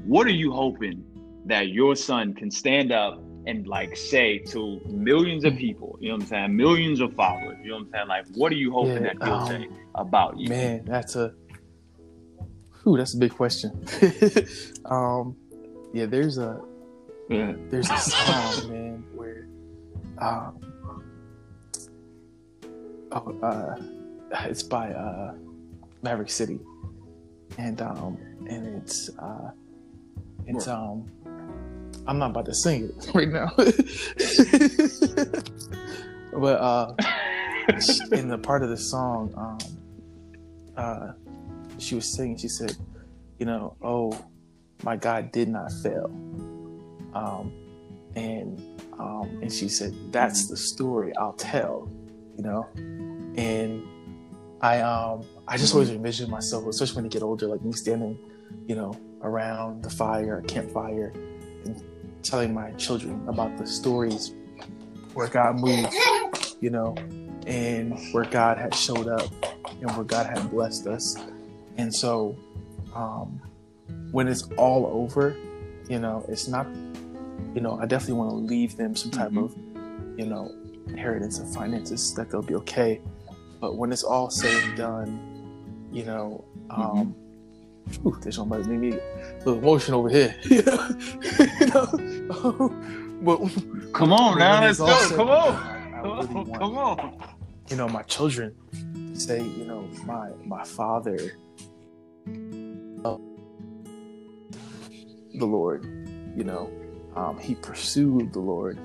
what 0.05 0.27
are 0.27 0.31
you 0.31 0.51
hoping 0.51 1.03
that 1.45 1.69
your 1.69 1.95
son 1.95 2.33
can 2.33 2.51
stand 2.51 2.91
up 2.91 3.21
and 3.47 3.67
like 3.67 3.95
say 3.97 4.37
to 4.39 4.79
millions 4.87 5.43
of 5.45 5.55
people, 5.55 5.97
you 5.99 6.09
know 6.09 6.15
what 6.15 6.23
I'm 6.23 6.27
saying, 6.27 6.55
millions 6.55 6.99
of 7.01 7.13
followers, 7.15 7.57
you 7.63 7.69
know 7.69 7.77
what 7.77 7.85
I'm 7.85 7.91
saying? 7.91 8.07
Like, 8.07 8.25
what 8.35 8.51
are 8.51 8.55
you 8.55 8.71
hoping 8.71 9.03
Yeah, 9.03 9.13
that 9.13 9.23
he'll 9.23 9.33
um, 9.33 9.47
say 9.47 9.67
about 9.95 10.37
you? 10.39 10.49
Man, 10.49 10.85
that's 10.85 11.15
a, 11.15 11.33
whew, 12.83 12.97
that's 12.97 13.13
a 13.13 13.17
big 13.17 13.31
question. 13.33 13.71
um, 14.85 15.35
yeah, 15.93 16.05
there's 16.05 16.37
a 16.37 16.61
Yeah. 17.29 17.53
there's 17.69 17.89
a 17.89 17.97
song, 17.97 18.69
man, 18.71 19.03
where 19.15 19.47
um, 20.19 20.59
oh, 23.11 23.39
uh, 23.41 23.75
it's 24.45 24.63
by 24.63 24.91
uh, 24.91 25.33
Maverick 26.03 26.29
City, 26.29 26.59
and 27.57 27.81
um, 27.81 28.17
and 28.47 28.67
it's 28.81 29.09
uh, 29.17 29.51
it's 30.47 30.67
um, 30.67 31.05
I'm 32.07 32.17
not 32.17 32.31
about 32.31 32.45
to 32.45 32.53
sing 32.53 32.85
it 32.85 33.11
right 33.13 33.29
now, 33.29 33.51
but 36.33 36.59
uh, 36.59 36.95
in 38.11 38.27
the 38.27 38.39
part 38.41 38.63
of 38.63 38.69
the 38.69 38.77
song, 38.77 39.33
um, 39.37 39.57
uh, 40.77 41.13
she 41.77 41.95
was 41.95 42.13
singing. 42.15 42.37
She 42.37 42.47
said, 42.47 42.75
"You 43.39 43.45
know, 43.45 43.75
oh, 43.81 44.17
my 44.83 44.95
God 44.95 45.31
did 45.31 45.49
not 45.49 45.71
fail," 45.83 46.05
um, 47.13 47.51
and 48.15 48.59
um, 48.99 49.39
and 49.41 49.51
she 49.51 49.69
said, 49.69 49.93
"That's 50.11 50.47
the 50.47 50.57
story 50.57 51.15
I'll 51.15 51.33
tell," 51.33 51.87
you 52.37 52.43
know, 52.43 52.67
and 53.37 53.87
I 54.61 54.79
um 54.79 55.23
I 55.47 55.57
just 55.57 55.73
always 55.73 55.89
envision 55.89 56.29
myself, 56.29 56.65
especially 56.67 56.95
when 56.95 57.05
you 57.05 57.11
get 57.11 57.23
older, 57.23 57.47
like 57.47 57.61
me 57.61 57.73
standing, 57.73 58.17
you 58.67 58.75
know, 58.75 58.95
around 59.21 59.83
the 59.83 59.89
fire, 59.89 60.37
a 60.39 60.43
campfire, 60.43 61.13
and 61.65 61.83
telling 62.23 62.53
my 62.53 62.71
children 62.71 63.23
about 63.27 63.57
the 63.57 63.65
stories 63.65 64.33
where 65.13 65.27
God 65.27 65.59
moved, 65.59 65.93
you 66.59 66.69
know, 66.69 66.95
and 67.47 67.97
where 68.13 68.25
God 68.25 68.57
had 68.57 68.73
showed 68.73 69.07
up 69.07 69.29
and 69.81 69.91
where 69.95 70.05
God 70.05 70.25
had 70.25 70.49
blessed 70.51 70.87
us. 70.87 71.17
And 71.77 71.93
so 71.93 72.37
um, 72.95 73.41
when 74.11 74.27
it's 74.27 74.43
all 74.57 74.87
over, 74.87 75.35
you 75.89 75.99
know, 75.99 76.25
it's 76.29 76.47
not, 76.47 76.67
you 77.53 77.61
know, 77.61 77.79
I 77.81 77.85
definitely 77.85 78.15
want 78.15 78.29
to 78.31 78.35
leave 78.35 78.77
them 78.77 78.95
some 78.95 79.11
type 79.11 79.31
mm-hmm. 79.31 80.13
of, 80.13 80.19
you 80.19 80.25
know, 80.27 80.53
inheritance 80.87 81.39
of 81.39 81.51
finances 81.53 82.13
that 82.15 82.29
they'll 82.29 82.41
be 82.41 82.55
okay. 82.55 83.01
But 83.59 83.77
when 83.77 83.91
it's 83.91 84.03
all 84.03 84.29
said 84.29 84.63
and 84.63 84.77
done, 84.77 85.89
you 85.91 86.05
know, 86.05 86.45
um, 86.69 86.79
mm-hmm. 86.79 87.20
Ooh, 88.05 88.17
this 88.21 88.37
one 88.37 88.49
might 88.49 88.65
make 88.65 88.79
me 88.79 88.91
a 88.93 89.37
little 89.39 89.57
emotional 89.57 89.99
over 89.99 90.09
here. 90.09 90.35
you 90.45 90.61
know, 90.63 91.87
but 93.21 93.39
come 93.93 94.13
on 94.13 94.39
now, 94.39 94.61
let's 94.61 94.79
go. 94.79 95.09
Come 95.15 95.29
on, 95.29 95.53
I, 95.53 95.91
I 95.93 96.01
really 96.01 96.25
want, 96.25 96.53
come 96.53 96.77
on. 96.77 97.23
You 97.69 97.75
know, 97.77 97.87
my 97.87 98.03
children 98.03 98.55
say, 99.13 99.43
you 99.43 99.65
know, 99.65 99.87
my 100.05 100.29
my 100.45 100.63
father, 100.63 101.17
uh, 103.05 103.17
the 105.33 105.45
Lord, 105.45 105.85
you 106.35 106.43
know, 106.43 106.71
um, 107.15 107.37
he 107.37 107.55
pursued 107.55 108.33
the 108.33 108.39
Lord, 108.39 108.77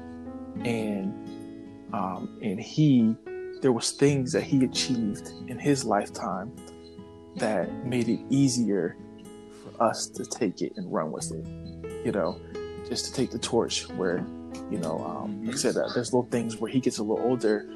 and 0.64 1.12
um, 1.92 2.38
and 2.42 2.60
he 2.60 3.16
there 3.62 3.72
was 3.72 3.92
things 3.92 4.32
that 4.32 4.42
he 4.42 4.64
achieved 4.64 5.32
in 5.48 5.58
his 5.58 5.84
lifetime 5.84 6.54
that 7.36 7.84
made 7.84 8.08
it 8.08 8.20
easier 8.30 8.96
for 9.62 9.82
us 9.82 10.06
to 10.06 10.24
take 10.24 10.62
it 10.62 10.72
and 10.76 10.92
run 10.92 11.12
with 11.12 11.30
it. 11.32 11.46
You 12.04 12.12
know, 12.12 12.40
just 12.88 13.06
to 13.06 13.12
take 13.12 13.30
the 13.30 13.38
torch 13.38 13.88
where, 13.90 14.24
you 14.70 14.78
know, 14.78 14.98
um, 15.04 15.44
like 15.44 15.54
I 15.54 15.58
said, 15.58 15.76
uh, 15.76 15.88
there's 15.94 16.12
little 16.12 16.28
things 16.30 16.56
where 16.56 16.70
he 16.70 16.80
gets 16.80 16.98
a 16.98 17.02
little 17.02 17.24
older, 17.24 17.68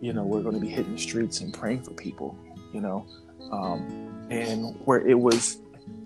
you 0.00 0.12
know, 0.12 0.24
we're 0.24 0.42
going 0.42 0.54
to 0.54 0.60
be 0.60 0.68
hitting 0.68 0.92
the 0.92 0.98
streets 0.98 1.40
and 1.40 1.52
praying 1.52 1.82
for 1.82 1.92
people, 1.92 2.36
you 2.72 2.80
know, 2.80 3.06
um, 3.52 4.26
and 4.30 4.74
where 4.84 5.06
it 5.06 5.18
was, 5.18 5.58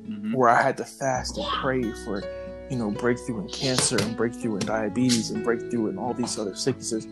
mm-hmm. 0.07 0.33
where 0.33 0.49
I 0.49 0.63
had 0.63 0.77
to 0.79 0.85
fast 0.85 1.39
and 1.39 1.47
pray 1.47 1.83
for, 2.05 2.23
you 2.71 2.77
know, 2.77 2.91
breakthrough 2.91 3.41
in 3.41 3.49
cancer 3.49 3.97
and 4.01 4.17
breakthrough 4.17 4.57
in 4.57 4.67
diabetes 4.67 5.31
and 5.31 5.45
breakthrough 5.45 5.89
in 5.89 5.99
all 5.99 6.15
these 6.15 6.39
other 6.39 6.55
sicknesses 6.55 7.07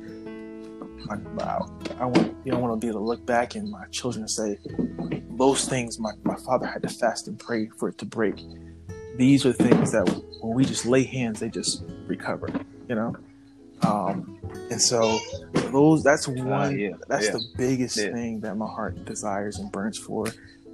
I, 1.11 1.61
I 1.99 2.05
want 2.05 2.35
you 2.45 2.53
know, 2.53 2.59
I 2.59 2.61
want 2.61 2.81
to 2.81 2.85
be 2.85 2.89
able 2.91 3.01
to 3.01 3.07
look 3.07 3.25
back 3.27 3.55
and 3.55 3.71
my 3.71 3.87
children 3.87 4.27
say, 4.29 4.59
those 5.31 5.69
things 5.69 5.99
my, 5.99 6.13
my 6.23 6.37
father 6.37 6.67
had 6.67 6.83
to 6.83 6.89
fast 6.89 7.29
and 7.29 7.39
pray 7.39 7.69
for 7.69 7.89
it 7.89 7.99
to 7.99 8.05
break. 8.05 8.41
These 9.17 9.47
are 9.47 9.53
things 9.53 9.93
that 9.93 10.09
when 10.41 10.55
we 10.55 10.65
just 10.65 10.85
lay 10.85 11.05
hands, 11.05 11.41
they 11.41 11.49
just 11.49 11.85
recover, 12.07 12.49
you 12.89 12.95
know? 12.95 13.17
Um, 13.83 14.39
and 14.71 14.81
so 14.81 15.19
those 15.71 16.03
that's 16.03 16.29
uh, 16.29 16.33
one 16.33 16.51
uh, 16.51 16.71
yeah, 16.71 16.91
that's 17.09 17.27
yeah, 17.27 17.33
the 17.33 17.45
biggest 17.57 17.97
yeah. 17.97 18.13
thing 18.13 18.41
that 18.41 18.57
my 18.57 18.67
heart 18.67 19.05
desires 19.05 19.59
and 19.59 19.71
burns 19.71 19.99
for 19.99 20.27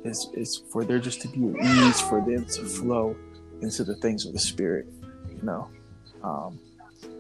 is 0.04 0.28
is 0.34 0.62
for 0.70 0.84
there 0.84 0.98
just 0.98 1.20
to 1.22 1.28
be 1.28 1.40
an 1.40 1.56
ease 1.60 2.00
for 2.00 2.20
them 2.20 2.44
to 2.46 2.64
flow 2.64 3.16
into 3.60 3.84
the 3.84 3.96
things 3.96 4.24
of 4.24 4.32
the 4.32 4.38
spirit, 4.38 4.86
you 5.28 5.42
know. 5.42 5.68
Um, 6.22 6.60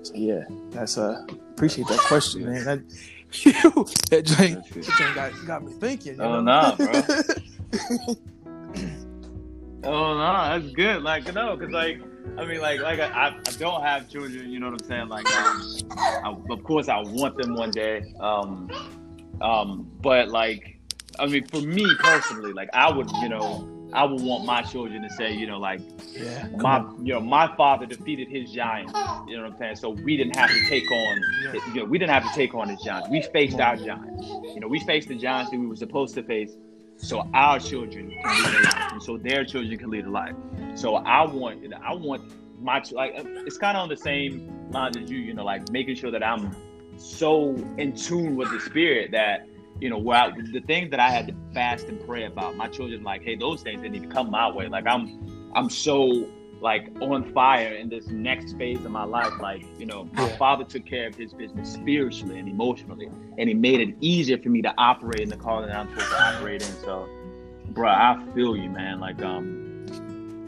so 0.02 0.14
yeah, 0.14 0.44
that's 0.70 0.98
uh 0.98 1.24
appreciate 1.52 1.86
that 1.88 2.00
question, 2.00 2.44
man. 2.44 2.64
That 2.64 2.82
you 3.44 3.52
that 4.10 4.26
drink, 4.26 4.68
that 4.68 4.84
drink 4.84 5.14
got, 5.14 5.32
got 5.46 5.64
me 5.64 5.72
thinking. 5.72 6.20
oh 6.20 6.40
no, 6.40 6.42
nah, 6.42 6.76
bro. 6.76 6.86
oh 9.84 10.14
no, 10.14 10.18
nah, 10.18 10.58
that's 10.58 10.70
good. 10.72 11.02
Like 11.02 11.32
no, 11.32 11.56
because 11.56 11.72
like 11.72 12.00
I 12.36 12.44
mean, 12.44 12.60
like 12.60 12.80
like 12.80 13.00
I, 13.00 13.28
I 13.28 13.50
don't 13.58 13.82
have 13.82 14.08
children. 14.08 14.50
You 14.50 14.60
know 14.60 14.70
what 14.70 14.82
I'm 14.82 14.88
saying? 14.88 15.08
Like, 15.08 15.26
um, 15.34 15.78
I, 15.98 16.36
of 16.50 16.62
course 16.64 16.88
I 16.88 17.00
want 17.00 17.36
them 17.36 17.54
one 17.54 17.70
day. 17.70 18.12
Um, 18.20 18.70
um, 19.40 19.90
but 20.00 20.28
like, 20.28 20.78
I 21.18 21.26
mean, 21.26 21.46
for 21.46 21.60
me 21.60 21.86
personally, 21.98 22.52
like 22.52 22.68
I 22.74 22.90
would, 22.90 23.10
you 23.22 23.28
know, 23.28 23.68
I 23.92 24.04
would 24.04 24.22
want 24.22 24.44
my 24.44 24.62
children 24.62 25.02
to 25.02 25.10
say, 25.10 25.32
you 25.32 25.46
know, 25.46 25.58
like 25.58 25.80
yeah, 26.12 26.48
my 26.56 26.78
on. 26.78 27.04
you 27.04 27.12
know, 27.12 27.20
my 27.20 27.54
father 27.56 27.86
defeated 27.86 28.28
his 28.28 28.50
giants. 28.50 28.92
You 29.28 29.36
know 29.36 29.44
what 29.44 29.52
I'm 29.52 29.58
saying? 29.58 29.76
So 29.76 29.90
we 29.90 30.16
didn't 30.16 30.36
have 30.36 30.50
to 30.50 30.68
take 30.68 30.90
on 30.90 31.22
yeah. 31.44 31.52
you 31.74 31.80
know, 31.80 31.84
we 31.84 31.98
didn't 31.98 32.12
have 32.12 32.24
to 32.24 32.34
take 32.34 32.54
on 32.54 32.68
his 32.68 32.80
giants. 32.82 33.08
We 33.10 33.22
faced 33.22 33.60
our 33.60 33.76
giants. 33.76 34.26
You 34.26 34.60
know, 34.60 34.68
we 34.68 34.80
faced 34.80 35.08
the 35.08 35.14
giants 35.14 35.50
that 35.50 35.58
we 35.58 35.66
were 35.66 35.76
supposed 35.76 36.14
to 36.14 36.22
face 36.22 36.52
so 36.96 37.28
our 37.34 37.58
children 37.58 38.10
can 38.22 38.44
lead 38.44 38.54
a 38.54 38.62
life. 38.62 38.92
And 38.92 39.02
so 39.02 39.18
their 39.18 39.44
children 39.44 39.76
can 39.78 39.90
lead 39.90 40.06
a 40.06 40.10
life. 40.10 40.34
So 40.74 40.96
I 40.96 41.24
want 41.26 41.72
I 41.84 41.94
want 41.94 42.32
my 42.60 42.82
like 42.92 43.14
it's 43.16 43.58
kind 43.58 43.76
of 43.76 43.82
on 43.82 43.88
the 43.88 43.96
same 43.96 44.70
lines 44.70 44.96
as 44.96 45.10
you, 45.10 45.18
you 45.18 45.34
know, 45.34 45.44
like 45.44 45.70
making 45.70 45.96
sure 45.96 46.10
that 46.10 46.22
I'm 46.22 46.54
so 46.96 47.54
in 47.78 47.94
tune 47.94 48.36
with 48.36 48.50
the 48.50 48.60
spirit 48.60 49.10
that 49.12 49.46
you 49.82 49.90
know, 49.90 49.98
where 49.98 50.16
I, 50.16 50.30
the 50.30 50.60
things 50.60 50.90
that 50.90 51.00
I 51.00 51.10
had 51.10 51.26
to 51.26 51.34
fast 51.52 51.88
and 51.88 52.00
pray 52.06 52.24
about, 52.24 52.56
my 52.56 52.68
children 52.68 53.02
like, 53.02 53.24
hey, 53.24 53.34
those 53.34 53.62
things 53.62 53.82
didn't 53.82 53.96
even 53.96 54.10
come 54.10 54.30
my 54.30 54.48
way. 54.48 54.68
Like 54.68 54.86
I'm, 54.86 55.50
I'm 55.56 55.68
so 55.68 56.28
like 56.60 56.88
on 57.00 57.32
fire 57.32 57.74
in 57.74 57.88
this 57.88 58.06
next 58.06 58.56
phase 58.56 58.84
of 58.84 58.92
my 58.92 59.02
life. 59.02 59.32
Like, 59.40 59.64
you 59.80 59.86
know, 59.86 60.08
my 60.12 60.28
father 60.36 60.62
took 60.62 60.86
care 60.86 61.08
of 61.08 61.16
his 61.16 61.34
business 61.34 61.72
spiritually 61.72 62.38
and 62.38 62.48
emotionally, 62.48 63.10
and 63.38 63.48
he 63.48 63.54
made 63.54 63.80
it 63.80 63.96
easier 64.00 64.38
for 64.38 64.50
me 64.50 64.62
to 64.62 64.72
operate 64.78 65.18
in 65.18 65.28
the 65.28 65.36
calling 65.36 65.66
that 65.66 65.76
I'm 65.76 65.88
supposed 65.88 66.10
to 66.10 66.22
operate 66.22 66.62
in. 66.62 66.72
So, 66.84 67.08
bro, 67.70 67.90
I 67.90 68.24
feel 68.36 68.56
you, 68.56 68.70
man. 68.70 69.00
Like, 69.00 69.20
um, 69.20 69.84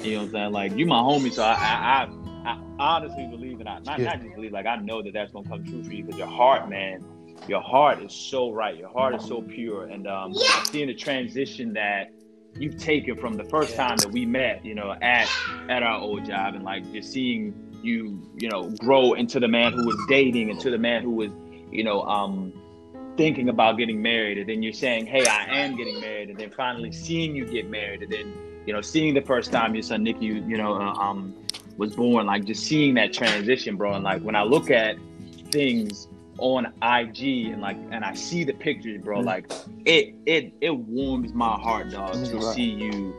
you 0.00 0.12
know 0.12 0.18
what 0.18 0.24
I'm 0.26 0.30
saying? 0.30 0.52
Like, 0.52 0.76
you 0.76 0.86
my 0.86 1.00
homie, 1.00 1.32
so 1.32 1.42
I, 1.42 1.54
I, 1.54 2.08
I, 2.48 2.52
I 2.52 2.62
honestly 2.78 3.26
believe, 3.26 3.58
and 3.58 3.68
I 3.68 3.80
not, 3.80 3.98
yeah. 3.98 4.04
not 4.04 4.22
just 4.22 4.36
believe, 4.36 4.52
like 4.52 4.66
I 4.66 4.76
know 4.76 5.02
that 5.02 5.12
that's 5.12 5.32
gonna 5.32 5.48
come 5.48 5.64
true 5.64 5.82
for 5.82 5.92
you 5.92 6.04
because 6.04 6.18
your 6.20 6.28
heart, 6.28 6.70
man 6.70 7.04
your 7.48 7.60
heart 7.60 8.02
is 8.02 8.12
so 8.12 8.50
right. 8.50 8.76
Your 8.76 8.88
heart 8.88 9.14
is 9.14 9.24
so 9.24 9.42
pure, 9.42 9.86
and 9.86 10.06
um, 10.06 10.32
yeah. 10.34 10.62
seeing 10.64 10.88
the 10.88 10.94
transition 10.94 11.72
that 11.74 12.10
you've 12.56 12.78
taken 12.78 13.16
from 13.16 13.34
the 13.34 13.44
first 13.44 13.74
time 13.74 13.96
that 13.98 14.10
we 14.10 14.24
met, 14.24 14.64
you 14.64 14.74
know, 14.74 14.94
at 15.02 15.28
at 15.68 15.82
our 15.82 16.00
old 16.00 16.24
job, 16.24 16.54
and 16.54 16.64
like 16.64 16.90
just 16.92 17.12
seeing 17.12 17.54
you, 17.82 18.30
you 18.38 18.48
know, 18.48 18.70
grow 18.78 19.12
into 19.12 19.40
the 19.40 19.48
man 19.48 19.72
who 19.72 19.86
was 19.86 19.96
dating, 20.08 20.48
into 20.48 20.70
the 20.70 20.78
man 20.78 21.02
who 21.02 21.10
was, 21.10 21.30
you 21.70 21.84
know, 21.84 22.02
um, 22.02 22.52
thinking 23.16 23.48
about 23.48 23.76
getting 23.76 24.00
married, 24.00 24.38
and 24.38 24.48
then 24.48 24.62
you're 24.62 24.72
saying, 24.72 25.06
"Hey, 25.06 25.26
I 25.26 25.46
am 25.58 25.76
getting 25.76 26.00
married," 26.00 26.30
and 26.30 26.38
then 26.38 26.50
finally 26.50 26.92
seeing 26.92 27.34
you 27.34 27.44
get 27.46 27.68
married, 27.68 28.02
and 28.02 28.12
then 28.12 28.34
you 28.66 28.72
know, 28.72 28.80
seeing 28.80 29.14
the 29.14 29.22
first 29.22 29.52
time 29.52 29.74
your 29.74 29.82
son 29.82 30.02
Nicky, 30.02 30.26
you 30.26 30.56
know, 30.56 30.74
uh, 30.74 30.94
um, 30.94 31.34
was 31.76 31.94
born, 31.94 32.26
like 32.26 32.44
just 32.44 32.64
seeing 32.64 32.94
that 32.94 33.12
transition, 33.12 33.76
bro, 33.76 33.94
and 33.94 34.04
like 34.04 34.22
when 34.22 34.36
I 34.36 34.42
look 34.42 34.70
at 34.70 34.96
things 35.50 36.08
on 36.38 36.66
IG 36.82 37.52
and 37.52 37.60
like 37.60 37.76
and 37.90 38.04
I 38.04 38.14
see 38.14 38.44
the 38.44 38.52
pictures, 38.52 39.02
bro. 39.02 39.18
Mm-hmm. 39.18 39.26
Like 39.26 39.52
it 39.84 40.14
it 40.26 40.52
it 40.60 40.76
warms 40.76 41.32
my 41.32 41.58
heart, 41.58 41.90
dog, 41.90 42.12
to 42.12 42.36
right. 42.36 42.54
see 42.54 42.70
you 42.70 43.14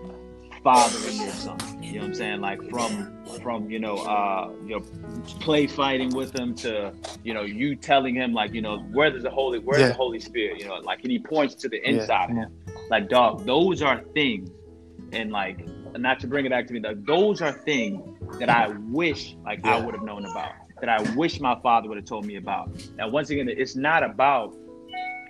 fathering 0.64 1.18
your 1.18 1.30
son. 1.30 1.58
You 1.82 1.94
know 1.94 2.00
what 2.00 2.08
I'm 2.08 2.16
saying? 2.16 2.42
Like 2.42 2.70
from 2.70 3.24
from 3.42 3.70
you 3.70 3.80
know 3.80 3.98
uh 3.98 4.52
you 4.66 4.80
know 4.80 4.86
play 5.40 5.68
fighting 5.68 6.10
with 6.10 6.38
him 6.38 6.56
to 6.56 6.94
you 7.24 7.34
know 7.34 7.44
you 7.44 7.76
telling 7.76 8.16
him 8.16 8.34
like 8.34 8.54
you 8.54 8.62
know 8.62 8.80
where 8.92 9.12
does 9.12 9.24
the 9.24 9.30
holy 9.30 9.60
where's 9.60 9.82
yeah. 9.82 9.88
the 9.90 9.94
Holy 9.94 10.20
Spirit? 10.20 10.60
You 10.60 10.68
know 10.68 10.76
like 10.76 11.04
and 11.04 11.12
he 11.12 11.20
points 11.20 11.56
to 11.56 11.70
the 11.70 11.88
inside 11.88 12.32
yeah. 12.36 12.46
Like 12.90 13.10
dog, 13.10 13.46
those 13.46 13.82
are 13.82 14.04
things 14.14 14.50
and 15.12 15.32
like 15.32 15.68
not 15.98 16.20
to 16.20 16.28
bring 16.28 16.46
it 16.46 16.50
back 16.50 16.68
to 16.68 16.74
me, 16.74 16.80
like 16.80 17.06
those 17.06 17.42
are 17.42 17.52
things 17.52 18.02
that 18.40 18.50
I 18.50 18.70
wish 18.90 19.36
like 19.46 19.60
yeah. 19.64 19.76
I 19.76 19.86
would 19.86 19.96
have 19.96 20.04
known 20.04 20.26
about 20.26 20.54
that 20.82 20.90
I 20.90 21.02
wish 21.16 21.40
my 21.40 21.58
father 21.62 21.88
would 21.90 21.98
have 21.98 22.06
told 22.06 22.26
me 22.26 22.36
about. 22.36 22.70
Now, 22.98 23.08
once 23.08 23.30
again, 23.30 23.48
it's 23.50 23.76
not 23.76 24.04
about 24.04 24.54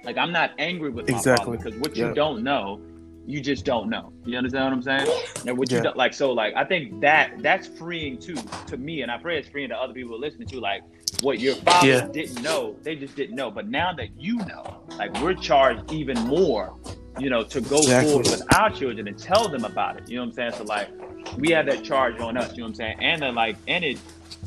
like 0.04 0.18
I'm 0.18 0.32
not 0.32 0.52
angry 0.60 0.90
with 0.90 1.10
my 1.10 1.18
exactly. 1.18 1.58
father 1.58 1.64
because 1.72 1.80
what 1.80 1.96
you 1.96 2.14
don't 2.14 2.44
know 2.44 2.80
you 3.28 3.42
just 3.42 3.66
don't 3.66 3.90
know. 3.90 4.14
You 4.26 4.38
understand 4.38 4.66
what 4.66 4.74
I'm 4.74 4.82
saying? 4.84 5.22
And 5.48 5.58
what 5.58 5.72
Yeah. 5.72 5.78
you 5.78 5.84
don't 5.84 5.98
like, 5.98 6.14
so 6.14 6.32
like 6.32 6.54
I 6.56 6.64
think 6.64 7.02
that 7.02 7.42
that's 7.42 7.68
freeing 7.68 8.18
too 8.20 8.36
to 8.68 8.78
me, 8.78 9.02
and 9.02 9.12
I 9.12 9.18
pray 9.18 9.40
it's 9.40 9.50
freeing 9.50 9.70
to 9.70 9.76
other 9.76 9.94
people 9.94 10.20
listening 10.20 10.48
to 10.50 10.60
like 10.60 10.84
what 11.22 11.40
your 11.40 11.56
father 11.56 11.88
Yeah. 11.88 12.08
didn't 12.12 12.44
know, 12.44 12.76
they 12.84 12.96
just 12.96 13.16
didn't 13.16 13.36
know. 13.36 13.50
But 13.50 13.68
now 13.68 13.94
that 13.94 14.10
you 14.20 14.38
know, 14.38 14.84
like 14.98 15.20
we're 15.22 15.34
charged 15.34 15.92
even 15.92 16.20
more, 16.28 16.76
you 17.18 17.30
know, 17.30 17.44
to 17.44 17.62
go 17.62 17.78
Exactly. 17.78 18.12
forward 18.12 18.30
with 18.30 18.54
our 18.54 18.70
children 18.70 19.08
and 19.08 19.18
tell 19.18 19.48
them 19.50 19.66
about 19.66 19.98
it. 19.98 20.10
You 20.10 20.18
know 20.18 20.24
what 20.24 20.28
I'm 20.28 20.34
saying? 20.34 20.52
So 20.54 20.64
like 20.66 20.90
we 21.38 21.50
have 21.52 21.66
that 21.66 21.84
charge 21.84 22.20
on 22.20 22.38
us. 22.38 22.52
You 22.52 22.58
know 22.58 22.64
what 22.66 22.70
I'm 22.70 22.76
saying? 22.76 22.98
And 23.00 23.22
then 23.22 23.34
like 23.36 23.56
and 23.68 23.84
it 23.84 23.98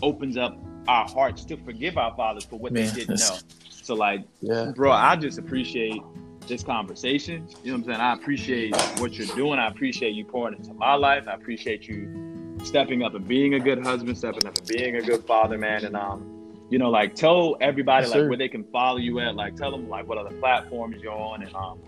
opens 0.02 0.36
up 0.36 0.56
our 0.88 1.06
hearts 1.06 1.44
to 1.44 1.56
forgive 1.58 1.96
our 1.98 2.14
fathers 2.16 2.44
for 2.46 2.58
what 2.58 2.72
Man, 2.72 2.88
they 2.94 3.00
didn't 3.00 3.18
know. 3.18 3.38
So 3.70 3.94
like 3.94 4.26
Yeah. 4.40 4.72
bro, 4.74 4.90
I 4.90 5.16
just 5.16 5.38
appreciate 5.38 6.02
this 6.48 6.62
conversation. 6.64 7.46
You 7.62 7.72
know 7.72 7.78
what 7.78 7.78
I'm 7.78 7.84
saying? 7.84 8.00
I 8.00 8.12
appreciate 8.14 8.74
what 8.96 9.18
you're 9.18 9.26
doing. 9.28 9.58
I 9.58 9.68
appreciate 9.68 10.14
you 10.14 10.24
pouring 10.24 10.56
into 10.56 10.72
my 10.74 10.94
life. 10.94 11.24
I 11.28 11.34
appreciate 11.34 11.86
you 11.86 12.56
stepping 12.64 13.02
up 13.02 13.14
and 13.14 13.28
being 13.28 13.54
a 13.54 13.60
good 13.60 13.78
husband, 13.82 14.16
stepping 14.18 14.46
up 14.46 14.56
and 14.56 14.66
being 14.66 14.96
a 14.96 15.02
good 15.02 15.24
father, 15.26 15.58
man. 15.58 15.84
And 15.84 15.94
um, 15.96 16.37
you 16.70 16.78
know, 16.78 16.90
like 16.90 17.14
tell 17.14 17.56
everybody 17.60 18.04
Yes, 18.04 18.10
like 18.12 18.20
sir. 18.20 18.28
where 18.28 18.38
they 18.38 18.48
can 18.48 18.64
follow 18.64 18.98
you 18.98 19.20
at. 19.20 19.34
Like 19.34 19.56
tell 19.56 19.70
them 19.70 19.88
like 19.88 20.06
what 20.08 20.18
other 20.18 20.34
platforms 20.38 20.96
you're 21.02 21.12
on, 21.12 21.42
and 21.42 21.54
um, 21.54 21.78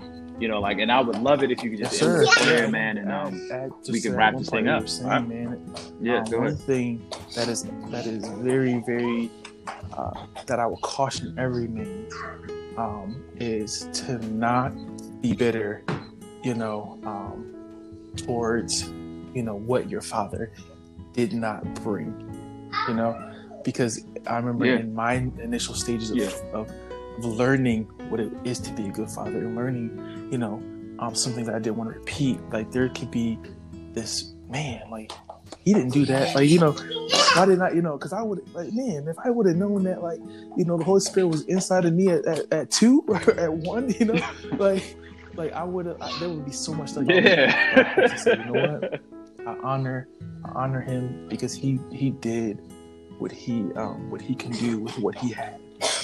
you 0.41 0.49
know, 0.49 0.59
like, 0.61 0.79
and 0.79 0.91
I 0.91 1.01
would 1.03 1.19
love 1.19 1.43
it 1.43 1.51
if 1.51 1.63
you 1.63 1.71
could 1.71 1.79
just 1.81 1.93
Yes, 1.93 2.01
sir. 2.01 2.11
end 2.13 2.21
with 2.21 2.31
prayer, 2.31 2.69
man. 2.71 2.97
And 2.99 3.13
um, 3.13 3.73
we 3.91 4.01
can 4.01 4.15
wrap 4.17 4.37
this 4.37 4.49
thing 4.49 4.69
up. 4.69 4.89
saying, 4.89 5.29
man. 5.29 5.75
yeah, 6.01 6.25
Um, 6.33 6.41
one 6.45 6.57
thing 6.57 7.07
that 7.35 7.49
is 7.49 7.65
that 7.91 8.07
is 8.07 8.27
very 8.39 8.83
very 8.87 9.31
uh, 9.93 10.27
that 10.47 10.59
I 10.59 10.67
will 10.67 10.79
caution 10.79 11.35
every 11.39 11.69
man 11.69 12.09
um, 12.79 13.23
is 13.37 13.89
to 14.07 14.19
not 14.33 14.73
be 15.21 15.35
bitter, 15.35 15.85
you 16.43 16.55
know, 16.55 16.99
um, 17.05 17.55
towards 18.17 18.89
you 19.35 19.43
know 19.43 19.55
what 19.57 19.91
your 19.91 20.01
father 20.01 20.53
did 21.13 21.33
not 21.35 21.63
bring, 21.83 22.15
you 22.89 22.95
know, 22.95 23.30
because 23.65 24.05
I 24.27 24.37
remember 24.37 24.67
Yeah. 24.67 24.77
in 24.79 24.95
my 24.95 25.15
initial 25.15 25.75
stages 25.75 26.11
of, 26.11 26.17
Yeah. 26.17 26.31
of, 26.53 26.71
of 27.19 27.25
learning 27.25 27.85
what 28.09 28.21
it 28.21 28.33
is 28.45 28.59
to 28.61 28.73
be 28.73 28.87
a 28.89 28.91
good 28.93 29.11
father 29.11 29.39
and 29.39 29.55
learning, 29.57 30.29
you 30.31 30.39
know, 30.39 30.63
um, 30.99 31.15
something 31.15 31.45
that 31.47 31.55
I 31.55 31.59
didn't 31.59 31.77
want 31.77 31.93
to 31.93 31.99
repeat. 31.99 32.39
Like 32.53 32.71
there 32.71 32.89
could 32.89 33.11
be 33.11 33.39
this 33.93 34.33
man, 34.49 34.83
like 34.91 35.13
he 35.65 35.75
didn't 35.75 35.93
do 35.93 36.07
that. 36.07 36.35
Like, 36.35 36.49
you 36.49 36.59
know, 36.61 36.73
why 37.35 37.45
did 37.47 37.59
not, 37.59 37.75
you 37.75 37.83
know, 37.83 37.93
because 37.99 38.13
I 38.13 38.23
would, 38.23 38.41
like, 38.55 38.73
man, 38.73 39.09
if 39.09 39.17
I 39.19 39.31
would 39.31 39.47
have 39.47 39.57
known 39.57 39.83
that, 39.85 40.03
like, 40.03 40.21
you 40.57 40.65
know, 40.65 40.77
the 40.79 40.85
Holy 40.85 41.01
Spirit 41.01 41.27
was 41.29 41.43
inside 41.47 41.85
of 41.85 41.93
me 41.93 42.09
at, 42.09 42.25
at, 42.25 42.53
at 42.53 42.71
two 42.71 43.05
or 43.09 43.17
at 43.39 43.53
one, 43.53 43.91
you 43.99 44.07
know, 44.07 44.21
like, 44.59 44.97
like 45.35 45.53
I 45.53 45.65
would 45.65 45.87
have, 45.87 45.99
there 46.21 46.29
would 46.29 46.45
be 46.45 46.53
so 46.53 46.73
much 46.73 46.93
would- 46.93 47.09
Yeah. 47.11 48.15
Said, 48.17 48.39
you 48.47 48.53
know 48.53 48.79
what? 48.79 49.01
I 49.47 49.57
honor, 49.65 50.09
I 50.45 50.51
honor 50.51 50.81
him 50.81 51.27
because 51.29 51.53
he, 51.55 51.81
he 51.91 52.11
did 52.11 52.61
what 53.21 53.31
he, 53.33 53.61
um, 53.75 54.11
what 54.11 54.21
he 54.21 54.35
can 54.35 54.51
do 54.53 54.79
with 54.79 54.99
what 54.99 55.15
he 55.15 55.31
had, 55.31 55.61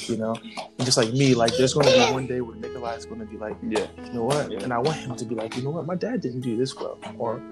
you 0.06 0.16
know, 0.16 0.36
and 0.78 0.84
just 0.84 0.96
like 0.96 1.12
me, 1.12 1.34
like, 1.34 1.56
there's 1.56 1.74
going 1.74 1.86
to 1.86 1.92
be 1.94 2.12
one 2.12 2.26
day 2.26 2.40
where 2.40 2.56
Nikolai's 2.56 3.04
going 3.06 3.20
to 3.20 3.26
be 3.26 3.36
like, 3.38 3.56
yeah, 3.68 3.86
you 4.04 4.12
know 4.12 4.24
what? 4.24 4.50
Yeah. 4.50 4.60
And 4.60 4.72
I 4.72 4.78
want 4.78 4.98
him 4.98 5.16
to 5.16 5.24
be 5.24 5.34
like, 5.34 5.56
you 5.56 5.62
know 5.62 5.70
what? 5.70 5.86
My 5.86 5.94
dad 5.96 6.20
didn't 6.20 6.42
do 6.42 6.56
this 6.56 6.76
well, 6.76 6.98
or 7.18 7.42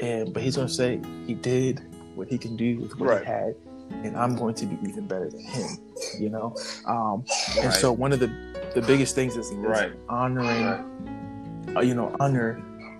and 0.00 0.32
but 0.32 0.42
he's 0.42 0.56
gonna 0.56 0.68
say 0.68 1.00
he 1.26 1.34
did 1.34 1.80
what 2.16 2.26
he 2.28 2.36
can 2.38 2.56
do 2.56 2.78
with 2.80 2.98
what 2.98 3.08
Right. 3.10 3.20
he 3.20 3.26
had, 3.26 3.54
and 3.90 4.16
I'm 4.16 4.34
going 4.34 4.54
to 4.56 4.66
be 4.66 4.76
even 4.88 5.06
better 5.06 5.30
than 5.30 5.40
him. 5.40 5.68
You 6.18 6.30
know, 6.30 6.56
um, 6.86 7.24
and 7.62 7.72
so 7.72 7.92
one 7.92 8.12
of 8.12 8.18
the 8.20 8.28
the 8.74 8.82
biggest 8.82 9.14
things 9.14 9.36
is, 9.36 9.50
is 9.50 9.56
Right. 9.58 9.92
honoring, 10.08 10.64
uh, 11.76 11.80
you 11.80 11.94
know, 11.94 12.16
honor 12.18 12.54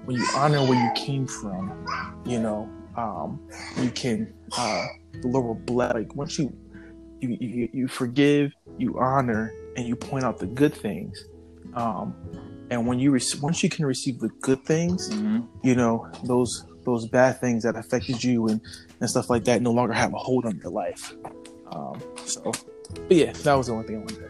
when 0.05 0.17
you 0.17 0.27
honor 0.37 0.61
where 0.61 0.79
you 0.83 0.91
came 0.95 1.27
from. 1.27 1.73
You 2.25 2.39
know, 2.39 2.69
um, 2.97 3.41
you 3.81 3.91
can 3.91 4.33
uh, 4.57 4.87
the 5.21 5.29
Lord 5.29 5.45
will 5.47 5.55
bless. 5.55 5.95
Like 5.95 6.15
once 6.15 6.39
you 6.39 6.53
you, 7.21 7.37
you 7.41 7.69
you 7.73 7.89
forgive, 7.89 8.53
you 8.79 8.99
honor, 8.99 9.53
and 9.77 9.87
you 9.87 9.95
point 9.97 10.25
out 10.25 10.39
the 10.39 10.47
good 10.47 10.75
things. 10.75 11.25
Um, 11.75 12.15
and 12.71 12.87
when 12.87 12.99
you 12.99 13.11
rec- 13.13 13.41
once 13.43 13.63
you 13.63 13.69
can 13.69 13.87
receive 13.87 14.19
the 14.19 14.29
good 14.41 14.65
things, 14.65 15.09
Mhm. 15.11 15.47
you 15.63 15.75
know 15.75 16.09
those 16.25 16.65
those 16.85 17.07
bad 17.07 17.41
things 17.41 17.63
that 17.63 17.77
affected 17.77 18.23
you 18.25 18.49
and 18.49 18.61
and 19.01 19.09
stuff 19.09 19.31
like 19.31 19.45
that 19.45 19.63
no 19.63 19.71
longer 19.73 19.93
have 19.93 20.13
a 20.13 20.19
hold 20.19 20.47
on 20.47 20.59
your 20.63 20.73
life. 20.73 21.15
Um, 21.71 22.01
so, 22.25 22.43
but 23.09 23.13
yeah, 23.17 23.33
that 23.33 23.55
was 23.55 23.69
the 23.69 23.73
only 23.75 23.87
thing 23.87 23.97
I 23.97 23.99
wanted 24.01 24.17
to. 24.17 24.29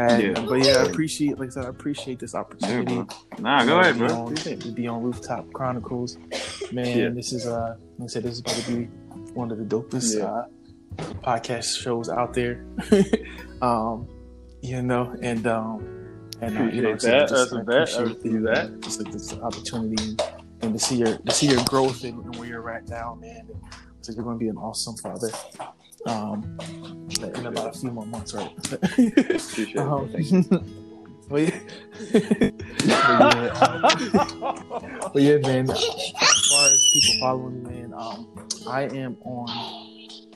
add. 0.00 0.22
Yeah. 0.22 0.46
But 0.48 0.64
yeah, 0.64 0.74
I 0.78 0.82
appreciate, 0.84 1.38
like 1.38 1.48
I 1.48 1.52
said, 1.52 1.64
I 1.64 1.68
appreciate 1.68 2.18
this 2.20 2.34
opportunity. 2.34 2.94
bro. 2.94 3.06
Nah, 3.40 3.64
go 3.64 3.80
ahead, 3.80 3.98
bro. 3.98 4.26
on- 4.26 4.34
To 4.36 4.72
be 4.72 4.86
on 4.86 5.02
Rooftop 5.02 5.52
Chronicles, 5.52 6.16
man. 6.72 6.96
Yeah. 6.98 7.08
This 7.08 7.32
is 7.32 7.46
uh, 7.46 7.74
like 7.98 8.06
I 8.08 8.12
said, 8.12 8.22
this 8.22 8.34
is 8.34 8.40
going 8.42 8.60
to 8.62 8.70
be 8.76 8.88
one 9.34 9.50
of 9.50 9.58
the 9.58 9.64
dopest 9.64 10.18
Yeah. 10.18 10.24
uh, 10.26 10.46
podcast 11.22 11.78
shows 11.80 12.08
out 12.08 12.34
there. 12.34 12.64
um, 13.62 14.08
you 14.62 14.82
know, 14.82 15.14
and 15.22 15.46
um, 15.46 15.80
and 16.40 16.58
uh, 16.58 16.62
you 16.64 16.82
know, 16.82 16.88
Appreciate 16.90 17.10
that. 17.10 17.28
just, 17.28 17.50
That's 17.50 17.52
a 17.52 17.56
I. 17.56 17.98
I 17.98 18.02
appreciate 18.02 18.32
the, 18.32 18.38
that. 18.52 18.80
Just 18.80 19.02
like 19.02 19.12
this 19.12 19.32
opportunity 19.34 20.02
and, 20.02 20.22
and 20.62 20.72
to 20.74 20.78
see 20.78 20.96
your 20.96 21.16
to 21.18 21.32
see 21.32 21.46
your 21.48 21.62
growth 21.64 22.04
and, 22.04 22.24
and 22.24 22.36
where 22.36 22.48
you're 22.48 22.70
at 22.70 22.88
now, 22.88 23.16
man. 23.20 23.46
And 23.48 23.60
so 24.00 24.12
you're 24.12 24.24
going 24.24 24.38
to 24.38 24.42
be 24.44 24.48
an 24.48 24.56
awesome 24.56 24.96
father. 24.96 25.30
Um, 26.06 26.56
in 27.20 27.46
about 27.46 27.74
a 27.74 27.78
few 27.78 27.90
more 27.90 28.06
months, 28.06 28.32
right? 28.32 28.50
Appreciate 28.72 29.70
it. 29.74 29.78
Um, 29.78 30.10
you. 30.16 30.44
but 31.28 31.42
yeah, 31.42 31.60
but 32.12 33.34
yeah, 34.02 35.08
but 35.12 35.22
yeah, 35.22 35.36
man. 35.38 35.70
As 35.70 36.46
far 36.50 36.66
as 36.66 36.90
people 36.92 37.20
following 37.20 37.62
me, 37.62 37.70
man, 37.70 37.94
um, 37.94 38.28
I 38.66 38.82
am 38.84 39.16
on 39.24 39.48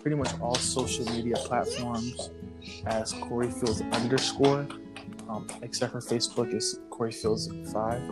pretty 0.00 0.16
much 0.16 0.38
all 0.40 0.54
social 0.56 1.04
media 1.12 1.36
platforms 1.36 2.30
as 2.86 3.12
Corey 3.14 3.50
Fields 3.50 3.80
underscore, 3.92 4.66
um, 5.28 5.46
except 5.62 5.92
for 5.92 6.00
Facebook 6.00 6.52
is 6.54 6.80
Corey 6.90 7.12
Fields 7.12 7.48
five. 7.72 8.02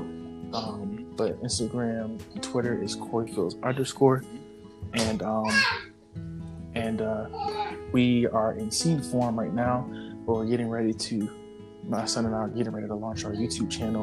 Um, 0.52 1.12
but 1.16 1.40
Instagram, 1.42 2.20
Twitter 2.40 2.82
is 2.82 2.94
Corey 2.94 3.28
Fields 3.28 3.56
underscore, 3.62 4.24
and 4.94 5.22
um, 5.22 5.50
and 6.74 7.02
uh, 7.02 7.26
we 7.92 8.26
are 8.28 8.54
in 8.54 8.70
seed 8.70 9.04
form 9.04 9.38
right 9.38 9.52
now, 9.52 9.86
but 10.26 10.34
we're 10.34 10.46
getting 10.46 10.68
ready 10.68 10.94
to. 10.94 11.28
My 11.90 12.04
son 12.04 12.24
and 12.24 12.34
I 12.36 12.38
are 12.38 12.48
getting 12.48 12.72
ready 12.72 12.86
to 12.86 12.94
launch 12.94 13.24
our 13.24 13.32
YouTube 13.32 13.68
channel, 13.68 14.02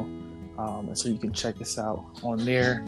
um, 0.58 0.88
and 0.88 0.98
so 0.98 1.08
you 1.08 1.16
can 1.16 1.32
check 1.32 1.58
us 1.62 1.78
out 1.78 2.04
on 2.22 2.44
there. 2.44 2.84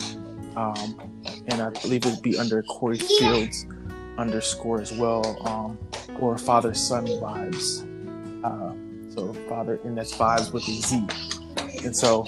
Um, 0.56 1.22
and 1.46 1.62
I 1.62 1.70
believe 1.70 2.04
it'd 2.04 2.20
be 2.20 2.38
under 2.38 2.62
Corey 2.64 2.98
Fields 2.98 3.64
underscore 4.18 4.78
as 4.82 4.92
well, 4.92 5.24
um, 5.48 5.78
or 6.20 6.36
Father 6.36 6.74
Son 6.74 7.06
Vibes. 7.06 7.86
Uh, 8.44 8.74
so 9.14 9.32
Father, 9.48 9.80
and 9.84 9.96
that's 9.96 10.14
vibes 10.14 10.52
with 10.52 10.68
a 10.68 10.72
Z. 10.72 11.06
And 11.82 11.96
so, 11.96 12.26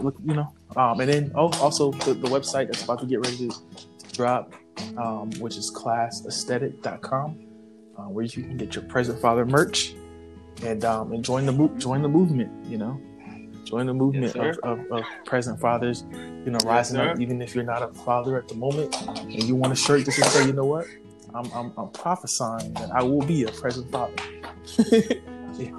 look, 0.00 0.16
you 0.24 0.32
know, 0.32 0.50
um, 0.74 1.00
and 1.00 1.10
then 1.10 1.32
oh, 1.34 1.50
also 1.60 1.92
the, 1.92 2.14
the 2.14 2.28
website 2.28 2.68
that's 2.68 2.82
about 2.82 3.00
to 3.00 3.06
get 3.06 3.20
ready 3.20 3.48
to, 3.48 3.54
to 3.98 4.14
drop, 4.14 4.54
um, 4.96 5.30
which 5.32 5.58
is 5.58 5.70
classaesthetic.com, 5.70 7.46
uh, 7.98 8.02
where 8.04 8.24
you 8.24 8.30
can 8.42 8.56
get 8.56 8.74
your 8.74 8.84
present 8.84 9.20
father 9.20 9.44
merch 9.44 9.94
and 10.62 10.84
um, 10.84 11.12
and 11.12 11.24
join 11.24 11.46
the 11.46 11.52
mo- 11.52 11.74
join 11.78 12.02
the 12.02 12.08
movement. 12.08 12.50
You 12.66 12.78
know, 12.78 13.00
join 13.64 13.86
the 13.86 13.94
movement 13.94 14.34
Yes, 14.36 14.56
of, 14.62 14.80
of, 14.80 14.92
of 14.92 15.04
present 15.24 15.60
fathers. 15.60 16.04
You 16.12 16.52
know, 16.52 16.58
rising 16.64 16.98
up, 16.98 17.18
even 17.20 17.42
if 17.42 17.54
you're 17.54 17.64
not 17.64 17.82
a 17.82 17.88
father 17.88 18.36
at 18.36 18.48
the 18.48 18.54
moment, 18.54 18.94
and 19.08 19.42
you 19.42 19.54
want 19.56 19.72
a 19.72 19.76
shirt 19.76 20.04
just 20.04 20.18
to 20.18 20.24
say, 20.26 20.46
you 20.46 20.52
know 20.52 20.64
what, 20.64 20.86
I'm 21.34 21.50
I'm, 21.52 21.72
I'm 21.76 21.90
prophesying 21.90 22.72
that 22.74 22.90
I 22.92 23.02
will 23.02 23.22
be 23.26 23.44
a 23.44 23.48
present 23.52 23.90
father. 23.90 24.14
yeah. 25.58 25.70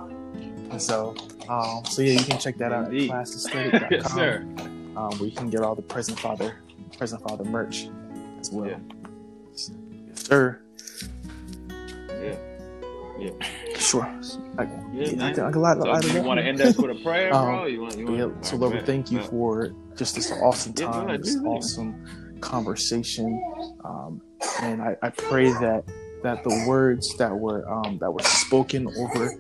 And 0.69 0.81
so, 0.81 1.15
um, 1.47 1.85
so 1.85 2.01
yeah, 2.01 2.19
you 2.19 2.25
can 2.25 2.37
check 2.39 2.57
that 2.57 2.73
out 2.73 2.87
Indeed. 2.91 3.09
at 3.11 3.25
classaesthetic.com, 3.25 3.87
yes, 3.89 4.13
sir. 4.13 4.41
um, 4.97 5.11
where 5.17 5.29
you 5.29 5.31
can 5.31 5.49
get 5.49 5.61
all 5.61 5.75
the 5.75 5.81
present 5.81 6.19
father 6.19 6.57
present 6.97 7.21
father 7.23 7.43
merch 7.45 7.87
as 8.39 8.51
well. 8.51 8.67
Yeah. 8.67 8.77
Yes, 9.51 9.71
sir. 10.25 10.61
Yeah. 13.19 13.31
Sure. 13.77 14.03
I, 14.57 14.63
Yeah, 14.63 15.09
yeah, 15.09 15.25
I, 15.25 15.33
can, 15.33 15.43
I 15.45 15.51
can 15.51 15.61
lie, 15.61 15.73
So 15.73 15.79
lie 15.79 16.01
to 16.01 16.13
you 16.13 16.21
want 16.23 16.39
to 16.39 16.45
end 16.45 16.61
us 16.61 16.77
with 16.77 16.91
a 16.91 16.95
prayer, 17.03 17.29
bro? 17.31 17.63
Um, 17.63 17.69
you 17.69 17.81
want? 17.81 17.97
You 17.97 18.15
Yeah, 18.15 18.25
want? 18.25 18.45
so 18.45 18.55
Lord, 18.57 18.85
thank 18.85 19.11
you 19.11 19.21
for 19.23 19.71
just 19.95 20.15
this 20.15 20.31
awesome 20.31 20.73
time, 20.73 21.07
ahead, 21.07 21.23
this 21.23 21.37
awesome 21.37 22.05
conversation, 22.41 23.41
um, 23.83 24.21
and 24.61 24.81
I, 24.81 24.95
I 25.01 25.09
pray 25.09 25.51
that 25.51 25.83
that 26.23 26.43
the 26.43 26.65
words 26.67 27.15
that 27.17 27.31
were 27.35 27.67
um, 27.69 27.97
that 27.99 28.11
were 28.11 28.23
spoken 28.23 28.87
over 28.97 29.39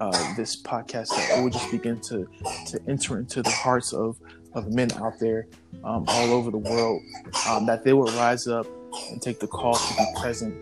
uh, 0.00 0.34
this 0.36 0.60
podcast 0.60 1.08
that 1.10 1.38
it 1.38 1.42
will 1.42 1.50
just 1.50 1.70
begin 1.70 2.00
to 2.02 2.26
to 2.66 2.80
enter 2.88 3.18
into 3.18 3.42
the 3.42 3.50
hearts 3.50 3.92
of 3.92 4.16
of 4.54 4.72
men 4.72 4.90
out 4.92 5.18
there 5.20 5.46
um, 5.84 6.04
all 6.08 6.32
over 6.32 6.50
the 6.50 6.58
world, 6.58 7.02
um, 7.48 7.66
that 7.66 7.84
they 7.84 7.92
will 7.92 8.10
rise 8.12 8.46
up 8.48 8.66
and 9.10 9.20
take 9.20 9.38
the 9.38 9.46
call 9.46 9.74
to 9.74 9.94
be 9.94 10.04
present, 10.20 10.54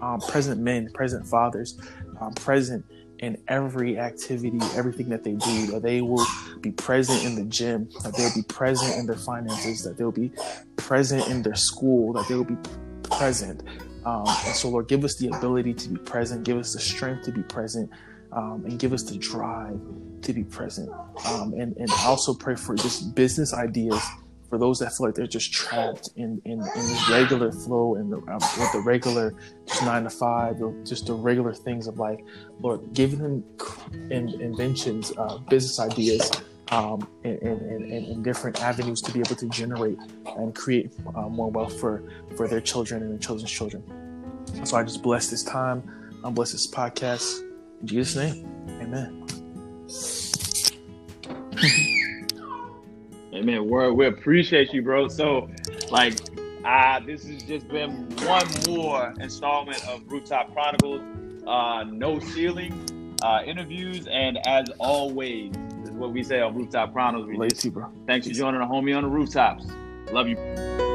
um, 0.00 0.20
present 0.20 0.60
men, 0.60 0.88
present 0.94 1.26
fathers, 1.26 1.78
um, 2.20 2.32
present 2.34 2.84
in 3.20 3.36
every 3.48 3.98
activity, 3.98 4.58
everything 4.74 5.08
that 5.10 5.22
they 5.22 5.32
do, 5.32 5.66
that 5.66 5.82
they 5.82 6.00
will 6.00 6.24
be 6.60 6.70
present 6.70 7.22
in 7.24 7.34
the 7.34 7.44
gym, 7.44 7.88
that 8.02 8.14
they'll 8.16 8.34
be 8.34 8.42
present 8.42 8.98
in 8.98 9.06
their 9.06 9.16
finances, 9.16 9.84
that 9.84 9.96
they'll 9.98 10.10
be 10.10 10.30
present 10.76 11.28
in 11.28 11.42
their 11.42 11.54
school, 11.54 12.14
that 12.14 12.26
they'll 12.28 12.44
be 12.44 12.56
present. 13.02 13.62
Um, 14.06 14.24
and 14.26 14.54
so, 14.54 14.70
Lord, 14.70 14.88
give 14.88 15.04
us 15.04 15.16
the 15.16 15.28
ability 15.28 15.74
to 15.74 15.88
be 15.90 15.96
present, 15.98 16.44
give 16.44 16.56
us 16.56 16.72
the 16.72 16.80
strength 16.80 17.24
to 17.24 17.32
be 17.32 17.42
present, 17.42 17.90
um, 18.32 18.64
and 18.64 18.78
give 18.78 18.94
us 18.94 19.02
the 19.02 19.18
drive 19.18 19.78
to 20.22 20.32
be 20.32 20.44
present. 20.44 20.90
Um, 21.26 21.52
and, 21.52 21.76
and 21.76 21.90
also 22.06 22.32
pray 22.32 22.56
for 22.56 22.74
just 22.74 23.14
business 23.14 23.52
ideas 23.52 24.02
for 24.50 24.58
those 24.58 24.80
that 24.80 24.92
feel 24.92 25.06
like 25.06 25.14
they're 25.14 25.28
just 25.28 25.52
trapped 25.52 26.10
in, 26.16 26.42
in, 26.44 26.60
in 26.60 26.60
this 26.60 27.08
regular 27.08 27.52
flow 27.52 27.94
and 27.94 28.12
um, 28.12 28.40
with 28.58 28.72
the 28.72 28.82
regular 28.84 29.32
just 29.64 29.84
nine 29.84 30.02
to 30.02 30.10
five 30.10 30.60
or 30.60 30.74
just 30.84 31.06
the 31.06 31.14
regular 31.14 31.54
things 31.54 31.86
of 31.86 31.98
life, 31.98 32.18
Lord, 32.58 32.92
giving 32.92 33.20
them 33.20 33.44
in, 34.10 34.28
inventions, 34.40 35.12
uh, 35.16 35.38
business 35.48 35.78
ideas, 35.78 36.30
um, 36.72 37.06
and, 37.24 37.38
and, 37.42 37.60
and, 37.62 37.92
and, 37.92 38.24
different 38.24 38.62
avenues 38.62 39.00
to 39.02 39.12
be 39.12 39.20
able 39.20 39.34
to 39.34 39.48
generate 39.48 39.98
and 40.36 40.54
create 40.54 40.92
uh, 41.16 41.22
more 41.22 41.50
wealth 41.50 41.80
for, 41.80 42.04
for 42.36 42.46
their 42.46 42.60
children 42.60 43.02
and 43.02 43.10
their 43.10 43.18
children's 43.18 43.50
children. 43.50 43.82
So 44.64 44.76
I 44.76 44.84
just 44.84 45.02
bless 45.02 45.30
this 45.30 45.42
time. 45.42 45.82
I 46.24 46.30
bless 46.30 46.52
this 46.52 46.68
podcast. 46.68 47.40
In 47.80 47.86
Jesus' 47.86 48.14
name, 48.16 48.46
amen. 48.80 49.26
Amen. 53.40 53.66
Word. 53.66 53.94
We 53.94 54.06
appreciate 54.06 54.74
you, 54.74 54.82
bro. 54.82 55.08
So, 55.08 55.48
like, 55.90 56.14
uh, 56.62 57.00
this 57.00 57.26
has 57.26 57.42
just 57.42 57.66
been 57.68 58.06
one 58.26 58.46
more 58.68 59.14
installment 59.18 59.82
of 59.88 60.02
Rooftop 60.12 60.52
Chronicles. 60.52 61.00
Uh, 61.46 61.84
no 61.84 62.20
ceiling 62.20 63.16
uh, 63.22 63.40
interviews, 63.46 64.06
and 64.08 64.38
as 64.46 64.68
always, 64.78 65.54
is 65.82 65.90
what 65.92 66.12
we 66.12 66.22
say 66.22 66.42
on 66.42 66.54
Rooftop 66.54 66.92
Chronicles. 66.92 67.28
We 67.34 67.48
just, 67.48 67.72
bro. 67.72 67.90
Thanks 68.06 68.26
for 68.26 68.34
joining 68.34 68.60
the 68.60 68.66
homie 68.66 68.94
on 68.94 69.04
the 69.04 69.08
rooftops. 69.08 69.64
Love 70.12 70.28
you. 70.28 70.89